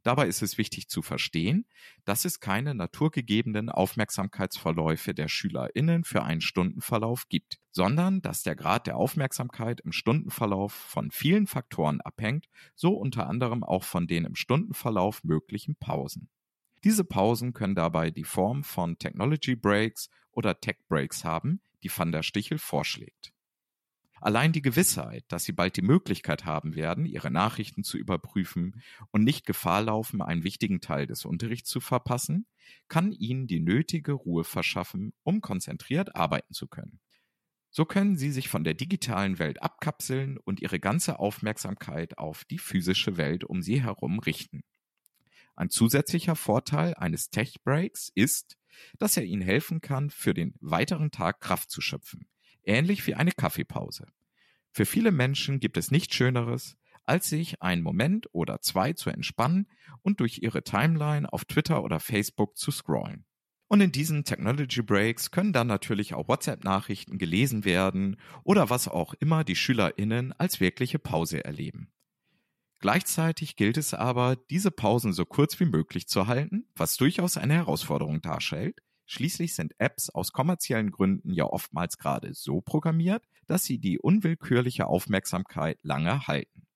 Dabei 0.01 0.27
ist 0.27 0.41
es 0.41 0.57
wichtig 0.57 0.87
zu 0.87 1.01
verstehen, 1.01 1.65
dass 2.05 2.23
es 2.23 2.39
keine 2.39 2.75
naturgegebenen 2.75 3.69
Aufmerksamkeitsverläufe 3.69 5.13
der 5.13 5.27
SchülerInnen 5.27 6.05
für 6.05 6.23
einen 6.23 6.41
Stundenverlauf 6.41 7.27
gibt, 7.27 7.59
sondern 7.71 8.21
dass 8.21 8.43
der 8.43 8.55
Grad 8.55 8.87
der 8.87 8.95
Aufmerksamkeit 8.95 9.81
im 9.81 9.91
Stundenverlauf 9.91 10.71
von 10.71 11.11
vielen 11.11 11.45
Faktoren 11.45 11.99
abhängt, 11.99 12.47
so 12.75 12.93
unter 12.93 13.27
anderem 13.27 13.63
auch 13.63 13.83
von 13.83 14.07
den 14.07 14.23
im 14.23 14.35
Stundenverlauf 14.35 15.23
möglichen 15.25 15.75
Pausen. 15.75 16.29
Diese 16.85 17.03
Pausen 17.03 17.53
können 17.53 17.73
dabei 17.73 18.11
die 18.11 18.23
Form 18.23 18.63
von 18.63 18.99
Technology 18.99 19.55
Breaks 19.55 20.07
oder 20.29 20.61
Tech 20.61 20.77
Breaks 20.87 21.25
haben, 21.25 21.59
die 21.81 21.89
Van 21.89 22.11
der 22.11 22.21
Stichel 22.21 22.59
vorschlägt. 22.59 23.33
Allein 24.21 24.51
die 24.53 24.61
Gewissheit, 24.61 25.25
dass 25.29 25.45
sie 25.45 25.51
bald 25.51 25.77
die 25.77 25.81
Möglichkeit 25.81 26.45
haben 26.45 26.75
werden, 26.75 27.07
ihre 27.07 27.31
Nachrichten 27.31 27.83
zu 27.83 27.97
überprüfen 27.97 28.83
und 29.09 29.23
nicht 29.23 29.47
Gefahr 29.47 29.81
laufen, 29.81 30.21
einen 30.21 30.43
wichtigen 30.43 30.79
Teil 30.79 31.07
des 31.07 31.25
Unterrichts 31.25 31.71
zu 31.71 31.79
verpassen, 31.79 32.45
kann 32.87 33.11
ihnen 33.11 33.47
die 33.47 33.61
nötige 33.61 34.13
Ruhe 34.13 34.43
verschaffen, 34.43 35.13
um 35.23 35.41
konzentriert 35.41 36.15
arbeiten 36.15 36.53
zu 36.53 36.67
können. 36.67 36.99
So 37.71 37.85
können 37.85 38.15
sie 38.15 38.31
sich 38.31 38.47
von 38.47 38.63
der 38.63 38.75
digitalen 38.75 39.39
Welt 39.39 39.63
abkapseln 39.63 40.37
und 40.37 40.61
ihre 40.61 40.79
ganze 40.79 41.17
Aufmerksamkeit 41.17 42.19
auf 42.19 42.45
die 42.45 42.59
physische 42.59 43.17
Welt 43.17 43.43
um 43.43 43.63
sie 43.63 43.81
herum 43.81 44.19
richten. 44.19 44.61
Ein 45.55 45.69
zusätzlicher 45.69 46.35
Vorteil 46.35 46.93
eines 46.95 47.29
Tech 47.29 47.55
Breaks 47.63 48.11
ist, 48.13 48.57
dass 48.99 49.17
er 49.17 49.23
ihnen 49.23 49.41
helfen 49.41 49.81
kann, 49.81 50.09
für 50.09 50.33
den 50.33 50.53
weiteren 50.59 51.11
Tag 51.11 51.39
Kraft 51.39 51.71
zu 51.71 51.81
schöpfen 51.81 52.27
ähnlich 52.65 53.05
wie 53.07 53.15
eine 53.15 53.31
Kaffeepause. 53.31 54.07
Für 54.71 54.85
viele 54.85 55.11
Menschen 55.11 55.59
gibt 55.59 55.77
es 55.77 55.91
nichts 55.91 56.15
Schöneres, 56.15 56.75
als 57.03 57.29
sich 57.29 57.61
einen 57.61 57.83
Moment 57.83 58.27
oder 58.33 58.61
zwei 58.61 58.93
zu 58.93 59.09
entspannen 59.09 59.67
und 60.01 60.19
durch 60.19 60.39
ihre 60.41 60.63
Timeline 60.63 61.31
auf 61.31 61.45
Twitter 61.45 61.83
oder 61.83 61.99
Facebook 61.99 62.57
zu 62.57 62.71
scrollen. 62.71 63.25
Und 63.67 63.81
in 63.81 63.91
diesen 63.91 64.23
Technology 64.23 64.81
Breaks 64.81 65.31
können 65.31 65.53
dann 65.53 65.67
natürlich 65.67 66.13
auch 66.13 66.27
WhatsApp-Nachrichten 66.27 67.17
gelesen 67.17 67.65
werden 67.65 68.17
oder 68.43 68.69
was 68.69 68.87
auch 68.87 69.13
immer 69.15 69.43
die 69.43 69.55
SchülerInnen 69.55 70.33
als 70.33 70.59
wirkliche 70.59 70.99
Pause 70.99 71.43
erleben. 71.43 71.91
Gleichzeitig 72.85 73.55
gilt 73.55 73.77
es 73.77 73.95
aber, 73.95 74.35
diese 74.35 74.69
Pausen 74.69 75.11
so 75.11 75.25
kurz 75.25 75.59
wie 75.59 75.65
möglich 75.65 76.07
zu 76.07 76.27
halten, 76.27 76.67
was 76.75 76.97
durchaus 76.97 77.35
eine 77.35 77.55
Herausforderung 77.55 78.21
darstellt, 78.21 78.79
Schließlich 79.07 79.55
sind 79.55 79.73
Apps 79.79 80.11
aus 80.11 80.31
kommerziellen 80.31 80.91
Gründen 80.91 81.33
ja 81.33 81.45
oftmals 81.45 81.97
gerade 81.97 82.35
so 82.35 82.61
programmiert, 82.61 83.23
dass 83.47 83.63
sie 83.63 83.79
die 83.79 83.97
unwillkürliche 83.97 84.85
Aufmerksamkeit 84.85 85.79
lange 85.81 86.27
halten. 86.27 86.67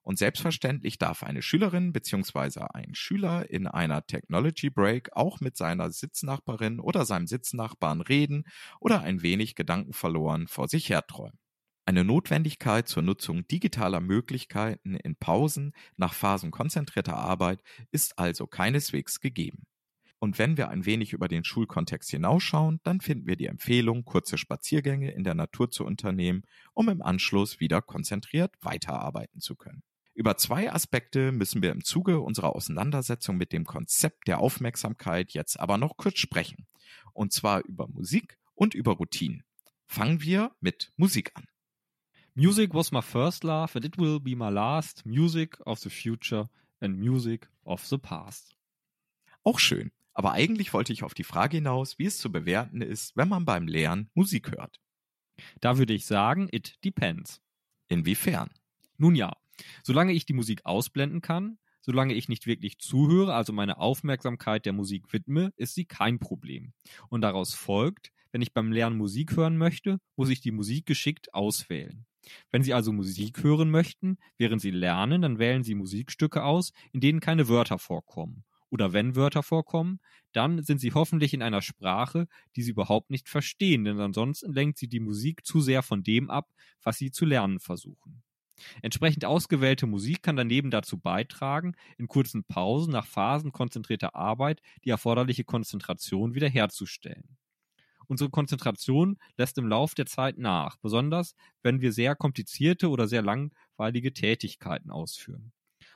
Und 0.00 0.18
selbstverständlich 0.18 0.96
darf 0.96 1.22
eine 1.22 1.42
Schülerin 1.42 1.92
bzw. 1.92 2.60
ein 2.72 2.94
Schüler 2.94 3.50
in 3.50 3.66
einer 3.66 4.06
Technology 4.06 4.70
Break 4.70 5.10
auch 5.14 5.40
mit 5.40 5.58
seiner 5.58 5.90
Sitznachbarin 5.90 6.80
oder 6.80 7.04
seinem 7.04 7.26
Sitznachbarn 7.26 8.00
reden 8.00 8.44
oder 8.80 9.02
ein 9.02 9.20
wenig 9.20 9.54
gedankenverloren 9.54 10.48
vor 10.48 10.66
sich 10.66 10.88
herträumen. 10.88 11.38
Eine 11.88 12.04
Notwendigkeit 12.04 12.86
zur 12.86 13.02
Nutzung 13.02 13.48
digitaler 13.48 14.00
Möglichkeiten 14.00 14.94
in 14.94 15.16
Pausen 15.16 15.72
nach 15.96 16.12
Phasen 16.12 16.50
konzentrierter 16.50 17.16
Arbeit 17.16 17.62
ist 17.90 18.18
also 18.18 18.46
keineswegs 18.46 19.20
gegeben. 19.20 19.62
Und 20.18 20.38
wenn 20.38 20.58
wir 20.58 20.68
ein 20.68 20.84
wenig 20.84 21.14
über 21.14 21.28
den 21.28 21.44
Schulkontext 21.44 22.10
hinausschauen, 22.10 22.78
dann 22.82 23.00
finden 23.00 23.26
wir 23.26 23.36
die 23.36 23.46
Empfehlung, 23.46 24.04
kurze 24.04 24.36
Spaziergänge 24.36 25.12
in 25.12 25.24
der 25.24 25.34
Natur 25.34 25.70
zu 25.70 25.86
unternehmen, 25.86 26.42
um 26.74 26.90
im 26.90 27.00
Anschluss 27.00 27.58
wieder 27.58 27.80
konzentriert 27.80 28.54
weiterarbeiten 28.60 29.40
zu 29.40 29.56
können. 29.56 29.82
Über 30.12 30.36
zwei 30.36 30.70
Aspekte 30.70 31.32
müssen 31.32 31.62
wir 31.62 31.72
im 31.72 31.82
Zuge 31.82 32.20
unserer 32.20 32.54
Auseinandersetzung 32.54 33.38
mit 33.38 33.54
dem 33.54 33.64
Konzept 33.64 34.28
der 34.28 34.40
Aufmerksamkeit 34.40 35.32
jetzt 35.32 35.58
aber 35.58 35.78
noch 35.78 35.96
kurz 35.96 36.18
sprechen. 36.18 36.66
Und 37.14 37.32
zwar 37.32 37.64
über 37.64 37.88
Musik 37.88 38.36
und 38.54 38.74
über 38.74 38.92
Routinen. 38.92 39.42
Fangen 39.86 40.20
wir 40.20 40.52
mit 40.60 40.92
Musik 40.98 41.30
an. 41.32 41.46
Music 42.40 42.72
was 42.72 42.92
my 42.92 43.02
first 43.02 43.42
love 43.42 43.74
and 43.74 43.84
it 43.84 43.98
will 43.98 44.20
be 44.20 44.36
my 44.36 44.48
last. 44.48 45.04
Music 45.04 45.58
of 45.66 45.80
the 45.80 45.90
future 45.90 46.48
and 46.80 46.96
music 46.96 47.48
of 47.64 47.84
the 47.84 47.98
past. 47.98 48.54
Auch 49.42 49.58
schön. 49.58 49.90
Aber 50.14 50.30
eigentlich 50.30 50.72
wollte 50.72 50.92
ich 50.92 51.02
auf 51.02 51.14
die 51.14 51.24
Frage 51.24 51.56
hinaus, 51.56 51.98
wie 51.98 52.04
es 52.04 52.18
zu 52.18 52.30
bewerten 52.30 52.80
ist, 52.80 53.16
wenn 53.16 53.28
man 53.28 53.44
beim 53.44 53.66
Lernen 53.66 54.08
Musik 54.14 54.52
hört. 54.52 54.80
Da 55.58 55.78
würde 55.78 55.94
ich 55.94 56.06
sagen, 56.06 56.48
it 56.52 56.78
depends. 56.84 57.40
Inwiefern? 57.88 58.50
Nun 58.98 59.16
ja, 59.16 59.36
solange 59.82 60.12
ich 60.12 60.24
die 60.24 60.32
Musik 60.32 60.64
ausblenden 60.64 61.20
kann, 61.20 61.58
solange 61.80 62.14
ich 62.14 62.28
nicht 62.28 62.46
wirklich 62.46 62.78
zuhöre, 62.78 63.34
also 63.34 63.52
meine 63.52 63.78
Aufmerksamkeit 63.78 64.64
der 64.64 64.74
Musik 64.74 65.12
widme, 65.12 65.52
ist 65.56 65.74
sie 65.74 65.86
kein 65.86 66.20
Problem. 66.20 66.72
Und 67.08 67.22
daraus 67.22 67.54
folgt, 67.56 68.12
wenn 68.30 68.42
ich 68.42 68.52
beim 68.52 68.70
Lernen 68.70 68.96
Musik 68.96 69.36
hören 69.36 69.56
möchte, 69.56 69.98
muss 70.14 70.28
ich 70.28 70.40
die 70.40 70.52
Musik 70.52 70.86
geschickt 70.86 71.34
auswählen. 71.34 72.06
Wenn 72.50 72.62
Sie 72.62 72.74
also 72.74 72.92
Musik 72.92 73.42
hören 73.42 73.70
möchten, 73.70 74.18
während 74.36 74.60
Sie 74.60 74.70
lernen, 74.70 75.22
dann 75.22 75.38
wählen 75.38 75.62
Sie 75.62 75.74
Musikstücke 75.74 76.44
aus, 76.44 76.72
in 76.92 77.00
denen 77.00 77.20
keine 77.20 77.48
Wörter 77.48 77.78
vorkommen 77.78 78.44
oder 78.70 78.92
wenn 78.92 79.16
Wörter 79.16 79.42
vorkommen, 79.42 80.00
dann 80.32 80.62
sind 80.62 80.78
sie 80.80 80.92
hoffentlich 80.92 81.34
in 81.34 81.42
einer 81.42 81.62
Sprache, 81.62 82.28
die 82.56 82.62
sie 82.62 82.72
überhaupt 82.72 83.10
nicht 83.10 83.28
verstehen, 83.28 83.84
denn 83.84 84.00
ansonsten 84.00 84.52
lenkt 84.52 84.78
sie 84.78 84.88
die 84.88 85.00
Musik 85.00 85.44
zu 85.44 85.60
sehr 85.60 85.82
von 85.82 86.02
dem 86.02 86.30
ab, 86.30 86.52
was 86.82 86.98
sie 86.98 87.10
zu 87.10 87.24
lernen 87.24 87.60
versuchen. 87.60 88.22
Entsprechend 88.82 89.24
ausgewählte 89.24 89.86
Musik 89.86 90.22
kann 90.22 90.36
daneben 90.36 90.70
dazu 90.70 90.98
beitragen, 90.98 91.74
in 91.96 92.08
kurzen 92.08 92.44
Pausen 92.44 92.92
nach 92.92 93.06
Phasen 93.06 93.52
konzentrierter 93.52 94.16
Arbeit 94.16 94.60
die 94.84 94.90
erforderliche 94.90 95.44
Konzentration 95.44 96.34
wiederherzustellen. 96.34 97.37
Unsere 98.08 98.30
Konzentration 98.30 99.18
lässt 99.36 99.58
im 99.58 99.68
Lauf 99.68 99.94
der 99.94 100.06
Zeit 100.06 100.38
nach, 100.38 100.76
besonders 100.78 101.34
wenn 101.62 101.80
wir 101.80 101.92
sehr 101.92 102.16
komplizierte 102.16 102.88
oder 102.88 103.06
sehr 103.06 103.22
langweilige 103.22 104.12
Tätigkeiten 104.12 104.90
ausführen. 104.90 105.52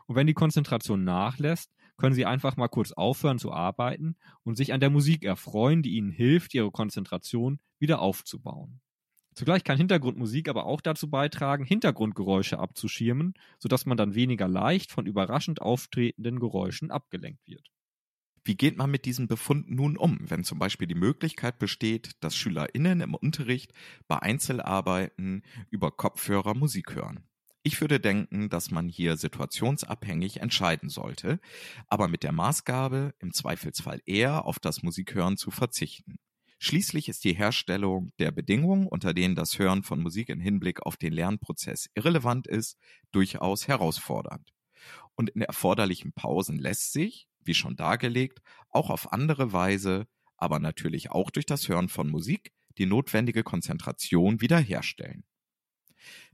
Und 0.06 0.16
wenn 0.16 0.26
die 0.26 0.34
Konzentration 0.34 1.04
nachlässt, 1.04 1.72
können 1.96 2.14
Sie 2.14 2.26
einfach 2.26 2.56
mal 2.56 2.68
kurz 2.68 2.92
aufhören 2.92 3.38
zu 3.38 3.52
arbeiten 3.52 4.16
und 4.44 4.56
sich 4.56 4.72
an 4.72 4.80
der 4.80 4.90
Musik 4.90 5.24
erfreuen, 5.24 5.82
die 5.82 5.96
Ihnen 5.96 6.10
hilft, 6.10 6.54
Ihre 6.54 6.70
Konzentration 6.70 7.60
wieder 7.78 8.00
aufzubauen. 8.00 8.80
Zugleich 9.34 9.64
kann 9.64 9.78
Hintergrundmusik 9.78 10.48
aber 10.48 10.66
auch 10.66 10.82
dazu 10.82 11.08
beitragen, 11.08 11.64
Hintergrundgeräusche 11.64 12.58
abzuschirmen, 12.58 13.34
sodass 13.58 13.86
man 13.86 13.96
dann 13.96 14.14
weniger 14.14 14.48
leicht 14.48 14.92
von 14.92 15.06
überraschend 15.06 15.62
auftretenden 15.62 16.38
Geräuschen 16.38 16.90
abgelenkt 16.90 17.46
wird. 17.46 17.70
Wie 18.44 18.56
geht 18.56 18.76
man 18.76 18.90
mit 18.90 19.04
diesem 19.04 19.28
Befund 19.28 19.70
nun 19.70 19.96
um, 19.96 20.18
wenn 20.28 20.42
zum 20.42 20.58
Beispiel 20.58 20.88
die 20.88 20.96
Möglichkeit 20.96 21.58
besteht, 21.60 22.10
dass 22.20 22.36
SchülerInnen 22.36 23.00
im 23.00 23.14
Unterricht 23.14 23.72
bei 24.08 24.18
Einzelarbeiten 24.18 25.42
über 25.70 25.92
Kopfhörer 25.92 26.54
Musik 26.54 26.94
hören? 26.94 27.28
Ich 27.62 27.80
würde 27.80 28.00
denken, 28.00 28.48
dass 28.48 28.72
man 28.72 28.88
hier 28.88 29.16
situationsabhängig 29.16 30.40
entscheiden 30.40 30.88
sollte, 30.88 31.38
aber 31.86 32.08
mit 32.08 32.24
der 32.24 32.32
Maßgabe, 32.32 33.14
im 33.20 33.32
Zweifelsfall 33.32 34.00
eher 34.04 34.44
auf 34.44 34.58
das 34.58 34.82
Musikhören 34.82 35.36
zu 35.36 35.52
verzichten. 35.52 36.16
Schließlich 36.58 37.08
ist 37.08 37.22
die 37.24 37.34
Herstellung 37.34 38.12
der 38.18 38.32
Bedingungen, 38.32 38.88
unter 38.88 39.14
denen 39.14 39.36
das 39.36 39.58
Hören 39.60 39.84
von 39.84 40.00
Musik 40.00 40.28
in 40.28 40.40
Hinblick 40.40 40.84
auf 40.84 40.96
den 40.96 41.12
Lernprozess 41.12 41.88
irrelevant 41.94 42.48
ist, 42.48 42.76
durchaus 43.12 43.68
herausfordernd. 43.68 44.48
Und 45.14 45.30
in 45.30 45.42
erforderlichen 45.42 46.12
Pausen 46.12 46.58
lässt 46.58 46.92
sich, 46.92 47.28
wie 47.46 47.54
schon 47.54 47.76
dargelegt, 47.76 48.40
auch 48.70 48.90
auf 48.90 49.12
andere 49.12 49.52
Weise, 49.52 50.06
aber 50.36 50.58
natürlich 50.58 51.10
auch 51.10 51.30
durch 51.30 51.46
das 51.46 51.68
Hören 51.68 51.88
von 51.88 52.10
Musik, 52.10 52.52
die 52.78 52.86
notwendige 52.86 53.42
Konzentration 53.42 54.40
wiederherstellen. 54.40 55.24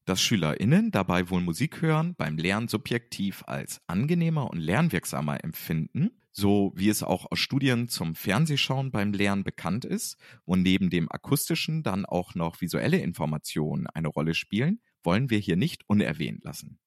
dass 0.04 0.22
SchülerInnen 0.22 0.90
dabei 0.90 1.28
wohl 1.30 1.42
Musik 1.42 1.82
hören 1.82 2.14
beim 2.16 2.38
Lernen 2.38 2.68
subjektiv 2.68 3.44
als 3.46 3.82
angenehmer 3.86 4.50
und 4.50 4.58
lernwirksamer 4.58 5.44
empfinden, 5.44 6.10
so 6.32 6.72
wie 6.76 6.88
es 6.88 7.02
auch 7.02 7.30
aus 7.30 7.38
Studien 7.38 7.88
zum 7.88 8.14
Fernsehschauen 8.14 8.90
beim 8.90 9.12
Lernen 9.12 9.44
bekannt 9.44 9.84
ist, 9.84 10.16
wo 10.46 10.56
neben 10.56 10.88
dem 10.88 11.10
akustischen 11.10 11.82
dann 11.82 12.06
auch 12.06 12.34
noch 12.34 12.60
visuelle 12.60 12.98
Informationen 12.98 13.86
eine 13.86 14.08
Rolle 14.08 14.34
spielen, 14.34 14.80
wollen 15.02 15.30
wir 15.30 15.38
hier 15.38 15.56
nicht 15.56 15.88
unerwähnt 15.88 16.44
lassen. 16.44 16.78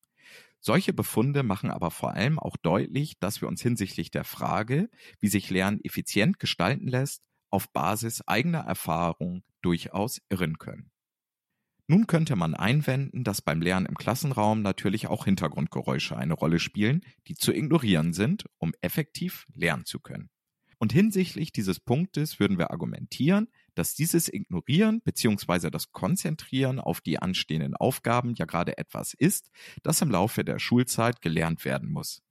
Solche 0.64 0.94
Befunde 0.94 1.42
machen 1.42 1.72
aber 1.72 1.90
vor 1.90 2.14
allem 2.14 2.38
auch 2.38 2.56
deutlich, 2.56 3.18
dass 3.20 3.42
wir 3.42 3.48
uns 3.48 3.64
hinsichtlich 3.64 4.12
der 4.12 4.24
Frage, 4.24 4.90
wie 5.20 5.28
sich 5.28 5.50
Lernen 5.50 5.84
effizient 5.84 6.38
gestalten 6.38 6.88
lässt, 6.88 7.24
auf 7.50 7.74
Basis 7.74 8.22
eigener 8.28 8.60
Erfahrung 8.60 9.44
durchaus 9.64 10.22
irren 10.30 10.60
können. 10.60 10.92
Nun 11.88 12.06
könnte 12.06 12.36
man 12.36 12.54
einwenden, 12.54 13.24
dass 13.24 13.42
beim 13.42 13.60
Lernen 13.62 13.88
im 13.88 13.96
Klassenraum 13.96 14.62
natürlich 14.62 15.08
auch 15.08 15.26
Hintergrundgeräusche 15.26 16.16
eine 16.16 16.36
Rolle 16.36 16.60
spielen, 16.60 17.02
die 17.28 17.34
zu 17.34 17.52
ignorieren 17.52 18.14
sind, 18.14 18.46
um 18.60 18.72
effektiv 18.82 19.48
lernen 19.54 19.86
zu 19.86 20.00
können. 20.00 20.30
Und 20.78 20.94
hinsichtlich 20.94 21.52
dieses 21.52 21.80
Punktes 21.80 22.40
würden 22.40 22.58
wir 22.60 22.72
argumentieren, 22.72 23.50
dass 23.76 23.96
dieses 23.96 24.32
Ignorieren 24.32 25.02
bzw. 25.02 25.70
das 25.70 25.92
Konzentrieren 25.92 26.80
auf 26.80 27.02
die 27.02 27.20
anstehenden 27.20 27.76
Aufgaben 27.76 28.34
ja 28.36 28.46
gerade 28.46 28.78
etwas 28.78 29.14
ist, 29.14 29.52
das 29.84 30.02
im 30.02 30.12
Laufe 30.12 30.44
der 30.44 30.60
Schulzeit 30.60 31.22
gelernt 31.22 31.66
werden 31.66 31.92
muss. 31.92 32.22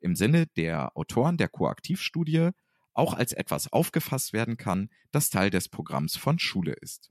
Im 0.00 0.14
Sinne 0.16 0.46
der 0.56 0.96
Autoren 0.96 1.36
der 1.36 1.48
Koaktivstudie 1.48 2.50
auch 2.92 3.14
als 3.14 3.32
etwas 3.32 3.72
aufgefasst 3.72 4.32
werden 4.32 4.56
kann, 4.56 4.90
das 5.10 5.30
Teil 5.30 5.50
des 5.50 5.68
Programms 5.68 6.16
von 6.16 6.38
Schule 6.38 6.72
ist. 6.72 7.10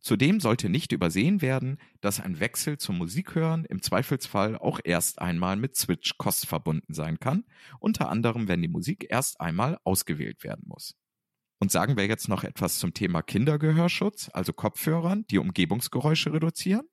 Zudem 0.00 0.40
sollte 0.40 0.68
nicht 0.68 0.90
übersehen 0.90 1.42
werden, 1.42 1.78
dass 2.00 2.20
ein 2.20 2.40
Wechsel 2.40 2.76
zum 2.76 2.98
Musikhören 2.98 3.64
im 3.64 3.82
Zweifelsfall 3.82 4.58
auch 4.58 4.80
erst 4.82 5.20
einmal 5.20 5.56
mit 5.56 5.76
Switch-Cost 5.76 6.46
verbunden 6.46 6.92
sein 6.92 7.20
kann, 7.20 7.44
unter 7.78 8.08
anderem 8.08 8.48
wenn 8.48 8.62
die 8.62 8.68
Musik 8.68 9.06
erst 9.08 9.40
einmal 9.40 9.78
ausgewählt 9.84 10.42
werden 10.42 10.64
muss. 10.66 10.96
Und 11.62 11.70
sagen 11.70 11.96
wir 11.96 12.08
jetzt 12.08 12.28
noch 12.28 12.42
etwas 12.42 12.80
zum 12.80 12.92
Thema 12.92 13.22
Kindergehörschutz, 13.22 14.30
also 14.32 14.52
Kopfhörern, 14.52 15.24
die 15.30 15.38
Umgebungsgeräusche 15.38 16.32
reduzieren? 16.32 16.88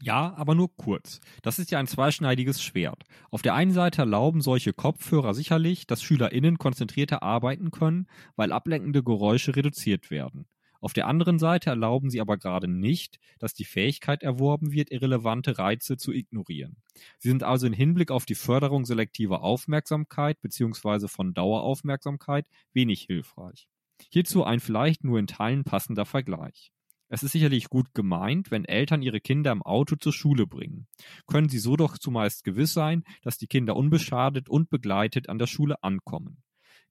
Ja, 0.00 0.32
aber 0.34 0.54
nur 0.54 0.74
kurz. 0.74 1.20
Das 1.42 1.58
ist 1.58 1.70
ja 1.70 1.78
ein 1.78 1.86
zweischneidiges 1.86 2.62
Schwert. 2.62 3.04
Auf 3.30 3.42
der 3.42 3.52
einen 3.52 3.72
Seite 3.72 4.00
erlauben 4.00 4.40
solche 4.40 4.72
Kopfhörer 4.72 5.34
sicherlich, 5.34 5.86
dass 5.86 6.02
SchülerInnen 6.02 6.56
konzentrierter 6.56 7.22
arbeiten 7.22 7.70
können, 7.70 8.06
weil 8.34 8.50
ablenkende 8.50 9.02
Geräusche 9.02 9.56
reduziert 9.56 10.10
werden. 10.10 10.46
Auf 10.80 10.94
der 10.94 11.06
anderen 11.06 11.38
Seite 11.38 11.68
erlauben 11.68 12.08
sie 12.08 12.22
aber 12.22 12.38
gerade 12.38 12.68
nicht, 12.68 13.18
dass 13.40 13.52
die 13.52 13.66
Fähigkeit 13.66 14.22
erworben 14.22 14.72
wird, 14.72 14.90
irrelevante 14.90 15.58
Reize 15.58 15.98
zu 15.98 16.12
ignorieren. 16.12 16.78
Sie 17.18 17.28
sind 17.28 17.42
also 17.42 17.66
in 17.66 17.74
Hinblick 17.74 18.10
auf 18.10 18.24
die 18.24 18.36
Förderung 18.36 18.86
selektiver 18.86 19.42
Aufmerksamkeit 19.42 20.40
bzw. 20.40 21.08
von 21.08 21.34
Daueraufmerksamkeit 21.34 22.46
wenig 22.72 23.02
hilfreich. 23.02 23.68
Hierzu 24.10 24.44
ein 24.44 24.60
vielleicht 24.60 25.04
nur 25.04 25.18
in 25.18 25.26
Teilen 25.26 25.64
passender 25.64 26.04
Vergleich. 26.06 26.72
Es 27.08 27.22
ist 27.22 27.32
sicherlich 27.32 27.68
gut 27.68 27.92
gemeint, 27.92 28.50
wenn 28.50 28.64
Eltern 28.64 29.02
ihre 29.02 29.20
Kinder 29.20 29.52
im 29.52 29.62
Auto 29.62 29.96
zur 29.96 30.14
Schule 30.14 30.46
bringen. 30.46 30.86
Können 31.26 31.50
sie 31.50 31.58
so 31.58 31.76
doch 31.76 31.98
zumeist 31.98 32.42
gewiss 32.42 32.72
sein, 32.72 33.04
dass 33.20 33.36
die 33.36 33.48
Kinder 33.48 33.76
unbeschadet 33.76 34.48
und 34.48 34.70
begleitet 34.70 35.28
an 35.28 35.38
der 35.38 35.46
Schule 35.46 35.82
ankommen. 35.82 36.42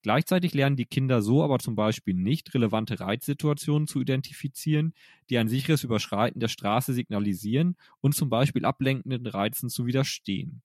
Gleichzeitig 0.03 0.53
lernen 0.53 0.75
die 0.75 0.85
Kinder 0.85 1.21
so 1.21 1.43
aber 1.43 1.59
zum 1.59 1.75
Beispiel 1.75 2.15
nicht, 2.15 2.53
relevante 2.53 2.99
Reizsituationen 2.99 3.87
zu 3.87 4.01
identifizieren, 4.01 4.93
die 5.29 5.37
ein 5.37 5.47
sicheres 5.47 5.83
Überschreiten 5.83 6.39
der 6.39 6.47
Straße 6.47 6.93
signalisieren 6.93 7.75
und 7.99 8.15
zum 8.15 8.29
Beispiel 8.29 8.65
ablenkenden 8.65 9.25
Reizen 9.27 9.69
zu 9.69 9.85
widerstehen. 9.85 10.61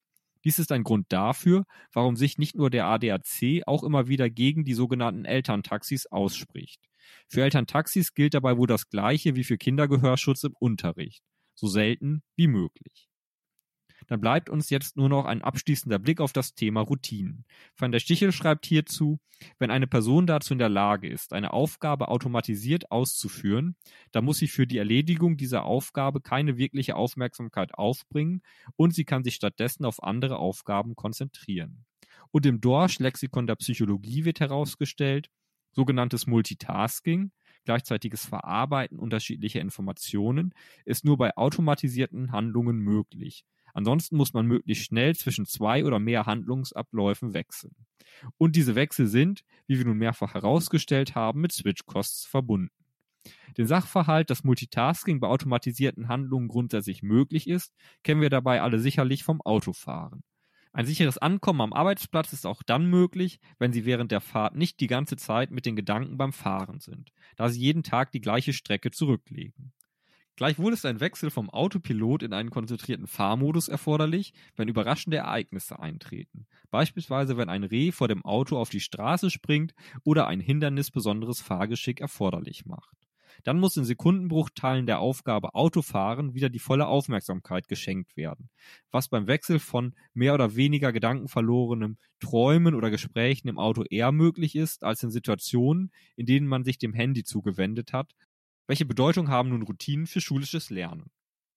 Dies 0.47 0.61
ist 0.61 0.71
ein 0.71 0.85
Grund 0.85 1.07
dafür, 1.09 1.65
warum 1.93 2.15
sich 2.15 2.39
nicht 2.39 2.55
nur 2.55 2.71
der 2.71 2.87
ADAC 2.87 3.65
auch 3.67 3.83
immer 3.83 4.07
wieder 4.07 4.31
gegen 4.31 4.63
die 4.63 4.75
sogenannten 4.75 5.25
Elterntaxis 5.25 6.07
ausspricht. 6.07 6.81
Für 7.27 7.43
Elterntaxis 7.43 8.15
gilt 8.15 8.33
dabei 8.35 8.57
wohl 8.57 8.69
das 8.69 8.89
Gleiche 8.89 9.35
wie 9.35 9.43
für 9.43 9.59
Kindergehörschutz 9.59 10.45
im 10.45 10.55
Unterricht. 10.61 11.25
So 11.57 11.67
selten 11.67 12.23
wie 12.37 12.47
möglich. 12.47 13.09
Dann 14.07 14.21
bleibt 14.21 14.49
uns 14.51 14.71
jetzt 14.71 14.97
nur 14.97 15.09
noch 15.09 15.25
ein 15.25 15.43
abschließender 15.43 15.99
Blick 15.99 16.21
auf 16.21 16.33
das 16.33 16.55
Thema 16.55 16.81
Routinen. 16.81 17.45
Van 17.77 17.93
der 17.93 17.99
Stichel 17.99 18.33
schreibt 18.33 18.67
hierzu, 18.67 19.19
wenn 19.59 19.71
eine 19.71 19.87
Person 19.87 20.27
dazu 20.27 20.55
in 20.55 20.59
der 20.59 20.69
Lage 20.69 21.09
ist, 21.09 21.33
eine 21.33 21.53
Aufgabe 21.53 22.09
automatisiert 22.09 22.91
auszuführen, 22.91 23.77
dann 24.13 24.25
muss 24.25 24.39
sie 24.39 24.49
für 24.49 24.67
die 24.67 24.79
Erledigung 24.79 25.37
dieser 25.37 25.65
Aufgabe 25.65 26.21
keine 26.21 26.57
wirkliche 26.57 26.97
Aufmerksamkeit 26.97 27.75
aufbringen 27.75 28.43
und 28.77 28.95
sie 28.95 29.05
kann 29.05 29.25
sich 29.25 29.35
stattdessen 29.35 29.85
auf 29.85 30.03
andere 30.03 30.39
Aufgaben 30.39 30.95
konzentrieren. 30.95 31.85
Und 32.31 32.47
im 32.47 32.61
Dorsch-Lexikon 32.61 33.47
der 33.47 33.57
Psychologie 33.57 34.25
wird 34.25 34.41
herausgestellt, 34.41 35.31
sogenanntes 35.73 36.27
Multitasking, 36.27 37.33
gleichzeitiges 37.65 38.25
Verarbeiten 38.25 38.99
unterschiedlicher 38.99 39.61
Informationen, 39.61 40.55
ist 40.85 41.05
nur 41.05 41.19
bei 41.19 41.37
automatisierten 41.37 42.33
Handlungen 42.33 42.79
möglich. 42.79 43.45
Ansonsten 43.77 44.17
muss 44.17 44.33
man 44.33 44.47
möglichst 44.47 44.87
schnell 44.87 45.15
zwischen 45.15 45.45
zwei 45.45 45.85
oder 45.85 45.99
mehr 45.99 46.25
Handlungsabläufen 46.25 47.35
wechseln. 47.35 47.77
Und 48.39 48.57
diese 48.57 48.75
Wechsel 48.75 49.07
sind, 49.07 49.45
wie 49.67 49.77
wir 49.77 49.85
nun 49.85 49.99
mehrfach 49.99 50.33
herausgestellt 50.33 51.15
haben, 51.15 51.43
mit 51.43 51.53
Switch-Costs 51.53 52.25
verbunden. 52.25 52.71
Den 53.59 53.67
Sachverhalt, 53.67 54.31
dass 54.31 54.45
Multitasking 54.45 55.21
bei 55.21 55.29
automatisierten 55.29 56.09
Handlungen 56.09 56.49
grundsätzlich 56.49 57.03
möglich 57.03 57.47
ist, 57.47 57.75
kennen 58.03 58.23
wir 58.23 58.31
dabei 58.31 58.63
alle 58.63 58.79
sicherlich 58.79 59.25
vom 59.25 59.43
Autofahren. 59.43 60.23
Ein 60.73 60.87
sicheres 60.87 61.19
Ankommen 61.19 61.61
am 61.61 61.75
Arbeitsplatz 61.75 62.33
ist 62.33 62.47
auch 62.47 62.63
dann 62.63 62.87
möglich, 62.87 63.41
wenn 63.59 63.75
Sie 63.75 63.85
während 63.85 64.11
der 64.11 64.23
Fahrt 64.23 64.57
nicht 64.57 64.81
die 64.81 64.87
ganze 64.87 65.17
Zeit 65.17 65.51
mit 65.51 65.67
den 65.67 65.77
Gedanken 65.77 66.17
beim 66.17 66.33
Fahren 66.33 66.81
sind, 66.81 67.13
da 67.37 67.51
Sie 67.51 67.61
jeden 67.61 67.83
Tag 67.83 68.11
die 68.13 68.23
gleiche 68.23 68.55
Strecke 68.55 68.91
zurücklegen. 68.91 69.75
Gleichwohl 70.37 70.75
ist 70.75 70.85
ein 70.85 71.01
Wechsel 71.01 71.31
vom 71.31 71.49
Autopilot 71.49 72.23
in 72.23 72.35
einen 72.35 72.51
konzentrierten 72.51 73.07
Fahrmodus 73.07 73.69
erforderlich, 73.69 74.35
wenn 74.55 74.69
überraschende 74.69 75.17
Ereignisse 75.17 75.79
eintreten. 75.79 76.47
Beispielsweise, 76.71 77.39
wenn 77.39 77.49
ein 77.49 77.65
Reh 77.65 77.91
vor 77.91 78.07
dem 78.07 78.23
Auto 78.23 78.59
auf 78.59 78.69
die 78.69 78.81
Straße 78.81 79.31
springt 79.31 79.75
oder 80.05 80.27
ein 80.27 80.41
Hindernis 80.41 80.91
besonderes 80.91 81.41
Fahrgeschick 81.41 82.03
erforderlich 82.03 82.67
macht. 82.67 82.97
Dann 83.45 83.61
muss 83.61 83.77
in 83.77 83.85
Sekundenbruchteilen 83.85 84.87
der 84.87 84.99
Aufgabe 84.99 85.55
Autofahren 85.55 86.35
wieder 86.35 86.51
die 86.51 86.59
volle 86.59 86.87
Aufmerksamkeit 86.87 87.69
geschenkt 87.69 88.17
werden, 88.17 88.51
was 88.91 89.09
beim 89.09 89.27
Wechsel 89.27 89.59
von 89.59 89.95
mehr 90.15 90.35
oder 90.35 90.57
weniger 90.57 90.93
gedankenverlorenem 90.93 91.97
Träumen 92.21 92.75
oder 92.75 92.91
Gesprächen 92.91 93.49
im 93.49 93.59
Auto 93.59 93.85
eher 93.89 94.13
möglich 94.13 94.55
ist 94.55 94.85
als 94.85 95.03
in 95.03 95.11
Situationen, 95.11 95.93
in 96.17 96.27
denen 96.27 96.47
man 96.47 96.65
sich 96.65 96.79
dem 96.79 96.93
Handy 96.93 97.25
zugewendet 97.25 97.93
hat 97.93 98.15
welche 98.67 98.85
Bedeutung 98.85 99.29
haben 99.29 99.51
nun 99.51 99.63
Routinen 99.63 100.07
für 100.07 100.21
schulisches 100.21 100.71
Lernen? 100.71 101.11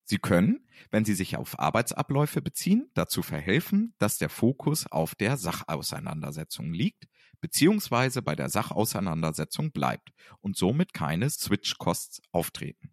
Sie 0.04 0.18
können, 0.18 0.68
wenn 0.90 1.06
sie 1.06 1.14
sich 1.14 1.38
auf 1.38 1.60
Arbeitsabläufe 1.60 2.42
beziehen, 2.42 2.90
dazu 2.96 3.22
verhelfen, 3.22 3.94
dass 4.00 4.18
der 4.18 4.30
Fokus 4.30 4.88
auf 4.88 5.14
der 5.14 5.38
Sachauseinandersetzung 5.38 6.74
liegt, 6.74 7.08
beziehungsweise 7.42 8.22
bei 8.22 8.36
der 8.36 8.50
Sachauseinandersetzung 8.50 9.72
bleibt 9.72 10.10
und 10.40 10.58
somit 10.58 10.94
keine 10.94 11.30
Switch-Costs 11.30 12.22
auftreten. 12.32 12.92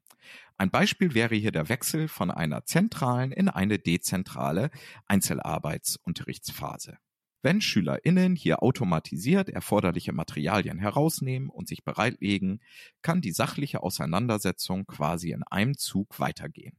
Ein 0.58 0.70
Beispiel 0.70 1.14
wäre 1.14 1.34
hier 1.34 1.52
der 1.52 1.68
Wechsel 1.68 2.08
von 2.08 2.30
einer 2.30 2.64
zentralen 2.64 3.32
in 3.32 3.48
eine 3.48 3.78
dezentrale 3.78 4.70
Einzelarbeitsunterrichtsphase. 5.06 6.98
Wenn 7.46 7.60
SchülerInnen 7.60 8.34
hier 8.34 8.60
automatisiert 8.64 9.50
erforderliche 9.50 10.12
Materialien 10.12 10.80
herausnehmen 10.80 11.48
und 11.48 11.68
sich 11.68 11.84
bereitlegen, 11.84 12.60
kann 13.02 13.20
die 13.20 13.30
sachliche 13.30 13.84
Auseinandersetzung 13.84 14.84
quasi 14.84 15.30
in 15.30 15.44
einem 15.44 15.78
Zug 15.78 16.18
weitergehen. 16.18 16.76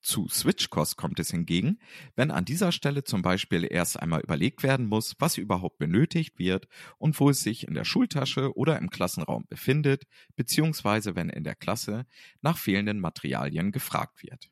Zu 0.00 0.26
Switch-Cost 0.26 0.96
kommt 0.96 1.20
es 1.20 1.32
hingegen, 1.32 1.80
wenn 2.14 2.30
an 2.30 2.46
dieser 2.46 2.72
Stelle 2.72 3.04
zum 3.04 3.20
Beispiel 3.20 3.68
erst 3.70 4.00
einmal 4.00 4.22
überlegt 4.22 4.62
werden 4.62 4.86
muss, 4.86 5.16
was 5.18 5.36
überhaupt 5.36 5.76
benötigt 5.76 6.38
wird 6.38 6.66
und 6.96 7.20
wo 7.20 7.28
es 7.28 7.42
sich 7.42 7.68
in 7.68 7.74
der 7.74 7.84
Schultasche 7.84 8.56
oder 8.56 8.78
im 8.78 8.88
Klassenraum 8.88 9.44
befindet, 9.50 10.04
beziehungsweise 10.34 11.14
wenn 11.14 11.28
in 11.28 11.44
der 11.44 11.56
Klasse 11.56 12.06
nach 12.40 12.56
fehlenden 12.56 13.00
Materialien 13.00 13.70
gefragt 13.70 14.22
wird. 14.22 14.48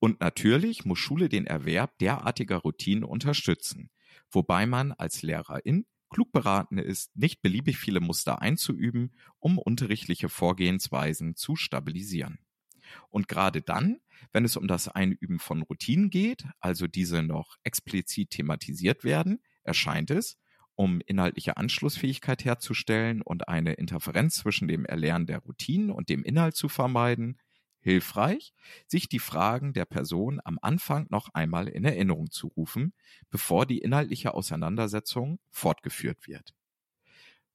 Und 0.00 0.20
natürlich 0.20 0.84
muss 0.84 0.98
Schule 0.98 1.30
den 1.30 1.46
Erwerb 1.46 1.96
derartiger 1.96 2.58
Routinen 2.58 3.04
unterstützen 3.04 3.88
wobei 4.30 4.66
man 4.66 4.92
als 4.92 5.22
Lehrerin 5.22 5.86
klug 6.10 6.32
beraten 6.32 6.78
ist, 6.78 7.14
nicht 7.16 7.42
beliebig 7.42 7.78
viele 7.78 8.00
Muster 8.00 8.40
einzuüben, 8.40 9.14
um 9.38 9.58
unterrichtliche 9.58 10.28
Vorgehensweisen 10.28 11.36
zu 11.36 11.56
stabilisieren. 11.56 12.38
Und 13.10 13.28
gerade 13.28 13.60
dann, 13.60 13.98
wenn 14.32 14.44
es 14.44 14.56
um 14.56 14.66
das 14.66 14.88
Einüben 14.88 15.38
von 15.38 15.62
Routinen 15.62 16.10
geht, 16.10 16.44
also 16.60 16.86
diese 16.86 17.22
noch 17.22 17.56
explizit 17.62 18.30
thematisiert 18.30 19.04
werden, 19.04 19.40
erscheint 19.62 20.10
es, 20.10 20.38
um 20.74 21.00
inhaltliche 21.04 21.56
Anschlussfähigkeit 21.56 22.44
herzustellen 22.44 23.20
und 23.20 23.48
eine 23.48 23.74
Interferenz 23.74 24.36
zwischen 24.36 24.68
dem 24.68 24.84
Erlernen 24.84 25.26
der 25.26 25.40
Routinen 25.40 25.90
und 25.90 26.08
dem 26.08 26.22
Inhalt 26.22 26.54
zu 26.54 26.68
vermeiden, 26.68 27.38
hilfreich, 27.80 28.52
sich 28.86 29.08
die 29.08 29.18
Fragen 29.18 29.72
der 29.72 29.84
Person 29.84 30.40
am 30.44 30.58
Anfang 30.62 31.06
noch 31.10 31.28
einmal 31.34 31.68
in 31.68 31.84
Erinnerung 31.84 32.30
zu 32.30 32.48
rufen, 32.48 32.92
bevor 33.30 33.66
die 33.66 33.78
inhaltliche 33.78 34.34
Auseinandersetzung 34.34 35.38
fortgeführt 35.50 36.26
wird. 36.26 36.54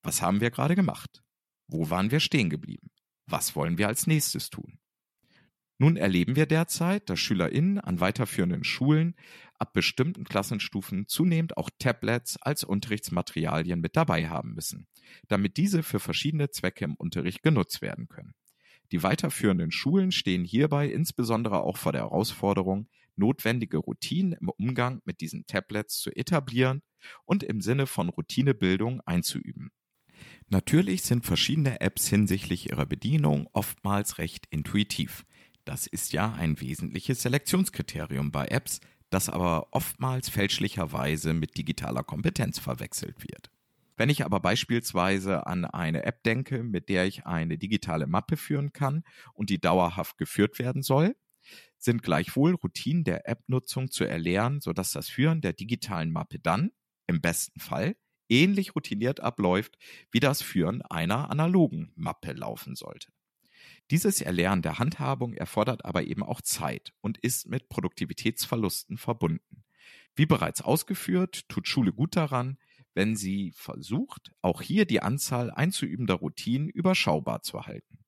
Was 0.01 0.21
haben 0.21 0.41
wir 0.41 0.51
gerade 0.51 0.75
gemacht? 0.75 1.23
Wo 1.67 1.89
waren 1.89 2.11
wir 2.11 2.19
stehen 2.19 2.49
geblieben? 2.49 2.91
Was 3.25 3.55
wollen 3.55 3.77
wir 3.77 3.87
als 3.87 4.05
nächstes 4.07 4.49
tun? 4.49 4.79
Nun 5.79 5.97
erleben 5.97 6.35
wir 6.35 6.45
derzeit, 6.45 7.09
dass 7.09 7.19
SchülerInnen 7.19 7.79
an 7.79 7.99
weiterführenden 7.99 8.63
Schulen 8.63 9.15
ab 9.57 9.73
bestimmten 9.73 10.23
Klassenstufen 10.23 11.07
zunehmend 11.07 11.57
auch 11.57 11.69
Tablets 11.79 12.37
als 12.41 12.63
Unterrichtsmaterialien 12.63 13.81
mit 13.81 13.95
dabei 13.95 14.29
haben 14.29 14.53
müssen, 14.53 14.87
damit 15.27 15.57
diese 15.57 15.83
für 15.83 15.99
verschiedene 15.99 16.51
Zwecke 16.51 16.85
im 16.85 16.95
Unterricht 16.95 17.43
genutzt 17.43 17.81
werden 17.81 18.07
können. 18.07 18.33
Die 18.91 19.03
weiterführenden 19.03 19.71
Schulen 19.71 20.11
stehen 20.11 20.43
hierbei 20.43 20.87
insbesondere 20.87 21.61
auch 21.61 21.77
vor 21.77 21.91
der 21.91 22.01
Herausforderung, 22.01 22.87
notwendige 23.15 23.77
Routinen 23.77 24.33
im 24.33 24.49
Umgang 24.49 25.01
mit 25.05 25.21
diesen 25.21 25.45
Tablets 25.45 25.99
zu 25.99 26.15
etablieren 26.15 26.81
und 27.25 27.43
im 27.43 27.61
Sinne 27.61 27.87
von 27.87 28.09
Routinebildung 28.09 29.01
einzuüben. 29.01 29.71
Natürlich 30.49 31.03
sind 31.03 31.25
verschiedene 31.25 31.81
Apps 31.81 32.07
hinsichtlich 32.07 32.69
ihrer 32.69 32.85
Bedienung 32.85 33.47
oftmals 33.53 34.17
recht 34.17 34.45
intuitiv. 34.49 35.25
Das 35.65 35.87
ist 35.87 36.13
ja 36.13 36.33
ein 36.33 36.59
wesentliches 36.59 37.21
Selektionskriterium 37.21 38.31
bei 38.31 38.47
Apps, 38.47 38.79
das 39.09 39.29
aber 39.29 39.67
oftmals 39.71 40.29
fälschlicherweise 40.29 41.33
mit 41.33 41.57
digitaler 41.57 42.03
Kompetenz 42.03 42.59
verwechselt 42.59 43.23
wird. 43.23 43.52
Wenn 43.95 44.09
ich 44.09 44.25
aber 44.25 44.39
beispielsweise 44.39 45.45
an 45.45 45.65
eine 45.65 46.03
App 46.03 46.23
denke, 46.23 46.63
mit 46.63 46.89
der 46.89 47.05
ich 47.05 47.25
eine 47.25 47.57
digitale 47.57 48.07
Mappe 48.07 48.37
führen 48.37 48.73
kann 48.73 49.03
und 49.33 49.49
die 49.49 49.59
dauerhaft 49.59 50.17
geführt 50.17 50.59
werden 50.59 50.81
soll, 50.81 51.15
sind 51.77 52.01
gleichwohl 52.01 52.55
Routinen 52.55 53.03
der 53.03 53.27
App-Nutzung 53.27 53.91
zu 53.91 54.05
erlernen, 54.05 54.61
sodass 54.61 54.91
das 54.91 55.09
Führen 55.09 55.41
der 55.41 55.53
digitalen 55.53 56.11
Mappe 56.11 56.39
dann, 56.39 56.71
im 57.07 57.21
besten 57.21 57.59
Fall, 57.59 57.95
ähnlich 58.29 58.75
routiniert 58.75 59.19
abläuft, 59.19 59.77
wie 60.11 60.21
das 60.21 60.41
Führen 60.41 60.81
einer 60.81 61.29
analogen 61.29 61.91
Mappe 61.95 62.31
laufen 62.31 62.75
sollte. 62.75 63.09
Dieses 63.91 64.21
Erlernen 64.21 64.61
der 64.61 64.79
Handhabung 64.79 65.33
erfordert 65.33 65.85
aber 65.85 66.03
eben 66.03 66.23
auch 66.23 66.41
Zeit 66.41 66.93
und 67.01 67.17
ist 67.17 67.47
mit 67.47 67.69
Produktivitätsverlusten 67.69 68.97
verbunden. 68.97 69.63
Wie 70.15 70.25
bereits 70.25 70.61
ausgeführt, 70.61 71.47
tut 71.49 71.67
Schule 71.67 71.91
gut 71.91 72.15
daran, 72.15 72.57
wenn 72.93 73.15
sie 73.15 73.53
versucht, 73.55 74.31
auch 74.41 74.61
hier 74.61 74.85
die 74.85 75.01
Anzahl 75.01 75.51
einzuübender 75.51 76.15
Routinen 76.15 76.69
überschaubar 76.69 77.41
zu 77.41 77.65
halten. 77.65 77.99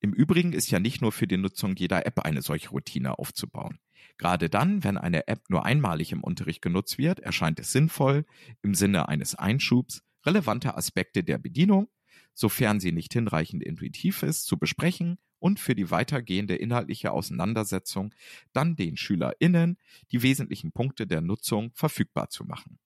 Im 0.00 0.12
Übrigen 0.12 0.52
ist 0.52 0.70
ja 0.70 0.78
nicht 0.78 1.02
nur 1.02 1.12
für 1.12 1.26
die 1.26 1.36
Nutzung 1.36 1.74
jeder 1.74 2.06
App 2.06 2.20
eine 2.20 2.42
solche 2.42 2.70
Routine 2.70 3.18
aufzubauen. 3.18 3.80
Gerade 4.16 4.48
dann, 4.48 4.84
wenn 4.84 4.96
eine 4.96 5.26
App 5.26 5.48
nur 5.48 5.64
einmalig 5.64 6.12
im 6.12 6.22
Unterricht 6.22 6.62
genutzt 6.62 6.98
wird, 6.98 7.20
erscheint 7.20 7.58
es 7.58 7.72
sinnvoll, 7.72 8.24
im 8.62 8.74
Sinne 8.74 9.08
eines 9.08 9.34
Einschubs 9.34 10.02
relevante 10.24 10.76
Aspekte 10.76 11.24
der 11.24 11.38
Bedienung, 11.38 11.88
sofern 12.34 12.78
sie 12.80 12.92
nicht 12.92 13.12
hinreichend 13.12 13.62
intuitiv 13.62 14.22
ist, 14.22 14.46
zu 14.46 14.56
besprechen 14.56 15.18
und 15.40 15.60
für 15.60 15.74
die 15.74 15.90
weitergehende 15.90 16.56
inhaltliche 16.56 17.12
Auseinandersetzung 17.12 18.14
dann 18.52 18.76
den 18.76 18.96
SchülerInnen 18.96 19.78
die 20.12 20.22
wesentlichen 20.22 20.72
Punkte 20.72 21.06
der 21.06 21.20
Nutzung 21.20 21.72
verfügbar 21.74 22.28
zu 22.28 22.44
machen. 22.44 22.78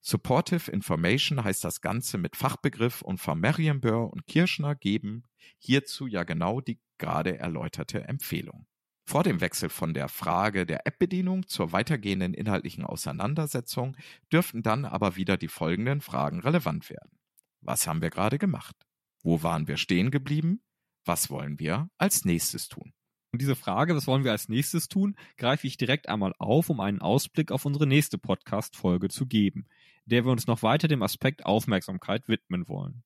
Supportive 0.00 0.70
Information 0.70 1.42
heißt 1.42 1.64
das 1.64 1.80
Ganze 1.80 2.18
mit 2.18 2.36
Fachbegriff 2.36 3.02
und 3.02 3.18
von 3.18 3.38
Merriam-Burr 3.40 4.12
und 4.12 4.26
Kirschner 4.26 4.74
geben 4.74 5.24
hierzu 5.58 6.06
ja 6.06 6.24
genau 6.24 6.60
die 6.60 6.80
gerade 6.98 7.38
erläuterte 7.38 8.04
Empfehlung. 8.04 8.66
Vor 9.04 9.22
dem 9.22 9.40
Wechsel 9.40 9.70
von 9.70 9.94
der 9.94 10.08
Frage 10.08 10.66
der 10.66 10.86
App-Bedienung 10.86 11.46
zur 11.46 11.72
weitergehenden 11.72 12.34
inhaltlichen 12.34 12.84
Auseinandersetzung 12.84 13.96
dürften 14.30 14.62
dann 14.62 14.84
aber 14.84 15.16
wieder 15.16 15.36
die 15.36 15.48
folgenden 15.48 16.00
Fragen 16.02 16.40
relevant 16.40 16.90
werden. 16.90 17.18
Was 17.60 17.86
haben 17.86 18.02
wir 18.02 18.10
gerade 18.10 18.38
gemacht? 18.38 18.76
Wo 19.22 19.42
waren 19.42 19.66
wir 19.66 19.78
stehen 19.78 20.10
geblieben? 20.10 20.60
Was 21.04 21.30
wollen 21.30 21.58
wir 21.58 21.88
als 21.96 22.24
nächstes 22.24 22.68
tun? 22.68 22.92
Und 23.32 23.42
diese 23.42 23.56
Frage, 23.56 23.94
was 23.94 24.06
wollen 24.06 24.24
wir 24.24 24.32
als 24.32 24.48
nächstes 24.48 24.88
tun, 24.88 25.16
greife 25.36 25.66
ich 25.66 25.76
direkt 25.76 26.08
einmal 26.08 26.34
auf, 26.38 26.70
um 26.70 26.80
einen 26.80 27.00
Ausblick 27.00 27.50
auf 27.50 27.64
unsere 27.64 27.86
nächste 27.86 28.16
Podcast-Folge 28.16 29.08
zu 29.08 29.26
geben, 29.26 29.66
der 30.08 30.24
wir 30.24 30.32
uns 30.32 30.46
noch 30.46 30.62
weiter 30.62 30.88
dem 30.88 31.02
Aspekt 31.02 31.46
Aufmerksamkeit 31.46 32.28
widmen 32.28 32.68
wollen. 32.68 33.02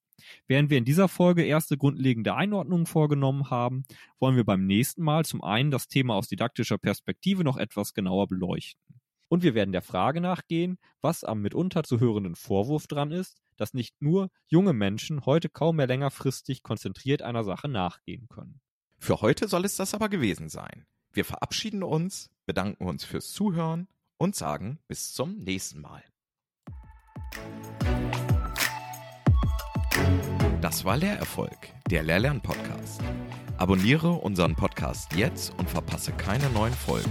Während 0.47 0.71
wir 0.71 0.79
in 0.79 0.85
dieser 0.85 1.09
Folge 1.09 1.43
erste 1.45 1.77
grundlegende 1.77 2.35
Einordnungen 2.35 2.87
vorgenommen 2.87 3.51
haben, 3.51 3.85
wollen 4.19 4.37
wir 4.37 4.45
beim 4.45 4.67
nächsten 4.67 5.03
Mal 5.03 5.25
zum 5.25 5.43
einen 5.43 5.71
das 5.71 5.89
Thema 5.89 6.15
aus 6.15 6.29
didaktischer 6.29 6.79
Perspektive 6.79 7.45
noch 7.45 7.57
etwas 7.57 7.95
genauer 7.95 8.29
beleuchten. 8.29 9.01
Und 9.29 9.43
wir 9.43 9.55
werden 9.55 9.73
der 9.73 9.83
Frage 9.83 10.21
nachgehen, 10.21 10.79
was 11.01 11.25
am 11.25 11.41
mitunter 11.41 11.85
zu 11.85 12.01
hörenden 12.01 12.37
Vorwurf 12.37 12.87
dran 12.87 13.11
ist, 13.13 13.41
dass 13.57 13.75
nicht 13.75 14.01
nur 14.01 14.29
junge 14.47 14.73
Menschen 14.73 15.25
heute 15.25 15.49
kaum 15.49 15.77
mehr 15.77 15.87
längerfristig 15.87 16.63
konzentriert 16.63 17.23
einer 17.23 17.43
Sache 17.43 17.69
nachgehen 17.69 18.29
können. 18.29 18.61
Für 18.99 19.21
heute 19.21 19.49
soll 19.49 19.65
es 19.65 19.77
das 19.77 19.95
aber 19.95 20.09
gewesen 20.09 20.49
sein. 20.49 20.87
Wir 21.13 21.25
verabschieden 21.25 21.83
uns, 21.83 22.31
bedanken 22.47 22.87
uns 22.87 23.05
fürs 23.05 23.33
Zuhören 23.33 23.89
und 24.19 24.37
sagen 24.37 24.79
bis 24.87 25.13
zum 25.13 25.39
nächsten 25.39 25.81
Mal. 25.81 26.03
Das 30.61 30.85
war 30.85 30.97
Lehrerfolg, 30.97 31.59
der 31.91 32.03
Lehrlern-Podcast. 32.03 33.01
Abonniere 33.59 34.11
unseren 34.12 34.55
Podcast 34.55 35.14
jetzt 35.14 35.53
und 35.59 35.68
verpasse 35.68 36.12
keine 36.12 36.49
neuen 36.51 36.72
Folgen. 36.72 37.11